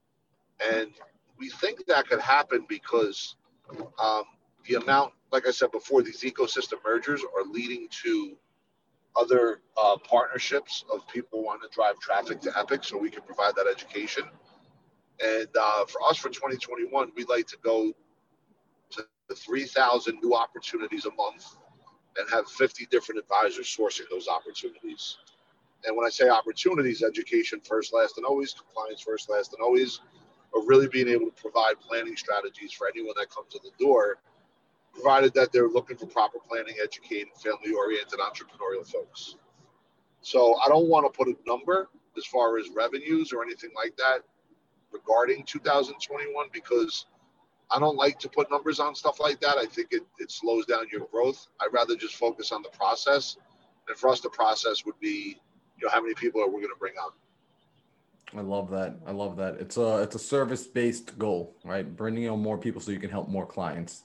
And 0.71 0.91
we 1.37 1.49
think 1.49 1.85
that 1.85 2.07
could 2.07 2.19
happen 2.19 2.65
because 2.67 3.35
um, 3.99 4.23
the 4.67 4.75
amount, 4.75 5.13
like 5.31 5.47
I 5.47 5.51
said 5.51 5.71
before, 5.71 6.01
these 6.01 6.21
ecosystem 6.21 6.79
mergers 6.85 7.21
are 7.21 7.43
leading 7.43 7.87
to 8.03 8.37
other 9.19 9.61
uh, 9.81 9.97
partnerships 9.97 10.83
of 10.91 11.07
people 11.07 11.43
wanting 11.43 11.69
to 11.69 11.75
drive 11.75 11.99
traffic 11.99 12.41
to 12.41 12.51
Epic 12.57 12.83
so 12.83 12.97
we 12.97 13.09
can 13.09 13.23
provide 13.23 13.55
that 13.55 13.67
education. 13.67 14.23
And 15.23 15.47
uh, 15.59 15.85
for 15.85 16.01
us 16.09 16.17
for 16.17 16.29
2021, 16.29 17.11
we'd 17.15 17.29
like 17.29 17.47
to 17.47 17.57
go 17.63 17.93
to 18.91 19.05
3,000 19.35 20.19
new 20.21 20.33
opportunities 20.35 21.05
a 21.05 21.11
month 21.11 21.57
and 22.17 22.29
have 22.29 22.47
50 22.47 22.87
different 22.91 23.19
advisors 23.19 23.67
sourcing 23.67 24.09
those 24.09 24.27
opportunities. 24.27 25.17
And 25.85 25.95
when 25.95 26.05
I 26.05 26.09
say 26.09 26.29
opportunities, 26.29 27.03
education 27.03 27.61
first, 27.63 27.93
last, 27.93 28.17
and 28.17 28.25
always, 28.25 28.53
compliance 28.53 29.01
first, 29.01 29.29
last, 29.29 29.53
and 29.53 29.61
always, 29.61 30.01
but 30.53 30.61
really 30.65 30.87
being 30.87 31.07
able 31.07 31.27
to 31.27 31.41
provide 31.41 31.75
planning 31.79 32.15
strategies 32.15 32.71
for 32.71 32.87
anyone 32.87 33.13
that 33.17 33.29
comes 33.29 33.53
in 33.55 33.61
the 33.63 33.83
door, 33.83 34.17
provided 34.95 35.33
that 35.33 35.51
they're 35.51 35.67
looking 35.67 35.97
for 35.97 36.07
proper 36.07 36.39
planning, 36.39 36.75
educated, 36.81 37.27
family 37.35 37.73
oriented 37.73 38.19
entrepreneurial 38.19 38.89
folks. 38.89 39.35
So 40.21 40.55
I 40.65 40.69
don't 40.69 40.87
want 40.87 41.05
to 41.05 41.15
put 41.15 41.27
a 41.27 41.35
number 41.45 41.89
as 42.17 42.25
far 42.25 42.57
as 42.57 42.69
revenues 42.75 43.31
or 43.31 43.43
anything 43.43 43.71
like 43.75 43.95
that 43.97 44.19
regarding 44.91 45.43
2021 45.43 46.47
because 46.53 47.05
I 47.69 47.79
don't 47.79 47.97
like 47.97 48.19
to 48.19 48.29
put 48.29 48.49
numbers 48.49 48.79
on 48.79 48.95
stuff 48.95 49.19
like 49.19 49.39
that. 49.41 49.57
I 49.57 49.65
think 49.65 49.89
it, 49.91 50.03
it 50.19 50.31
slows 50.31 50.65
down 50.65 50.85
your 50.91 51.07
growth. 51.11 51.47
I'd 51.59 51.73
rather 51.73 51.95
just 51.95 52.15
focus 52.15 52.51
on 52.51 52.61
the 52.61 52.69
process. 52.69 53.37
And 53.87 53.97
for 53.97 54.09
us, 54.09 54.21
the 54.21 54.29
process 54.29 54.85
would 54.85 54.99
be, 54.99 55.39
you 55.77 55.85
know, 55.85 55.91
how 55.91 56.01
many 56.01 56.13
people 56.13 56.41
are 56.41 56.47
we 56.47 56.61
going 56.61 56.73
to 56.73 56.79
bring 56.79 56.93
on? 57.03 57.11
I 58.35 58.41
love 58.41 58.69
that. 58.71 58.95
I 59.05 59.11
love 59.11 59.37
that. 59.37 59.55
It's 59.59 59.77
a 59.77 60.01
it's 60.01 60.15
a 60.15 60.19
service 60.19 60.65
based 60.65 61.17
goal, 61.17 61.55
right? 61.63 61.95
Bringing 61.95 62.27
on 62.29 62.41
more 62.41 62.57
people 62.57 62.81
so 62.81 62.91
you 62.91 62.99
can 62.99 63.09
help 63.09 63.29
more 63.29 63.45
clients. 63.45 64.03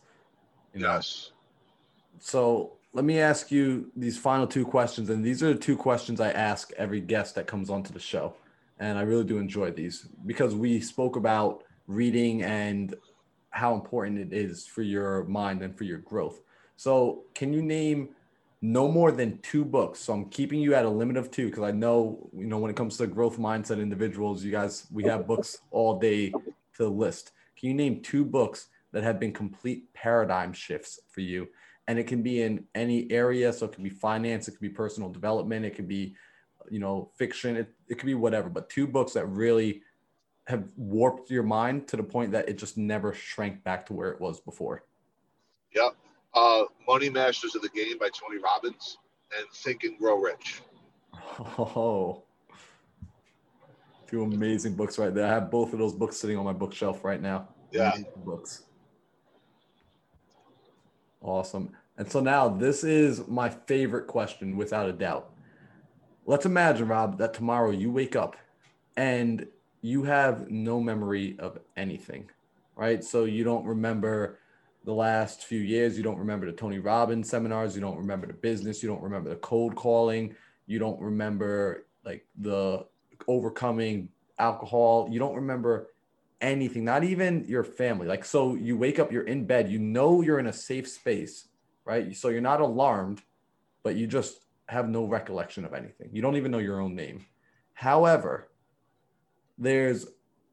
You 0.74 0.80
know? 0.80 0.94
Yes. 0.94 1.32
So 2.18 2.72
let 2.92 3.04
me 3.04 3.20
ask 3.20 3.50
you 3.50 3.90
these 3.96 4.18
final 4.18 4.46
two 4.46 4.64
questions, 4.64 5.10
and 5.10 5.24
these 5.24 5.42
are 5.42 5.52
the 5.52 5.58
two 5.58 5.76
questions 5.76 6.20
I 6.20 6.30
ask 6.30 6.72
every 6.76 7.00
guest 7.00 7.34
that 7.36 7.46
comes 7.46 7.70
onto 7.70 7.92
the 7.92 8.00
show 8.00 8.34
and 8.80 8.98
I 8.98 9.02
really 9.02 9.24
do 9.24 9.38
enjoy 9.38 9.70
these 9.70 10.08
because 10.26 10.56
we 10.56 10.80
spoke 10.80 11.16
about 11.16 11.62
reading 11.86 12.42
and 12.42 12.94
how 13.50 13.74
important 13.74 14.18
it 14.18 14.32
is 14.32 14.66
for 14.66 14.82
your 14.82 15.24
mind 15.24 15.62
and 15.62 15.76
for 15.76 15.84
your 15.84 15.98
growth. 15.98 16.40
So, 16.76 17.24
can 17.34 17.52
you 17.52 17.62
name 17.62 18.08
no 18.62 18.88
more 18.88 19.12
than 19.12 19.38
two 19.42 19.64
books? 19.64 20.00
So, 20.00 20.14
I'm 20.14 20.30
keeping 20.30 20.60
you 20.60 20.74
at 20.74 20.86
a 20.86 20.88
limit 20.88 21.18
of 21.18 21.30
two 21.30 21.46
because 21.50 21.62
I 21.62 21.72
know, 21.72 22.30
you 22.34 22.46
know, 22.46 22.58
when 22.58 22.70
it 22.70 22.76
comes 22.76 22.96
to 22.96 23.06
growth 23.06 23.38
mindset 23.38 23.82
individuals, 23.82 24.42
you 24.42 24.50
guys, 24.50 24.86
we 24.90 25.04
have 25.04 25.26
books 25.26 25.58
all 25.70 25.98
day 25.98 26.32
to 26.76 26.88
list. 26.88 27.32
Can 27.58 27.68
you 27.68 27.74
name 27.74 28.00
two 28.00 28.24
books 28.24 28.68
that 28.92 29.02
have 29.02 29.20
been 29.20 29.32
complete 29.32 29.92
paradigm 29.94 30.52
shifts 30.52 31.00
for 31.10 31.20
you? 31.20 31.48
And 31.88 31.98
it 31.98 32.06
can 32.06 32.22
be 32.22 32.42
in 32.42 32.64
any 32.74 33.10
area. 33.10 33.52
So, 33.52 33.66
it 33.66 33.72
can 33.72 33.84
be 33.84 33.90
finance, 33.90 34.48
it 34.48 34.52
can 34.52 34.68
be 34.68 34.74
personal 34.74 35.10
development, 35.10 35.64
it 35.64 35.74
can 35.74 35.86
be 35.86 36.14
you 36.68 36.78
know, 36.78 37.10
fiction. 37.16 37.56
It, 37.56 37.72
it 37.88 37.96
could 37.96 38.06
be 38.06 38.14
whatever, 38.14 38.48
but 38.48 38.68
two 38.68 38.86
books 38.86 39.12
that 39.14 39.26
really 39.26 39.82
have 40.46 40.64
warped 40.76 41.30
your 41.30 41.42
mind 41.42 41.86
to 41.88 41.96
the 41.96 42.02
point 42.02 42.32
that 42.32 42.48
it 42.48 42.58
just 42.58 42.76
never 42.76 43.12
shrank 43.12 43.62
back 43.64 43.86
to 43.86 43.92
where 43.92 44.10
it 44.10 44.20
was 44.20 44.40
before. 44.40 44.84
Yep. 45.74 45.94
Uh, 46.34 46.64
Money 46.86 47.10
Masters 47.10 47.54
of 47.54 47.62
the 47.62 47.68
Game 47.68 47.98
by 47.98 48.08
Tony 48.08 48.40
Robbins 48.40 48.98
and 49.36 49.48
Think 49.52 49.84
and 49.84 49.98
Grow 49.98 50.16
Rich. 50.16 50.62
Oh, 51.58 52.22
two 54.08 54.22
amazing 54.22 54.74
books 54.74 54.98
right 54.98 55.14
there. 55.14 55.26
I 55.26 55.28
have 55.28 55.50
both 55.50 55.72
of 55.72 55.78
those 55.78 55.92
books 55.92 56.16
sitting 56.16 56.36
on 56.36 56.44
my 56.44 56.52
bookshelf 56.52 57.04
right 57.04 57.20
now. 57.20 57.48
Yeah. 57.70 57.96
Books. 58.24 58.64
Awesome. 61.22 61.70
And 61.98 62.10
so 62.10 62.20
now 62.20 62.48
this 62.48 62.82
is 62.82 63.26
my 63.28 63.50
favorite 63.50 64.06
question 64.06 64.56
without 64.56 64.88
a 64.88 64.92
doubt. 64.92 65.30
Let's 66.26 66.46
imagine, 66.46 66.88
Rob, 66.88 67.18
that 67.18 67.34
tomorrow 67.34 67.70
you 67.70 67.90
wake 67.90 68.16
up 68.16 68.36
and 68.96 69.46
you 69.82 70.04
have 70.04 70.50
no 70.50 70.80
memory 70.80 71.36
of 71.38 71.58
anything, 71.76 72.30
right? 72.76 73.02
So 73.02 73.24
you 73.24 73.44
don't 73.44 73.66
remember 73.66 74.38
the 74.84 74.92
last 74.92 75.44
few 75.44 75.60
years, 75.60 75.96
you 75.96 76.02
don't 76.02 76.18
remember 76.18 76.46
the 76.46 76.52
Tony 76.52 76.78
Robbins 76.78 77.28
seminars, 77.28 77.74
you 77.74 77.82
don't 77.82 77.98
remember 77.98 78.26
the 78.26 78.32
business, 78.32 78.82
you 78.82 78.88
don't 78.88 79.02
remember 79.02 79.28
the 79.28 79.36
cold 79.36 79.76
calling, 79.76 80.34
you 80.66 80.78
don't 80.78 81.00
remember 81.00 81.86
like 82.04 82.26
the 82.38 82.86
overcoming 83.28 84.08
alcohol, 84.38 85.06
you 85.10 85.18
don't 85.18 85.34
remember 85.34 85.88
anything, 86.40 86.84
not 86.84 87.04
even 87.04 87.44
your 87.46 87.64
family. 87.64 88.06
Like, 88.06 88.24
so 88.24 88.54
you 88.54 88.76
wake 88.76 88.98
up, 88.98 89.12
you're 89.12 89.26
in 89.26 89.44
bed, 89.46 89.70
you 89.70 89.78
know 89.78 90.22
you're 90.22 90.38
in 90.38 90.46
a 90.46 90.52
safe 90.52 90.88
space, 90.88 91.48
right? 91.84 92.14
So 92.16 92.28
you're 92.28 92.40
not 92.40 92.60
alarmed, 92.60 93.22
but 93.82 93.96
you 93.96 94.06
just 94.06 94.44
have 94.68 94.88
no 94.88 95.04
recollection 95.04 95.64
of 95.64 95.74
anything. 95.74 96.10
You 96.12 96.22
don't 96.22 96.36
even 96.36 96.50
know 96.50 96.58
your 96.58 96.80
own 96.80 96.94
name. 96.94 97.26
However, 97.74 98.48
there's 99.58 100.06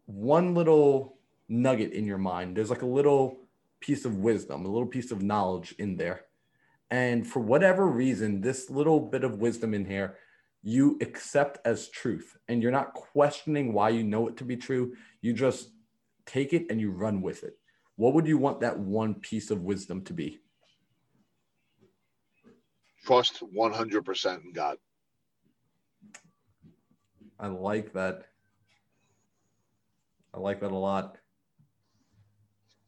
one 0.06 0.54
little 0.54 1.18
nugget 1.48 1.94
in 1.94 2.06
your 2.06 2.18
mind. 2.18 2.56
There's 2.56 2.70
like 2.70 2.82
a 2.82 2.88
little 2.88 3.38
piece 3.80 4.06
of 4.06 4.18
wisdom, 4.18 4.66
a 4.66 4.70
little 4.70 4.88
piece 4.88 5.12
of 5.12 5.22
knowledge 5.22 5.76
in 5.78 5.98
there. 5.98 6.26
And 6.90 7.28
for 7.28 7.40
whatever 7.40 7.86
reason, 7.88 8.42
this 8.42 8.70
little 8.70 9.00
bit 9.00 9.24
of 9.24 9.40
wisdom 9.40 9.74
in 9.74 9.86
here, 9.86 10.16
you 10.64 10.98
accept 11.02 11.60
as 11.66 11.90
truth. 11.90 12.38
And 12.48 12.62
you're 12.62 12.72
not 12.72 12.94
questioning 12.94 13.74
why 13.74 13.90
you 13.90 14.04
know 14.04 14.28
it 14.28 14.38
to 14.38 14.44
be 14.44 14.58
true. 14.58 14.96
You 15.22 15.34
just 15.34 15.70
take 16.28 16.54
it 16.54 16.68
and 16.70 16.80
you 16.80 16.92
run 16.92 17.22
with 17.22 17.44
it. 17.44 17.58
What 17.96 18.14
would 18.14 18.28
you 18.28 18.38
want 18.38 18.60
that 18.60 18.78
one 18.78 19.16
piece 19.16 19.50
of 19.50 19.64
wisdom 19.64 20.04
to 20.04 20.14
be? 20.14 20.40
trust 23.08 23.42
100% 23.56 24.44
in 24.44 24.52
God. 24.52 24.78
I 27.40 27.48
like 27.48 27.94
that. 27.94 28.26
I 30.34 30.40
like 30.40 30.60
that 30.60 30.72
a 30.72 30.76
lot. 30.76 31.18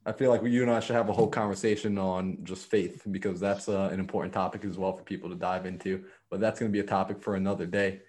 I 0.06 0.12
feel 0.12 0.30
like 0.30 0.44
you 0.44 0.62
and 0.62 0.72
I 0.72 0.82
should 0.82 0.96
have 0.96 1.10
a 1.10 1.14
whole 1.14 1.28
conversation 1.28 1.98
on 1.98 2.40
just 2.44 2.66
faith 2.66 3.04
because 3.12 3.40
that's 3.40 3.70
uh, 3.70 3.90
an 3.92 4.00
important 4.00 4.34
topic 4.34 4.66
as 4.66 4.78
well 4.78 4.94
for 4.94 5.04
people 5.04 5.30
to 5.30 5.36
dive 5.36 5.66
into. 5.66 6.04
But 6.30 6.42
that's 6.42 6.60
going 6.60 6.72
to 6.72 6.74
be 6.74 6.80
a 6.80 6.88
topic 6.88 7.22
for 7.22 7.36
another 7.36 7.66
day. 7.66 8.02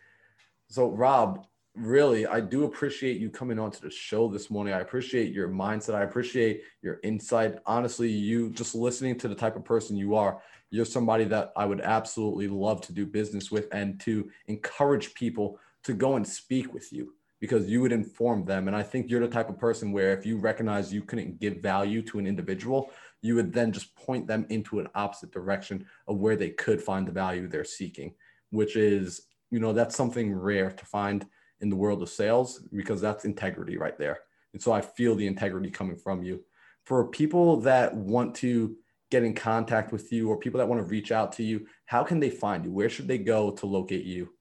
So, 0.68 0.90
Rob, 0.90 1.46
really, 1.80 2.26
I 2.26 2.40
do 2.40 2.64
appreciate 2.64 3.18
you 3.18 3.30
coming 3.30 3.58
onto 3.58 3.80
the 3.80 3.90
show 3.90 4.28
this 4.28 4.50
morning. 4.50 4.74
I 4.74 4.80
appreciate 4.80 5.32
your 5.32 5.48
mindset. 5.48 5.94
I 5.94 6.02
appreciate 6.02 6.62
your 6.82 7.00
insight. 7.02 7.56
Honestly, 7.66 8.10
you 8.10 8.50
just 8.50 8.74
listening 8.74 9.16
to 9.18 9.28
the 9.28 9.34
type 9.34 9.56
of 9.56 9.64
person 9.64 9.96
you 9.96 10.14
are, 10.14 10.42
you're 10.70 10.84
somebody 10.84 11.24
that 11.24 11.52
I 11.56 11.64
would 11.66 11.80
absolutely 11.80 12.48
love 12.48 12.80
to 12.82 12.92
do 12.92 13.06
business 13.06 13.50
with 13.50 13.68
and 13.72 13.98
to 14.00 14.30
encourage 14.46 15.14
people 15.14 15.58
to 15.84 15.94
go 15.94 16.16
and 16.16 16.26
speak 16.26 16.72
with 16.72 16.92
you 16.92 17.14
because 17.40 17.68
you 17.68 17.80
would 17.80 17.92
inform 17.92 18.44
them. 18.44 18.68
And 18.68 18.76
I 18.76 18.82
think 18.82 19.10
you're 19.10 19.20
the 19.20 19.28
type 19.28 19.48
of 19.48 19.58
person 19.58 19.92
where 19.92 20.12
if 20.12 20.26
you 20.26 20.38
recognize 20.38 20.92
you 20.92 21.02
couldn't 21.02 21.40
give 21.40 21.56
value 21.56 22.02
to 22.02 22.18
an 22.18 22.26
individual, 22.26 22.90
you 23.22 23.34
would 23.34 23.52
then 23.52 23.72
just 23.72 23.96
point 23.96 24.26
them 24.26 24.46
into 24.50 24.78
an 24.78 24.88
opposite 24.94 25.32
direction 25.32 25.86
of 26.06 26.18
where 26.18 26.36
they 26.36 26.50
could 26.50 26.82
find 26.82 27.08
the 27.08 27.12
value 27.12 27.48
they're 27.48 27.64
seeking, 27.64 28.12
which 28.50 28.76
is, 28.76 29.22
you 29.50 29.58
know, 29.58 29.72
that's 29.72 29.96
something 29.96 30.34
rare 30.34 30.70
to 30.70 30.84
find 30.84 31.26
in 31.60 31.70
the 31.70 31.76
world 31.76 32.02
of 32.02 32.08
sales 32.08 32.60
because 32.74 33.00
that's 33.00 33.24
integrity 33.24 33.76
right 33.76 33.98
there. 33.98 34.20
And 34.52 34.62
so 34.62 34.72
I 34.72 34.80
feel 34.80 35.14
the 35.14 35.26
integrity 35.26 35.70
coming 35.70 35.96
from 35.96 36.22
you. 36.22 36.44
For 36.84 37.08
people 37.08 37.60
that 37.60 37.94
want 37.94 38.34
to 38.36 38.76
get 39.10 39.24
in 39.24 39.34
contact 39.34 39.92
with 39.92 40.12
you 40.12 40.28
or 40.28 40.38
people 40.38 40.58
that 40.58 40.68
want 40.68 40.80
to 40.80 40.86
reach 40.86 41.12
out 41.12 41.32
to 41.32 41.42
you, 41.42 41.66
how 41.86 42.02
can 42.02 42.20
they 42.20 42.30
find 42.30 42.64
you? 42.64 42.72
Where 42.72 42.88
should 42.88 43.08
they 43.08 43.18
go 43.18 43.50
to 43.52 43.66
locate 43.66 44.04
you? 44.04 44.32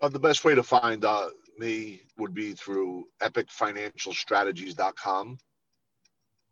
Uh, 0.00 0.08
the 0.08 0.18
best 0.18 0.44
way 0.44 0.54
to 0.54 0.62
find 0.62 1.04
uh, 1.04 1.28
me 1.58 2.00
would 2.18 2.32
be 2.34 2.54
through 2.54 3.04
epicfinancialstrategies.com. 3.20 5.38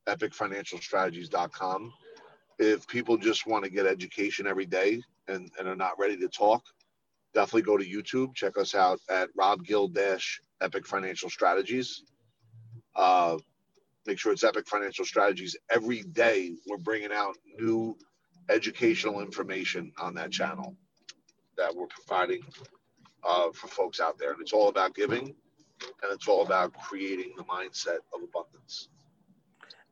Epicfinancialstrategies.com. 0.09 1.93
If 2.59 2.87
people 2.87 3.17
just 3.17 3.47
want 3.47 3.65
to 3.65 3.71
get 3.71 3.87
education 3.87 4.47
every 4.47 4.67
day 4.67 5.03
and, 5.29 5.51
and 5.59 5.67
are 5.67 5.77
not 5.77 5.99
ready 5.99 6.19
to 6.19 6.29
talk, 6.29 6.63
definitely 7.35 7.63
go 7.63 7.77
to 7.77 7.85
YouTube. 7.85 8.35
Check 8.35 8.59
us 8.59 8.75
out 8.75 9.01
at 9.09 9.29
Rob 9.37 9.65
Gill 9.65 9.89
Dash 9.89 10.41
Epic 10.61 10.87
Financial 10.87 11.31
Strategies. 11.31 12.03
Uh, 12.95 13.37
make 14.07 14.19
sure 14.19 14.33
it's 14.33 14.45
Epic 14.45 14.69
Financial 14.69 15.05
Strategies. 15.05 15.57
Every 15.71 16.03
day, 16.03 16.55
we're 16.67 16.79
bringing 16.79 17.13
out 17.13 17.37
new 17.59 17.97
educational 18.49 19.21
information 19.21 19.93
on 19.99 20.15
that 20.15 20.31
channel 20.31 20.77
that 21.57 21.75
we're 21.75 21.87
providing 21.87 22.43
uh, 23.25 23.51
for 23.53 23.69
folks 23.69 24.01
out 24.01 24.19
there. 24.19 24.33
And 24.33 24.41
it's 24.41 24.53
all 24.53 24.69
about 24.69 24.95
giving 24.95 25.35
and 26.03 26.13
it's 26.13 26.29
all 26.29 26.43
about 26.43 26.73
creating 26.75 27.33
the 27.37 27.45
mindset 27.45 27.99
of 28.15 28.23
abundance. 28.23 28.89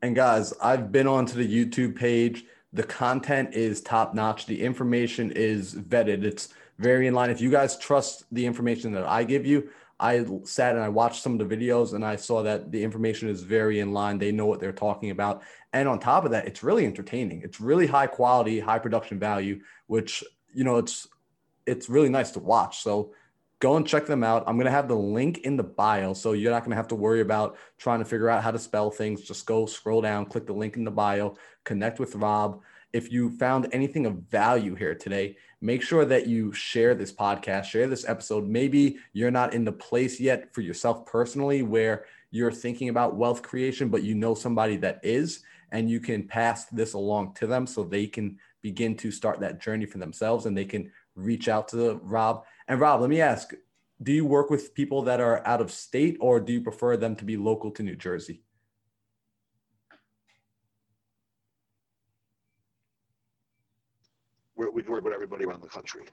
And 0.03 0.14
guys, 0.14 0.53
I've 0.62 0.93
been 0.93 1.07
onto 1.07 1.34
the 1.34 1.47
YouTube 1.49 1.97
page. 1.97 2.45
The 2.72 2.82
content 2.82 3.55
is 3.55 3.80
top 3.80 4.14
notch. 4.14 4.47
The 4.47 4.62
information 4.62 5.32
is 5.32 5.74
vetted. 5.74 6.24
It's 6.24 6.49
very 6.79 7.07
in 7.07 7.14
line. 7.14 7.31
If 7.31 7.41
you 7.41 7.51
guys 7.51 7.76
trust 7.79 8.24
the 8.33 8.47
information 8.47 8.93
that 8.93 9.05
I 9.05 9.24
give 9.24 9.45
you, 9.47 9.70
I 10.01 10.24
sat 10.45 10.76
and 10.76 10.85
I 10.85 10.89
watched 10.89 11.22
some 11.22 11.39
of 11.39 11.49
the 11.49 11.57
videos 11.57 11.93
and 11.93 12.05
I 12.05 12.16
saw 12.16 12.43
that 12.45 12.70
the 12.70 12.83
information 12.83 13.29
is 13.29 13.43
very 13.43 13.81
in 13.81 13.93
line. 13.93 14.18
They 14.18 14.31
know 14.31 14.47
what 14.47 14.61
they're 14.61 14.72
talking 14.72 15.11
about. 15.11 15.43
And 15.72 15.89
on 15.89 15.99
top 15.99 16.24
of 16.24 16.31
that, 16.31 16.47
it's 16.47 16.62
really 16.62 16.87
entertaining. 16.87 17.43
It's 17.43 17.61
really 17.61 17.87
high 17.87 18.07
quality, 18.07 18.61
high 18.61 18.79
production 18.79 19.18
value, 19.18 19.61
which, 19.89 20.22
you 20.55 20.62
know, 20.62 20.76
it's 20.76 21.09
it's 21.66 21.89
really 21.89 22.09
nice 22.09 22.31
to 22.31 22.39
watch. 22.39 22.79
So 22.79 23.12
go 23.61 23.76
and 23.76 23.87
check 23.87 24.07
them 24.07 24.22
out. 24.22 24.45
I'm 24.47 24.57
going 24.57 24.66
to 24.66 24.70
have 24.70 24.89
the 24.89 24.95
link 24.95 25.39
in 25.39 25.57
the 25.57 25.64
bio. 25.64 26.14
So 26.14 26.33
you're 26.33 26.53
not 26.53 26.61
going 26.61 26.70
to 26.70 26.76
have 26.76 26.89
to 26.89 26.95
worry 26.95 27.20
about 27.20 27.59
trying 27.76 27.99
to 27.99 28.05
figure 28.05 28.31
out 28.31 28.43
how 28.43 28.53
to 28.53 28.59
spell 28.59 28.91
things. 28.91 29.22
Just 29.22 29.47
go 29.47 29.66
scroll 29.66 30.01
down, 30.01 30.26
click 30.26 30.47
the 30.47 30.53
link 30.53 30.76
in 30.76 30.85
the 30.85 30.91
bio, 30.91 31.37
connect 31.64 31.99
with 31.99 32.14
Rob. 32.14 32.61
If 32.93 33.12
you 33.12 33.30
found 33.30 33.68
anything 33.72 34.07
of 34.07 34.14
value 34.30 34.74
here 34.74 34.95
today, 34.95 35.36
make 35.61 35.82
sure 35.82 36.07
that 36.07 36.26
you 36.26 36.53
share 36.53 36.95
this 36.95 37.12
podcast, 37.12 37.64
share 37.64 37.86
this 37.86 38.09
episode. 38.09 38.47
Maybe 38.47 38.99
you're 39.12 39.30
not 39.30 39.53
in 39.53 39.64
the 39.64 39.72
place 39.72 40.18
yet 40.18 40.55
for 40.55 40.62
yourself 40.62 41.05
personally 41.05 41.62
where 41.62 42.07
you're 42.30 42.53
thinking 42.53 42.89
about 42.89 43.16
wealth 43.16 43.43
creation, 43.43 43.89
but 43.91 44.03
you 44.03 44.14
know 44.14 44.34
somebody 44.34 44.76
that 44.78 45.01
is, 45.03 45.43
and 45.70 45.91
you 45.91 46.01
can 46.01 46.26
pass 46.26 46.64
this 46.66 46.95
along 46.95 47.34
to 47.34 47.47
them 47.47 47.66
so 47.66 47.82
they 47.82 48.07
can 48.07 48.39
begin 48.62 48.97
to 48.97 49.11
start 49.11 49.41
that 49.41 49.61
journey 49.61 49.84
for 49.84 49.99
themselves 49.99 50.47
and 50.47 50.57
they 50.57 50.64
can 50.64 50.91
reach 51.14 51.49
out 51.49 51.68
to 51.68 52.01
Rob. 52.03 52.45
And 52.68 52.80
Rob, 52.80 53.01
let 53.01 53.11
me 53.11 53.20
ask 53.20 53.53
do 54.01 54.12
you 54.12 54.24
work 54.24 54.49
with 54.49 54.74
people 54.74 55.03
that 55.03 55.20
are 55.20 55.45
out 55.45 55.61
of 55.61 55.72
state 55.72 56.16
or 56.20 56.39
do 56.39 56.53
you 56.53 56.61
prefer 56.61 56.97
them 56.97 57.16
to 57.16 57.24
be 57.24 57.36
local 57.36 57.72
to 57.72 57.82
New 57.82 57.97
Jersey? 57.97 58.43
we 64.78 64.84
can 64.84 64.93
work 64.93 65.03
with 65.03 65.12
everybody 65.29 65.45
around 65.45 65.62
the 65.62 65.68
country. 65.68 66.05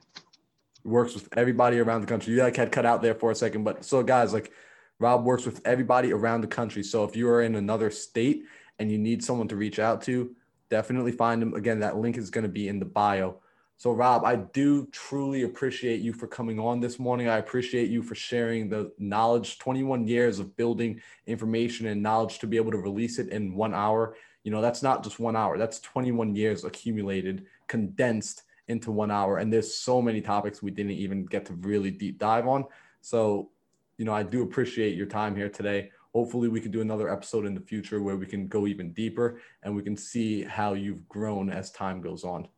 Works 0.84 1.14
with 1.14 1.28
everybody 1.36 1.78
around 1.78 2.02
the 2.02 2.06
country. 2.06 2.34
You 2.34 2.42
like 2.42 2.56
had 2.56 2.70
cut 2.70 2.84
out 2.84 3.00
there 3.00 3.14
for 3.14 3.30
a 3.30 3.34
second, 3.34 3.64
but 3.64 3.84
so 3.84 4.02
guys, 4.02 4.32
like 4.34 4.52
Rob 4.98 5.24
works 5.24 5.46
with 5.46 5.60
everybody 5.64 6.12
around 6.12 6.42
the 6.42 6.46
country. 6.46 6.82
So 6.82 7.04
if 7.04 7.16
you 7.16 7.28
are 7.28 7.42
in 7.42 7.54
another 7.54 7.90
state 7.90 8.44
and 8.78 8.92
you 8.92 8.98
need 8.98 9.24
someone 9.24 9.48
to 9.48 9.56
reach 9.56 9.78
out 9.78 10.02
to, 10.02 10.36
definitely 10.68 11.12
find 11.12 11.42
him. 11.42 11.54
Again, 11.54 11.80
that 11.80 11.96
link 11.96 12.18
is 12.18 12.30
going 12.30 12.44
to 12.44 12.50
be 12.50 12.68
in 12.68 12.78
the 12.78 12.84
bio. 12.84 13.40
So, 13.78 13.92
Rob, 13.92 14.24
I 14.24 14.36
do 14.36 14.86
truly 14.86 15.42
appreciate 15.42 16.00
you 16.00 16.12
for 16.12 16.26
coming 16.26 16.58
on 16.58 16.80
this 16.80 16.98
morning. 16.98 17.28
I 17.28 17.38
appreciate 17.38 17.90
you 17.90 18.02
for 18.02 18.14
sharing 18.14 18.68
the 18.68 18.92
knowledge 18.98 19.58
21 19.58 20.06
years 20.06 20.38
of 20.38 20.56
building 20.56 21.00
information 21.26 21.86
and 21.86 22.02
knowledge 22.02 22.38
to 22.40 22.46
be 22.46 22.56
able 22.56 22.72
to 22.72 22.78
release 22.78 23.18
it 23.18 23.28
in 23.28 23.54
one 23.54 23.74
hour. 23.74 24.16
You 24.44 24.50
know, 24.50 24.62
that's 24.62 24.82
not 24.82 25.04
just 25.04 25.18
one 25.18 25.36
hour, 25.36 25.58
that's 25.58 25.80
21 25.80 26.36
years 26.36 26.64
accumulated, 26.64 27.46
condensed 27.66 28.42
into 28.68 28.90
one 28.90 29.10
hour. 29.10 29.38
And 29.38 29.52
there's 29.52 29.76
so 29.76 30.02
many 30.02 30.20
topics 30.20 30.62
we 30.62 30.70
didn't 30.70 30.92
even 30.92 31.24
get 31.24 31.46
to 31.46 31.54
really 31.54 31.90
deep 31.90 32.18
dive 32.18 32.46
on. 32.46 32.64
So, 33.00 33.50
you 33.98 34.04
know, 34.04 34.12
I 34.12 34.22
do 34.22 34.42
appreciate 34.42 34.96
your 34.96 35.06
time 35.06 35.36
here 35.36 35.48
today. 35.48 35.90
Hopefully, 36.14 36.48
we 36.48 36.60
can 36.60 36.70
do 36.70 36.80
another 36.80 37.12
episode 37.12 37.44
in 37.44 37.54
the 37.54 37.60
future 37.60 38.02
where 38.02 38.16
we 38.16 38.26
can 38.26 38.48
go 38.48 38.66
even 38.66 38.92
deeper 38.92 39.40
and 39.62 39.76
we 39.76 39.82
can 39.82 39.96
see 39.96 40.42
how 40.42 40.72
you've 40.72 41.06
grown 41.08 41.50
as 41.50 41.70
time 41.70 42.00
goes 42.00 42.24
on. 42.24 42.48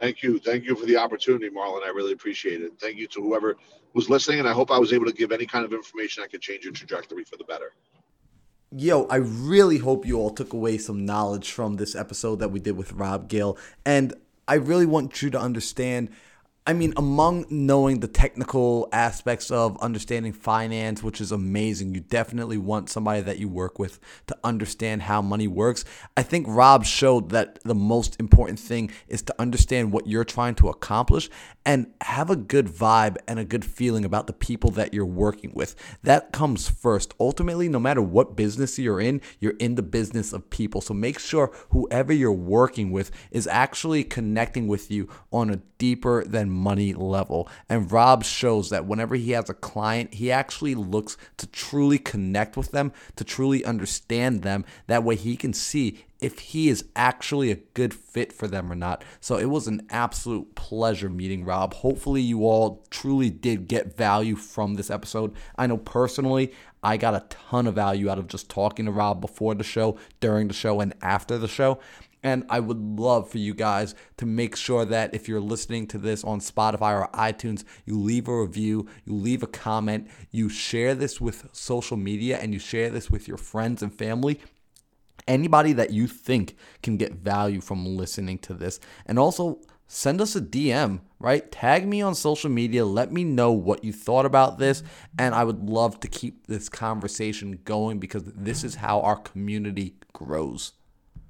Thank 0.00 0.22
you. 0.22 0.38
Thank 0.38 0.64
you 0.64 0.74
for 0.74 0.86
the 0.86 0.96
opportunity, 0.96 1.50
Marlon. 1.50 1.84
I 1.84 1.90
really 1.90 2.12
appreciate 2.12 2.62
it. 2.62 2.72
Thank 2.80 2.96
you 2.96 3.06
to 3.08 3.20
whoever 3.20 3.56
was 3.92 4.08
listening. 4.08 4.38
And 4.38 4.48
I 4.48 4.52
hope 4.52 4.70
I 4.70 4.78
was 4.78 4.94
able 4.94 5.04
to 5.04 5.12
give 5.12 5.30
any 5.30 5.44
kind 5.44 5.64
of 5.64 5.74
information 5.74 6.22
that 6.22 6.30
could 6.30 6.40
change 6.40 6.64
your 6.64 6.72
trajectory 6.72 7.24
for 7.24 7.36
the 7.36 7.44
better. 7.44 7.74
Yo, 8.74 9.04
I 9.06 9.16
really 9.16 9.78
hope 9.78 10.06
you 10.06 10.16
all 10.16 10.30
took 10.30 10.54
away 10.54 10.78
some 10.78 11.04
knowledge 11.04 11.50
from 11.50 11.76
this 11.76 11.94
episode 11.94 12.36
that 12.36 12.48
we 12.50 12.60
did 12.60 12.76
with 12.76 12.92
Rob 12.92 13.28
Gill. 13.28 13.58
And 13.84 14.14
I 14.50 14.54
really 14.54 14.84
want 14.84 15.22
you 15.22 15.30
to 15.30 15.40
understand 15.40 16.10
I 16.70 16.72
mean, 16.72 16.94
among 16.96 17.46
knowing 17.50 17.98
the 17.98 18.06
technical 18.06 18.88
aspects 18.92 19.50
of 19.50 19.76
understanding 19.82 20.32
finance, 20.32 21.02
which 21.02 21.20
is 21.20 21.32
amazing, 21.32 21.96
you 21.96 22.00
definitely 22.00 22.58
want 22.58 22.88
somebody 22.88 23.22
that 23.22 23.40
you 23.40 23.48
work 23.48 23.80
with 23.80 23.98
to 24.28 24.38
understand 24.44 25.02
how 25.02 25.20
money 25.20 25.48
works. 25.48 25.84
I 26.16 26.22
think 26.22 26.46
Rob 26.48 26.84
showed 26.84 27.30
that 27.30 27.58
the 27.64 27.74
most 27.74 28.20
important 28.20 28.60
thing 28.60 28.92
is 29.08 29.20
to 29.22 29.34
understand 29.40 29.90
what 29.90 30.06
you're 30.06 30.22
trying 30.22 30.54
to 30.54 30.68
accomplish 30.68 31.28
and 31.66 31.92
have 32.02 32.30
a 32.30 32.36
good 32.36 32.68
vibe 32.68 33.16
and 33.26 33.40
a 33.40 33.44
good 33.44 33.64
feeling 33.64 34.04
about 34.04 34.28
the 34.28 34.32
people 34.32 34.70
that 34.70 34.94
you're 34.94 35.04
working 35.04 35.50
with. 35.52 35.74
That 36.04 36.30
comes 36.30 36.70
first. 36.70 37.14
Ultimately, 37.18 37.68
no 37.68 37.80
matter 37.80 38.00
what 38.00 38.36
business 38.36 38.78
you're 38.78 39.00
in, 39.00 39.20
you're 39.40 39.56
in 39.58 39.74
the 39.74 39.82
business 39.82 40.32
of 40.32 40.48
people. 40.50 40.80
So 40.80 40.94
make 40.94 41.18
sure 41.18 41.50
whoever 41.70 42.12
you're 42.12 42.30
working 42.30 42.92
with 42.92 43.10
is 43.32 43.48
actually 43.48 44.04
connecting 44.04 44.68
with 44.68 44.88
you 44.88 45.08
on 45.32 45.50
a 45.50 45.56
deeper 45.78 46.22
than 46.24 46.50
money 46.60 46.92
level. 46.94 47.48
And 47.68 47.90
Rob 47.90 48.24
shows 48.24 48.70
that 48.70 48.86
whenever 48.86 49.14
he 49.14 49.32
has 49.32 49.48
a 49.48 49.54
client, 49.54 50.14
he 50.14 50.30
actually 50.30 50.74
looks 50.74 51.16
to 51.38 51.46
truly 51.46 51.98
connect 51.98 52.56
with 52.56 52.70
them, 52.70 52.92
to 53.16 53.24
truly 53.24 53.64
understand 53.64 54.42
them. 54.42 54.64
That 54.86 55.04
way 55.04 55.16
he 55.16 55.36
can 55.36 55.52
see 55.52 56.04
if 56.20 56.38
he 56.38 56.68
is 56.68 56.84
actually 56.94 57.50
a 57.50 57.56
good 57.74 57.94
fit 57.94 58.32
for 58.32 58.46
them 58.46 58.70
or 58.70 58.74
not. 58.74 59.02
So 59.20 59.36
it 59.36 59.46
was 59.46 59.66
an 59.66 59.86
absolute 59.90 60.54
pleasure 60.54 61.08
meeting 61.08 61.44
Rob. 61.44 61.74
Hopefully, 61.74 62.20
you 62.20 62.44
all 62.46 62.84
truly 62.90 63.30
did 63.30 63.68
get 63.68 63.96
value 63.96 64.36
from 64.36 64.74
this 64.74 64.90
episode. 64.90 65.34
I 65.56 65.66
know 65.66 65.78
personally, 65.78 66.52
I 66.82 66.96
got 66.96 67.14
a 67.14 67.26
ton 67.28 67.66
of 67.66 67.74
value 67.74 68.08
out 68.10 68.18
of 68.18 68.28
just 68.28 68.48
talking 68.48 68.86
to 68.86 68.92
Rob 68.92 69.20
before 69.20 69.54
the 69.54 69.64
show, 69.64 69.98
during 70.20 70.48
the 70.48 70.54
show, 70.54 70.80
and 70.80 70.94
after 71.02 71.38
the 71.38 71.48
show. 71.48 71.78
And 72.22 72.44
I 72.50 72.60
would 72.60 72.78
love 73.00 73.30
for 73.30 73.38
you 73.38 73.54
guys 73.54 73.94
to 74.18 74.26
make 74.26 74.54
sure 74.54 74.84
that 74.84 75.14
if 75.14 75.26
you're 75.28 75.40
listening 75.40 75.86
to 75.88 75.98
this 75.98 76.22
on 76.22 76.40
Spotify 76.40 77.00
or 77.00 77.08
iTunes, 77.14 77.64
you 77.86 77.98
leave 77.98 78.28
a 78.28 78.40
review, 78.40 78.86
you 79.04 79.14
leave 79.14 79.42
a 79.42 79.46
comment, 79.46 80.08
you 80.30 80.48
share 80.48 80.94
this 80.94 81.20
with 81.20 81.48
social 81.52 81.96
media, 81.96 82.38
and 82.38 82.52
you 82.52 82.58
share 82.58 82.90
this 82.90 83.10
with 83.10 83.26
your 83.26 83.38
friends 83.38 83.82
and 83.82 83.94
family. 83.94 84.38
Anybody 85.26 85.72
that 85.74 85.90
you 85.90 86.06
think 86.06 86.56
can 86.82 86.96
get 86.96 87.14
value 87.14 87.60
from 87.60 87.96
listening 87.96 88.38
to 88.38 88.54
this. 88.54 88.80
And 89.06 89.18
also, 89.18 89.60
send 89.86 90.20
us 90.20 90.36
a 90.36 90.40
DM, 90.40 91.00
right? 91.18 91.50
Tag 91.50 91.86
me 91.86 92.02
on 92.02 92.14
social 92.14 92.50
media. 92.50 92.84
Let 92.84 93.12
me 93.12 93.24
know 93.24 93.52
what 93.52 93.82
you 93.82 93.92
thought 93.92 94.26
about 94.26 94.58
this. 94.58 94.82
And 95.18 95.34
I 95.34 95.44
would 95.44 95.68
love 95.68 96.00
to 96.00 96.08
keep 96.08 96.46
this 96.46 96.68
conversation 96.68 97.60
going 97.64 97.98
because 97.98 98.24
this 98.24 98.62
is 98.62 98.76
how 98.76 99.00
our 99.00 99.16
community 99.16 99.94
grows. 100.12 100.72